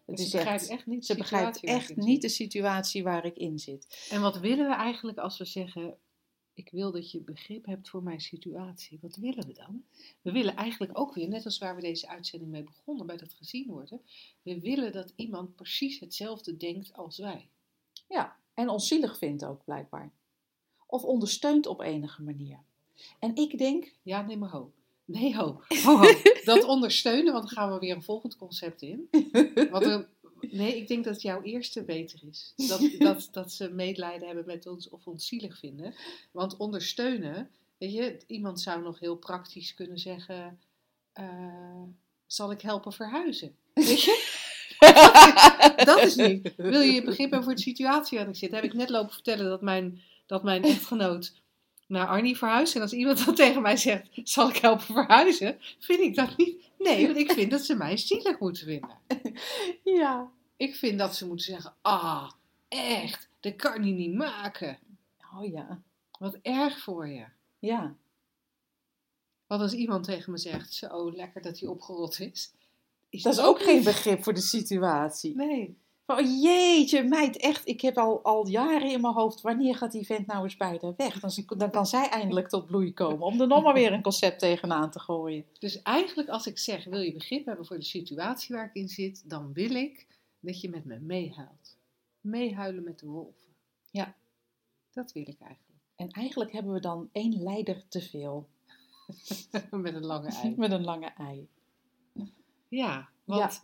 Het 0.06 0.20
Ze 0.20 0.32
begrijpt 0.38 0.62
echt, 0.62 0.72
echt 0.72 0.86
niet 0.86 1.00
de 1.00 1.06
ze 1.06 1.16
begrijpt 1.16 1.56
situatie 1.56 1.70
waar 1.70 1.80
echt 1.80 1.90
ik 1.90 1.98
in 1.98 2.04
niet 2.04 2.22
zit. 2.22 2.22
de 2.22 2.36
situatie 2.36 3.04
waar 3.04 3.26
ik 3.26 3.38
in 3.38 3.60
zit. 3.60 4.08
En 4.10 4.22
wat 4.22 4.38
willen 4.40 4.68
we 4.68 4.74
eigenlijk 4.76 5.18
als 5.18 5.38
we 5.38 5.46
zeggen: 5.46 5.98
Ik 6.54 6.70
wil 6.70 6.92
dat 6.92 7.12
je 7.12 7.20
begrip 7.20 7.66
hebt 7.66 7.90
voor 7.90 8.04
mijn 8.04 8.22
situatie? 8.22 9.00
Wat 9.02 9.16
willen 9.16 9.48
we 9.48 9.54
dan? 9.54 9.84
We 10.22 10.32
willen 10.32 10.56
eigenlijk 10.56 11.00
ook 11.00 11.14
weer, 11.14 11.28
net 11.28 11.46
als 11.46 11.58
waar 11.58 11.76
we 11.76 11.82
deze 11.82 12.08
uitzending 12.08 12.52
mee 12.52 12.64
begonnen, 12.64 13.06
bij 13.06 13.18
dat 13.18 13.34
gezien 13.34 13.68
worden. 13.68 14.02
We 14.42 14.60
willen 14.60 14.92
dat 14.92 15.14
iemand 15.16 15.56
precies 15.56 16.00
hetzelfde 16.00 16.58
denkt 16.58 16.94
als 16.94 17.18
wij. 17.18 17.50
Ja, 18.08 18.38
en 18.54 18.70
ons 18.70 18.88
zielig 18.88 19.18
vindt 19.18 19.46
ook 19.46 19.64
blijkbaar. 19.64 20.12
Of 20.88 21.04
ondersteunt 21.04 21.66
op 21.66 21.82
enige 21.82 22.24
manier. 22.24 22.60
En 23.20 23.36
ik 23.36 23.58
denk, 23.58 23.94
Ja, 24.02 24.22
nee, 24.22 24.38
maar 24.38 24.50
ho. 24.50 24.74
Nee, 25.06 25.36
ho. 25.36 25.62
ho, 25.84 25.98
ho. 25.98 26.14
Dat 26.44 26.64
ondersteunen, 26.64 27.34
want 27.34 27.46
dan 27.46 27.58
gaan 27.58 27.74
we 27.74 27.80
weer 27.80 27.96
een 27.96 28.04
volgend 28.04 28.36
concept 28.36 28.82
in. 28.82 29.10
Want 29.72 29.86
een- 29.86 30.06
nee, 30.42 30.78
ik 30.78 30.88
denk 30.88 31.04
dat 31.04 31.22
jouw 31.22 31.42
eerste 31.42 31.84
beter 31.84 32.20
is. 32.30 32.54
Dat, 32.56 32.90
dat, 33.00 33.28
dat 33.32 33.52
ze 33.52 33.70
medelijden 33.70 34.28
hebben 34.28 34.46
met 34.46 34.68
ons 34.68 34.90
of 34.90 35.08
ons 35.08 35.28
zielig 35.28 35.58
vinden. 35.60 35.94
Want 36.32 36.58
ondersteunen, 36.58 37.50
weet 37.78 37.94
je, 37.94 38.18
iemand 38.28 38.62
zou 38.62 38.82
nog 38.82 39.00
heel 39.00 39.16
praktisch 39.18 39.74
kunnen 39.74 40.00
zeggen: 40.00 40.60
eh, 41.14 41.82
Zal 42.26 42.52
ik 42.52 42.62
helpen 42.62 42.94
verhuizen? 42.94 43.56
Weet 43.74 44.02
je? 44.04 44.34
Dat 45.86 46.00
is 46.02 46.16
niet. 46.16 46.54
Wil 46.58 46.82
je 46.82 47.04
begrip 47.04 47.30
hebben 47.32 47.44
voor 47.44 47.56
de 47.56 47.62
situatie 47.62 48.18
waarin 48.18 48.34
ik 48.34 48.40
zit? 48.40 48.52
Heb 48.52 48.64
ik 48.64 48.74
net 48.74 48.90
lopen 48.90 49.14
vertellen 49.14 49.46
dat 49.50 49.62
mijn, 49.62 50.02
dat 50.26 50.44
mijn 50.44 50.64
echtgenoot 50.64 51.34
naar 51.86 52.08
Arnie 52.08 52.38
verhuist. 52.38 52.76
En 52.76 52.82
als 52.82 52.94
iemand 52.94 53.26
dan 53.26 53.36
tegen 53.36 53.62
mij 53.62 53.78
zegt: 53.78 54.10
Zal 54.24 54.50
ik 54.50 54.58
helpen 54.58 54.86
verhuizen? 54.86 55.58
Vind 55.80 56.00
ik 56.00 56.16
dat 56.16 56.38
niet. 56.38 56.64
Nee, 56.80 57.06
want 57.06 57.18
ik 57.18 57.32
vind 57.32 57.52
dat 57.52 57.66
ze 57.66 57.76
mij 57.76 57.98
zielig 57.98 58.40
moeten 58.40 58.66
vinden. 58.66 58.98
ja. 60.02 60.32
Ik 60.58 60.76
vind 60.76 61.00
dat 61.00 61.16
ze 61.16 61.28
moeten 61.28 61.46
zeggen: 61.46 61.74
Ah, 61.82 62.30
echt, 62.68 63.30
dat 63.40 63.56
kan 63.56 63.84
je 63.84 63.94
niet 63.94 64.14
maken. 64.16 64.80
Oh 65.36 65.52
ja, 65.52 65.82
Wat 66.20 66.38
erg 66.42 66.80
voor 66.80 67.08
je. 67.08 67.26
ja. 67.60 67.96
Want 69.48 69.62
als 69.62 69.74
iemand 69.74 70.04
tegen 70.04 70.32
me 70.32 70.38
zegt: 70.38 70.74
Zo 70.74 71.12
lekker 71.12 71.42
dat 71.42 71.60
hij 71.60 71.70
opgerot 71.70 72.20
is. 72.20 72.52
is 73.10 73.24
Dat 73.24 73.34
is 73.34 73.40
ook 73.40 73.62
geen 73.62 73.84
begrip 73.84 74.24
voor 74.24 74.34
de 74.34 74.42
situatie. 74.42 75.36
Nee. 75.36 75.78
Van, 76.06 76.18
oh 76.18 76.42
jeetje, 76.42 77.04
meid, 77.04 77.38
echt, 77.38 77.68
ik 77.68 77.82
heb 77.82 77.98
al, 77.98 78.24
al 78.24 78.48
jaren 78.48 78.92
in 78.92 79.02
mijn 79.02 79.14
hoofd, 79.14 79.42
wanneer 79.42 79.76
gaat 79.76 79.92
die 79.92 80.06
vent 80.06 80.28
nou 80.28 80.44
eens 80.44 80.58
bij 80.58 80.80
haar 80.82 80.94
weg? 80.98 81.20
Dan, 81.20 81.58
dan 81.58 81.72
kan 81.72 81.86
zij 81.86 82.10
eindelijk 82.10 82.48
tot 82.48 82.66
bloei 82.66 82.94
komen, 82.94 83.26
om 83.26 83.42
er 83.42 83.48
nog 83.48 83.64
maar 83.64 83.74
weer 83.74 83.94
een 83.94 84.02
concept 84.02 84.40
tegenaan 84.40 84.92
te 84.92 85.00
gooien. 85.00 85.46
Dus 85.60 85.82
eigenlijk, 85.82 86.30
als 86.30 86.48
ik 86.48 86.58
zeg: 86.58 86.84
Wil 86.84 87.00
je 87.00 87.14
begrip 87.14 87.46
hebben 87.46 87.66
voor 87.66 87.80
de 87.80 87.86
situatie 87.86 88.56
waar 88.56 88.66
ik 88.66 88.74
in 88.74 88.88
zit? 88.88 89.30
Dan 89.30 89.54
wil 89.54 89.72
ik 89.72 90.08
dat 90.40 90.62
je 90.62 90.70
met 90.70 90.86
me 90.86 91.00
meehuilt. 91.00 91.78
Meehuilen 92.22 92.84
met 92.84 93.00
de 93.00 93.06
wolven. 93.06 93.56
Ja. 93.92 94.16
Dat 94.92 95.12
wil 95.12 95.28
ik 95.28 95.40
eigenlijk. 95.40 95.82
En 95.96 96.10
eigenlijk 96.10 96.52
hebben 96.52 96.74
we 96.74 96.80
dan 96.80 97.10
één 97.12 97.44
leider 97.44 97.88
te 97.88 98.02
veel, 98.02 98.50
met 99.72 99.94
een 99.94 100.06
lange 100.06 100.28
ei. 100.28 100.54
met 100.58 100.72
een 100.72 100.84
lange 100.84 101.14
ei. 101.18 101.48
Ja, 102.68 103.10
want 103.24 103.64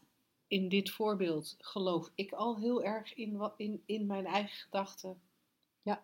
in 0.51 0.69
dit 0.69 0.89
voorbeeld 0.89 1.55
geloof 1.57 2.11
ik 2.15 2.31
al 2.31 2.59
heel 2.59 2.83
erg 2.83 3.13
in, 3.13 3.37
wat, 3.37 3.53
in, 3.57 3.83
in 3.85 4.05
mijn 4.05 4.25
eigen 4.25 4.57
gedachten. 4.57 5.21
Ja. 5.81 6.03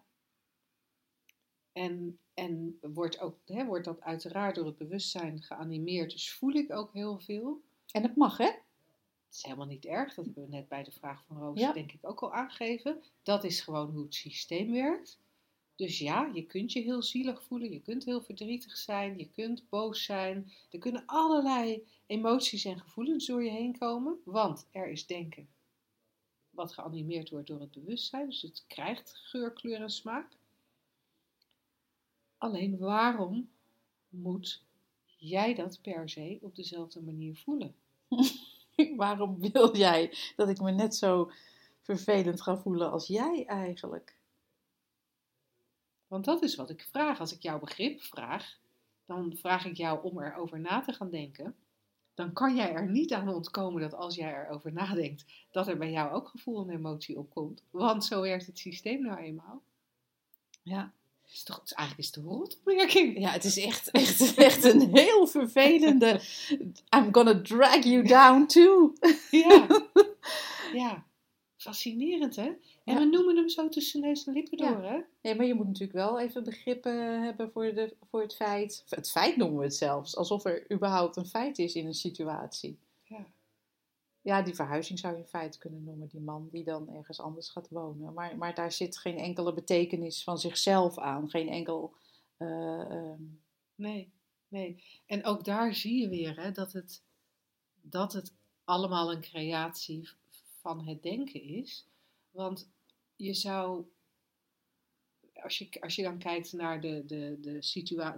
En, 1.72 2.20
en 2.34 2.78
wordt, 2.82 3.20
ook, 3.20 3.38
hè, 3.46 3.66
wordt 3.66 3.86
dat 3.86 4.02
uiteraard 4.02 4.56
door 4.56 4.66
het 4.66 4.78
bewustzijn 4.78 5.42
geanimeerd, 5.42 6.12
dus 6.12 6.34
voel 6.34 6.54
ik 6.54 6.74
ook 6.74 6.94
heel 6.94 7.20
veel. 7.20 7.62
En 7.92 8.04
het 8.04 8.16
mag, 8.16 8.38
hè? 8.38 8.46
Het 8.46 9.36
is 9.36 9.44
helemaal 9.44 9.66
niet 9.66 9.86
erg, 9.86 10.14
dat 10.14 10.26
hebben 10.26 10.44
we 10.44 10.50
net 10.50 10.68
bij 10.68 10.84
de 10.84 10.92
vraag 10.92 11.24
van 11.26 11.38
Roos 11.38 11.60
Ja. 11.60 11.74
denk 11.74 11.92
ik 11.92 12.08
ook 12.10 12.22
al 12.24 12.34
aangegeven. 12.34 13.04
Dat 13.24 13.44
is 13.44 13.62
gewoon 13.62 13.92
hoe 13.92 14.04
het 14.04 14.16
systeem 14.16 14.72
werkt. 14.72 15.20
Dus 15.78 16.00
ja, 16.00 16.30
je 16.34 16.46
kunt 16.46 16.74
je 16.74 16.82
heel 16.82 17.02
zielig 17.02 17.44
voelen, 17.44 17.72
je 17.72 17.82
kunt 17.82 18.06
heel 18.06 18.22
verdrietig 18.22 18.78
zijn, 18.78 19.18
je 19.18 19.30
kunt 19.30 19.70
boos 19.70 20.04
zijn. 20.04 20.52
Er 20.72 20.80
kunnen 20.80 21.04
allerlei 21.06 21.88
emoties 22.06 22.66
en 22.66 22.80
gevoelens 22.80 23.26
door 23.26 23.44
je 23.44 23.50
heen 23.50 23.78
komen, 23.78 24.22
want 24.24 24.68
er 24.72 24.90
is 24.90 25.06
denken. 25.06 25.48
Wat 26.50 26.74
geanimeerd 26.74 27.30
wordt 27.30 27.48
door 27.48 27.60
het 27.60 27.72
bewustzijn, 27.72 28.30
dus 28.30 28.42
het 28.42 28.64
krijgt 28.68 29.16
geur, 29.16 29.54
kleur 29.54 29.82
en 29.82 29.90
smaak. 29.90 30.38
Alleen 32.38 32.78
waarom 32.78 33.50
moet 34.10 34.64
jij 35.18 35.54
dat 35.54 35.82
per 35.82 36.10
se 36.10 36.38
op 36.42 36.56
dezelfde 36.56 37.02
manier 37.02 37.36
voelen? 37.36 37.76
Waarom 38.96 39.40
wil 39.40 39.78
jij 39.78 40.14
dat 40.36 40.50
ik 40.50 40.62
me 40.62 40.72
net 40.72 40.96
zo 40.96 41.32
vervelend 41.82 42.42
ga 42.42 42.58
voelen 42.58 42.92
als 42.92 43.08
jij 43.08 43.46
eigenlijk? 43.46 44.17
Want 46.08 46.26
dat 46.26 46.44
is 46.44 46.56
wat 46.56 46.70
ik 46.70 46.88
vraag. 46.92 47.20
Als 47.20 47.34
ik 47.34 47.42
jouw 47.42 47.60
begrip 47.60 48.02
vraag, 48.02 48.58
dan 49.06 49.36
vraag 49.38 49.66
ik 49.66 49.78
jou 49.78 50.04
om 50.04 50.22
erover 50.22 50.60
na 50.60 50.82
te 50.82 50.94
gaan 50.94 51.10
denken. 51.10 51.56
Dan 52.14 52.34
kan 52.34 52.56
jij 52.56 52.74
er 52.74 52.90
niet 52.90 53.14
aan 53.14 53.30
ontkomen 53.30 53.82
dat 53.82 53.94
als 53.94 54.16
jij 54.16 54.34
erover 54.34 54.74
nadenkt, 54.74 55.26
dat 55.52 55.68
er 55.68 55.78
bij 55.78 55.92
jou 55.92 56.12
ook 56.12 56.28
gevoel 56.28 56.62
en 56.62 56.76
emotie 56.76 57.18
opkomt. 57.18 57.64
Want 57.72 58.06
zo 58.06 58.22
werkt 58.22 58.46
het 58.46 58.60
systeem 58.60 59.02
nou 59.02 59.18
eenmaal. 59.18 59.62
Ja, 60.62 60.94
is 61.32 61.44
toch, 61.44 61.62
eigenlijk 61.66 62.00
is 62.00 62.06
het 62.06 62.16
een 62.16 62.32
rotopmerking. 62.32 63.20
ja 63.20 63.32
het 63.32 63.44
is 63.44 63.58
echt, 63.58 63.92
echt, 63.92 64.34
echt 64.36 64.64
een 64.64 64.96
heel 64.96 65.28
vervelende. 65.28 66.22
I'm 66.96 67.14
gonna 67.14 67.42
drag 67.42 67.84
you 67.84 68.04
down 68.04 68.46
too. 68.46 68.94
Ja. 69.32 69.68
ja. 70.82 71.06
Fascinerend, 71.58 72.36
hè? 72.36 72.52
En 72.88 72.94
Ja. 72.94 73.00
we 73.00 73.06
noemen 73.06 73.36
hem 73.36 73.50
zo 73.50 73.70
tussen 73.70 74.02
neus 74.02 74.26
en 74.28 74.34
lippen 74.34 74.58
Ja. 74.58 74.72
door, 74.72 74.84
hè? 74.84 75.00
Nee, 75.22 75.36
maar 75.36 75.46
je 75.46 75.54
moet 75.54 75.66
natuurlijk 75.68 75.94
wel 75.94 76.20
even 76.20 76.44
begrippen 76.44 77.24
hebben 77.24 77.52
voor, 77.52 77.64
de, 77.74 77.96
voor 78.10 78.22
het 78.22 78.36
feit. 78.36 78.84
Het 78.90 79.12
feit 79.12 79.38
noemen 79.38 79.58
we 79.58 79.64
het 79.64 79.76
zelfs. 79.76 80.16
Alsof 80.16 80.46
er 80.46 80.72
überhaupt 80.72 81.16
een 81.16 81.26
feit 81.26 81.58
is 81.60 81.76
in 81.76 81.86
een 81.86 81.94
situatie. 81.94 82.80
Ja. 83.04 83.26
Ja, 84.22 84.42
die 84.42 84.56
verhuizing 84.56 85.00
zou 85.00 85.14
je 85.16 85.20
een 85.22 85.28
feit 85.28 85.58
kunnen 85.58 85.84
noemen. 85.84 86.08
Die 86.08 86.20
man 86.22 86.48
die 86.52 86.64
dan 86.64 86.90
ergens 86.90 87.20
anders 87.20 87.50
gaat 87.50 87.70
wonen. 87.70 88.14
Maar, 88.14 88.38
maar 88.38 88.56
daar 88.56 88.72
zit 88.72 88.98
geen 88.98 89.18
enkele 89.18 89.54
betekenis 89.54 90.24
van 90.24 90.38
zichzelf 90.38 90.98
aan. 90.98 91.30
Geen 91.30 91.50
enkel... 91.50 91.94
eh, 92.38 92.82
ehm, 92.92 93.22
Nee, 93.76 94.12
nee. 94.48 94.84
En 95.06 95.26
ook 95.26 95.44
daar 95.46 95.74
zie 95.76 96.02
je 96.02 96.10
weer 96.10 96.42
hè, 96.42 96.52
dat, 96.52 96.74
het, 96.74 97.04
dat 97.82 98.14
het 98.14 98.34
allemaal 98.64 99.12
een 99.12 99.22
creatie 99.22 100.10
van 100.62 100.88
het 100.88 101.04
denken 101.04 101.42
is. 101.44 101.88
Want 102.32 102.70
je 103.18 103.34
zou, 103.34 103.86
als 105.34 105.58
je, 105.58 105.82
als 105.82 105.96
je 105.96 106.04
dan 106.04 106.18
kijkt 106.18 106.54
naar 106.54 106.82
de, 106.82 107.04
de, 107.06 107.38
de, 107.42 107.60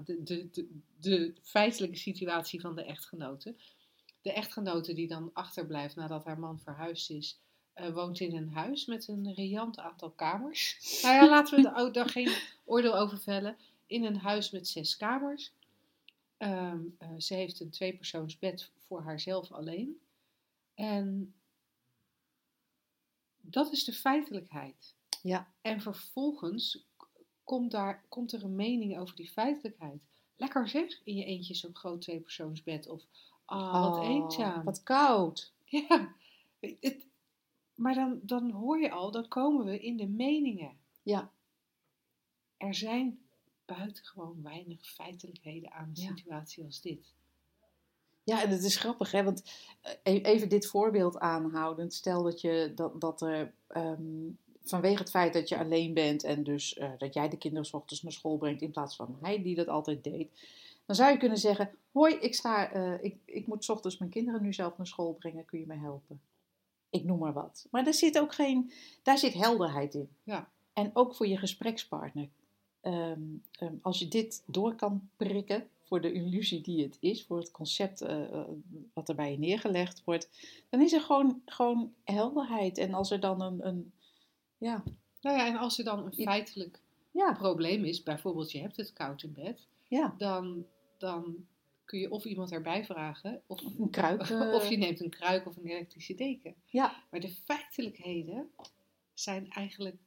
de, 0.04 0.24
de, 0.24 0.68
de, 1.00 1.34
feitelijke 1.42 1.98
situatie 1.98 2.62
van 2.62 2.76
de 2.76 2.84
echtgenote. 2.84 3.56
De 4.22 4.34
echtgenote 4.34 4.94
die 4.94 5.08
dan 5.08 5.30
achterblijft 5.34 5.96
nadat 5.96 6.24
haar 6.24 6.40
man 6.40 6.60
verhuisd 6.60 7.10
is, 7.10 7.40
eh, 7.74 7.94
woont 7.94 8.20
in 8.20 8.36
een 8.36 8.50
huis 8.50 8.86
met 8.86 9.08
een 9.08 9.34
riant 9.34 9.78
aantal 9.78 10.12
kamers. 10.12 10.78
Nou 11.02 11.16
ja, 11.16 11.30
laten 11.30 11.64
we 11.64 11.76
ook 11.76 11.94
daar 11.94 12.10
geen 12.10 12.36
oordeel 12.66 12.98
over 12.98 13.20
vellen. 13.20 13.58
In 13.86 14.04
een 14.04 14.18
huis 14.18 14.52
met 14.52 14.68
zes 14.68 14.98
kamers. 14.98 15.52
Ehm, 16.38 16.80
eh, 16.98 17.10
ze 17.18 17.34
heeft 17.34 17.60
een 17.60 17.70
tweepersoonsbed 17.70 18.72
voor 18.78 19.02
haarzelf 19.02 19.52
alleen. 19.52 20.00
En 20.74 21.34
dat 23.50 23.72
is 23.72 23.84
de 23.84 23.94
feitelijkheid. 23.94 24.96
Ja. 25.22 25.54
En 25.62 25.82
vervolgens 25.82 26.88
komt, 27.44 27.72
daar, 27.72 28.06
komt 28.10 28.32
er 28.32 28.44
een 28.44 28.56
mening 28.56 28.98
over 28.98 29.16
die 29.16 29.30
feitelijkheid. 29.30 30.02
Lekker 30.36 30.70
zeg, 30.70 31.02
in 31.04 31.16
je 31.16 31.26
eentje 31.26 31.54
zo'n 31.54 31.76
groot 31.76 32.02
tweepersoonsbed. 32.02 32.88
Of, 32.88 33.04
ah, 33.46 33.82
wat 33.82 33.98
oh, 33.98 34.08
eenzaam. 34.08 34.64
Wat 34.64 34.84
koud. 34.84 35.52
Ja, 35.70 36.16
het, 36.60 37.08
maar 37.76 37.94
dan, 37.94 38.20
dan 38.24 38.52
hoor 38.52 38.80
je 38.80 38.92
al, 38.92 39.12
dan 39.12 39.28
komen 39.28 39.66
we 39.66 39.80
in 39.80 39.98
de 39.98 40.08
meningen. 40.08 40.78
Ja. 41.04 41.32
Er 42.58 42.76
zijn 42.76 43.20
buitengewoon 43.66 44.42
weinig 44.42 44.88
feitelijkheden 44.88 45.72
aan 45.72 45.88
een 45.88 46.02
Ja. 46.02 46.16
situatie 46.16 46.64
als 46.64 46.82
dit. 46.82 47.14
Ja, 48.30 48.44
en 48.44 48.50
het 48.50 48.64
is 48.64 48.76
grappig, 48.76 49.12
hè? 49.12 49.24
Want 49.24 49.44
eh, 49.82 50.14
e- 50.14 50.22
even 50.22 50.50
dit 50.50 50.68
voorbeeld 50.68 51.20
aanhoudend. 51.20 51.94
Stel 51.94 52.24
dat, 52.24 52.42
je, 52.42 52.72
dat, 52.76 53.02
dat 53.02 53.22
er 53.22 53.54
ehm, 53.68 54.30
vanwege 54.64 55.00
het 55.00 55.10
feit 55.10 55.34
dat 55.34 55.50
je 55.50 55.58
alleen 55.58 55.94
bent 55.94 56.24
en 56.24 56.44
dus 56.44 56.74
eh, 56.74 56.92
dat 56.98 57.14
jij 57.14 57.30
de 57.30 57.38
kinderen 57.38 57.66
's 57.66 57.74
ochtends 57.74 58.04
naar 58.04 58.12
school 58.12 58.38
brengt 58.38 58.62
in 58.62 58.72
plaats 58.72 58.96
van 58.96 59.18
hij 59.22 59.42
die 59.42 59.56
dat 59.56 59.68
altijd 59.68 60.04
deed. 60.04 60.30
Dan 60.86 60.96
zou 60.96 61.12
je 61.12 61.18
kunnen 61.18 61.38
zeggen: 61.38 61.70
Hoi, 61.92 62.16
ik, 62.16 62.36
sta, 62.36 62.72
eh, 62.72 63.04
ik, 63.04 63.16
ik 63.26 63.48
moet 63.48 63.64
's 63.64 63.70
ochtends 63.70 63.98
mijn 63.98 64.12
kinderen 64.12 64.42
nu 64.42 64.54
zelf 64.54 64.78
naar 64.78 64.88
school 64.88 65.14
brengen, 65.14 65.46
kun 65.46 65.60
je 65.60 65.68
me 65.68 65.78
helpen? 65.78 66.22
Ik 66.90 67.04
noem 67.04 67.20
maar 67.20 67.34
wat. 67.34 67.68
Maar 67.72 67.84
daar 67.84 67.94
zit 67.94 68.20
ook 68.20 68.34
geen, 68.34 68.72
daar 69.04 69.18
zit 69.18 69.34
helderheid 69.34 69.94
in. 69.94 70.10
Ja. 70.24 70.50
En 70.74 70.92
ook 70.94 71.16
voor 71.16 71.28
je 71.28 71.38
gesprekspartner. 71.38 72.30
Ehm, 72.82 73.22
ehm, 73.52 73.74
als 73.82 74.00
je 74.00 74.08
dit 74.08 74.44
door 74.46 74.76
kan 74.76 75.10
prikken 75.18 75.70
voor 75.90 76.02
de 76.02 76.12
illusie 76.12 76.62
die 76.62 76.84
het 76.84 76.98
is, 77.00 77.26
voor 77.26 77.38
het 77.38 77.52
concept 77.52 78.02
eh, 78.02 78.24
eh, 78.34 78.48
wat 78.94 79.10
er 79.10 79.16
bij 79.16 79.32
je 79.32 79.38
neergelegd 79.40 80.04
wordt, 80.04 80.30
dan 80.70 80.82
is 80.82 80.94
er 80.94 81.02
gewoon, 81.02 81.42
gewoon 81.46 81.94
helderheid. 82.04 82.78
En 82.78 82.94
als 82.94 83.12
er 83.12 83.20
dan 83.20 83.42
een, 83.42 83.68
een 83.68 83.94
ja, 84.58 84.84
Nou 85.22 85.38
ja, 85.38 85.48
en 85.48 85.56
als 85.56 85.78
er 85.78 85.84
dan 85.84 86.06
een 86.06 86.14
feitelijk 86.14 86.82
ja, 87.12 87.34
probleem 87.34 87.86
is, 87.86 88.04
bijvoorbeeld 88.04 88.52
je 88.52 88.60
hebt 88.60 88.78
het 88.78 88.94
koud 88.94 89.24
in 89.24 89.34
bed, 89.34 89.68
ja, 89.88 90.14
dan, 90.18 90.66
dan 90.98 91.48
kun 91.86 92.00
je 92.00 92.12
of 92.12 92.26
iemand 92.26 92.52
erbij 92.52 92.86
vragen, 92.86 93.42
of, 93.48 93.62
een 93.78 93.90
kruik. 93.90 94.22
eh, 94.22 94.54
of 94.58 94.70
je 94.70 94.78
neemt 94.78 95.00
een 95.00 95.10
kruik 95.10 95.46
of 95.46 95.58
een 95.58 95.66
elektrische 95.66 96.16
deken. 96.16 96.56
Ja, 96.66 97.04
Maar 97.12 97.20
de 97.20 97.30
feitelijkheden 97.46 98.50
zijn 99.14 99.50
eigenlijk, 99.50 99.98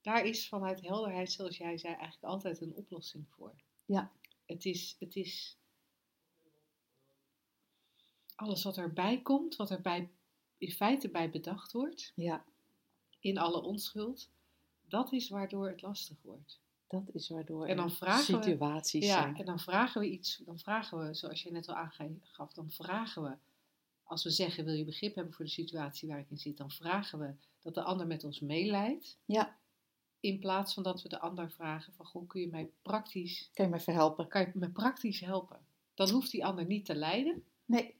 daar 0.00 0.24
is 0.24 0.48
vanuit 0.48 0.80
helderheid, 0.80 1.32
zoals 1.32 1.56
jij 1.56 1.78
zei, 1.78 1.94
eigenlijk 1.94 2.24
altijd 2.24 2.60
een 2.60 2.74
oplossing 2.74 3.24
voor. 3.28 3.54
Ja. 3.84 4.12
Het 4.46 4.64
is, 4.64 4.96
het 4.98 5.16
is 5.16 5.56
alles 8.34 8.62
wat 8.62 8.76
erbij 8.76 9.22
komt, 9.22 9.56
wat 9.56 9.70
erbij 9.70 10.10
in 10.58 10.70
feite 10.72 11.08
bij 11.08 11.30
bedacht 11.30 11.72
wordt, 11.72 12.12
ja, 12.14 12.44
in 13.20 13.38
alle 13.38 13.62
onschuld, 13.62 14.30
dat 14.88 15.12
is 15.12 15.28
waardoor 15.28 15.68
het 15.68 15.82
lastig 15.82 16.16
wordt. 16.22 16.60
dat 16.88 17.14
is 17.14 17.28
waardoor 17.28 17.66
En 17.66 17.76
dan 17.76 17.90
er 17.90 17.90
we- 18.36 18.42
situaties 18.42 19.04
Ja, 19.06 19.20
zijn. 19.22 19.36
en 19.36 19.44
dan 19.44 19.58
vragen 19.58 20.00
we 20.00 20.10
iets, 20.10 20.36
dan 20.36 20.58
vragen 20.58 20.98
we, 21.06 21.14
zoals 21.14 21.42
je 21.42 21.50
net 21.50 21.68
al 21.68 21.74
aangaf, 21.74 22.52
dan 22.52 22.70
vragen 22.70 23.22
we, 23.22 23.36
als 24.02 24.24
we 24.24 24.30
zeggen 24.30 24.64
wil 24.64 24.74
je 24.74 24.84
begrip 24.84 25.14
hebben 25.14 25.32
voor 25.34 25.44
de 25.44 25.50
situatie 25.50 26.08
waar 26.08 26.18
ik 26.18 26.30
in 26.30 26.38
zit, 26.38 26.56
dan 26.56 26.70
vragen 26.70 27.18
we 27.18 27.34
dat 27.60 27.74
de 27.74 27.82
ander 27.82 28.06
met 28.06 28.24
ons 28.24 28.40
meeleidt. 28.40 29.18
Ja, 29.24 29.58
In 30.24 30.38
plaats 30.38 30.74
van 30.74 30.82
dat 30.82 31.02
we 31.02 31.08
de 31.08 31.20
ander 31.20 31.50
vragen 31.50 31.92
van, 31.92 32.06
goh, 32.06 32.28
kun 32.28 32.40
je 32.40 32.48
mij 32.48 32.70
praktisch, 32.82 33.50
kan 33.54 33.64
je 33.64 33.70
me 33.70 33.80
verhelpen? 33.80 34.28
kan 34.28 34.40
je 34.40 34.50
me 34.54 34.70
praktisch 34.70 35.20
helpen? 35.20 35.58
Dan 35.94 36.10
hoeft 36.10 36.30
die 36.30 36.44
ander 36.44 36.66
niet 36.66 36.84
te 36.84 36.94
lijden. 36.94 37.44
Nee. 37.64 37.96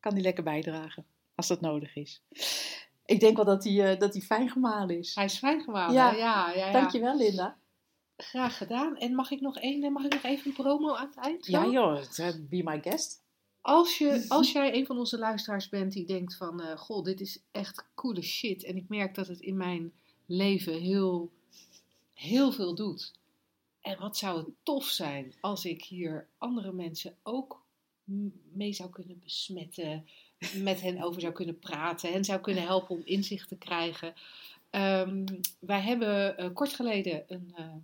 Kan 0.00 0.14
die 0.14 0.22
lekker 0.22 0.44
bijdragen, 0.44 1.06
als 1.34 1.48
dat 1.48 1.60
nodig 1.60 1.96
is. 1.96 2.22
Ik 3.04 3.20
denk 3.20 3.36
wel 3.36 3.44
dat 3.44 3.62
die, 3.62 3.82
eh, 3.82 3.98
dat 3.98 4.16
fijn 4.16 4.50
gemalen 4.50 4.98
is. 4.98 5.14
Hij 5.14 5.24
is 5.24 5.38
fijn 5.38 5.62
gemalen. 5.62 5.94
Ja, 5.94 6.12
ja, 6.12 6.50
ja, 6.50 6.66
ja. 6.66 6.72
Dankjewel, 6.72 7.16
Linda. 7.16 7.58
Graag 8.16 8.56
gedaan. 8.56 8.96
En 8.96 9.14
mag 9.14 9.30
ik 9.30 9.40
nog 9.40 9.58
één, 9.58 9.92
mag 9.92 10.04
ik 10.04 10.12
nog 10.12 10.22
even 10.22 10.46
een 10.46 10.56
promo 10.56 10.94
aan 10.94 11.06
het 11.06 11.16
eind? 11.16 11.46
Ja 11.46 11.66
joh, 11.66 12.00
eh, 12.16 12.34
be 12.48 12.62
my 12.62 12.80
guest. 12.82 13.22
Als, 13.60 13.98
je, 13.98 14.24
als 14.28 14.52
jij 14.52 14.74
een 14.74 14.86
van 14.86 14.98
onze 14.98 15.18
luisteraars 15.18 15.68
bent 15.68 15.92
die 15.92 16.06
denkt 16.06 16.36
van, 16.36 16.60
eh, 16.60 16.76
goh, 16.76 17.04
dit 17.04 17.20
is 17.20 17.42
echt 17.50 17.90
coole 17.94 18.22
shit. 18.22 18.64
En 18.64 18.76
ik 18.76 18.88
merk 18.88 19.14
dat 19.14 19.26
het 19.26 19.40
in 19.40 19.56
mijn 19.56 19.92
leven 20.30 20.80
heel, 20.80 21.30
heel 22.12 22.52
veel 22.52 22.74
doet. 22.74 23.12
En 23.80 23.98
wat 23.98 24.16
zou 24.16 24.38
het 24.38 24.48
tof 24.62 24.84
zijn 24.84 25.34
als 25.40 25.64
ik 25.64 25.84
hier 25.84 26.28
andere 26.38 26.72
mensen 26.72 27.16
ook 27.22 27.62
mee 28.52 28.72
zou 28.72 28.90
kunnen 28.90 29.20
besmetten. 29.24 30.06
Met 30.62 30.80
hen 30.80 31.02
over 31.02 31.20
zou 31.20 31.32
kunnen 31.32 31.58
praten. 31.58 32.12
Hen 32.12 32.24
zou 32.24 32.40
kunnen 32.40 32.62
helpen 32.62 32.96
om 32.96 33.02
inzicht 33.04 33.48
te 33.48 33.56
krijgen. 33.56 34.14
Ehm, 34.70 35.26
wij 35.58 35.80
hebben 35.80 36.38
eh, 36.38 36.52
kort 36.52 36.72
geleden 36.72 37.24
een, 37.26 37.52
eh, 37.56 37.74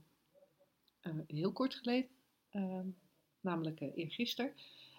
eh, 1.01 1.13
heel 1.27 1.53
kort 1.53 1.75
geleden, 1.75 2.11
ehm, 2.51 2.87
namelijk 3.41 3.81
eergisteren, 3.95 4.53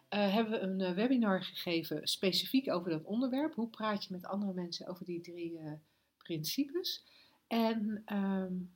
hebben 0.10 0.52
we 0.52 0.60
een 0.60 0.96
webinar 0.96 1.44
gegeven 1.44 2.08
specifiek 2.08 2.72
over 2.72 2.90
dat 2.90 3.04
onderwerp. 3.04 3.54
Hoe 3.54 3.68
praat 3.68 4.04
je 4.04 4.14
met 4.14 4.26
andere 4.26 4.54
mensen 4.54 4.88
over 4.88 5.06
die 5.06 5.22
drie 5.22 5.60
principes? 6.18 7.04
En 7.48 8.04
um, 8.14 8.76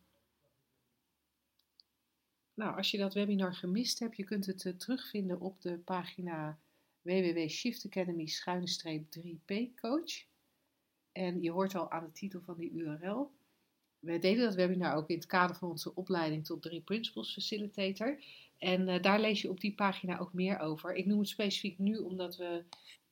nou, 2.54 2.78
als 2.78 2.92
je 2.92 2.98
dat 2.98 3.14
webinar 3.14 3.54
gemist 3.54 4.00
hebt, 4.00 4.18
je 4.18 4.24
kunt 4.24 4.46
het 4.46 4.64
uh, 4.64 4.74
terugvinden 4.74 5.40
op 5.40 5.62
de 5.62 5.78
pagina 5.78 6.60
www.shiftacademy-3p 7.02 9.76
coach. 9.76 10.26
En 11.12 11.42
je 11.42 11.52
hoort 11.52 11.76
al 11.76 11.92
aan 11.92 12.04
de 12.04 12.12
titel 12.12 12.42
van 12.42 12.58
die 12.58 12.72
URL. 12.72 13.32
Wij 14.00 14.20
deden 14.20 14.44
dat 14.44 14.56
webinar 14.56 14.96
ook 14.96 15.10
in 15.10 15.16
het 15.16 15.26
kader 15.26 15.56
van 15.56 15.70
onze 15.70 15.96
opleiding 15.96 16.46
tot 16.46 16.62
3 16.62 16.82
Principles 16.82 17.34
Facilitator. 17.34 18.24
En 18.58 18.88
uh, 18.88 19.02
daar 19.02 19.20
lees 19.20 19.42
je 19.42 19.50
op 19.50 19.60
die 19.60 19.76
pagina 19.76 20.20
ook 20.20 20.34
meer 20.34 20.60
over. 20.60 20.96
Ik 20.96 21.06
noem 21.06 21.20
het 21.20 21.28
specifiek 21.28 21.78
nu 21.78 21.98
omdat 21.98 22.38
we 22.38 22.64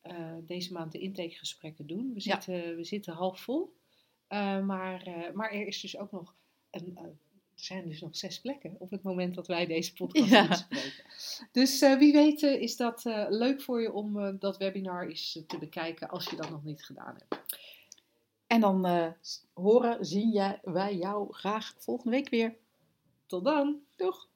uh, 0.04 0.36
deze 0.42 0.74
maand 0.74 0.92
de 0.92 1.00
intakegesprekken 1.00 1.88
doen. 1.88 2.14
We 2.14 2.20
zitten, 2.20 2.76
we 2.76 2.84
zitten 2.84 3.14
half 3.14 3.42
vol. 3.42 3.78
Uh, 4.30 4.66
maar, 4.66 5.32
maar 5.34 5.52
er 5.52 5.68
is 5.68 5.82
dus 5.82 5.98
ook 5.98 6.12
nog 6.12 6.34
een, 6.70 6.98
er 6.98 7.16
zijn 7.56 7.88
dus 7.88 8.02
nog 8.02 8.16
zes 8.16 8.42
plekken 8.42 8.76
op 8.80 8.90
het 8.90 9.04
moment 9.04 9.36
dat 9.36 9.48
wij 9.48 9.66
deze 9.66 9.94
podcast 9.94 10.30
ja. 10.30 10.50
inspreken. 10.50 11.04
Dus 11.52 11.80
wie 11.80 12.14
weet 12.14 12.42
is 12.42 12.76
dat 12.76 13.04
leuk 13.30 13.62
voor 13.62 13.82
je 13.82 13.92
om 13.92 14.38
dat 14.40 14.58
webinar 14.58 15.08
eens 15.08 15.44
te 15.48 15.58
bekijken 15.58 16.10
als 16.10 16.30
je 16.30 16.36
dat 16.36 16.50
nog 16.50 16.64
niet 16.64 16.86
gedaan 16.86 17.16
hebt. 17.18 17.58
En 18.48 18.62
dan 18.62 19.14
horen, 19.54 20.06
zien 20.06 20.30
jij, 20.32 20.60
wij 20.64 20.96
jou 20.96 21.34
graag 21.34 21.74
volgende 21.78 22.16
week 22.16 22.30
weer. 22.30 22.56
Tot 23.26 23.44
dan. 23.44 23.80
Doeg! 23.96 24.28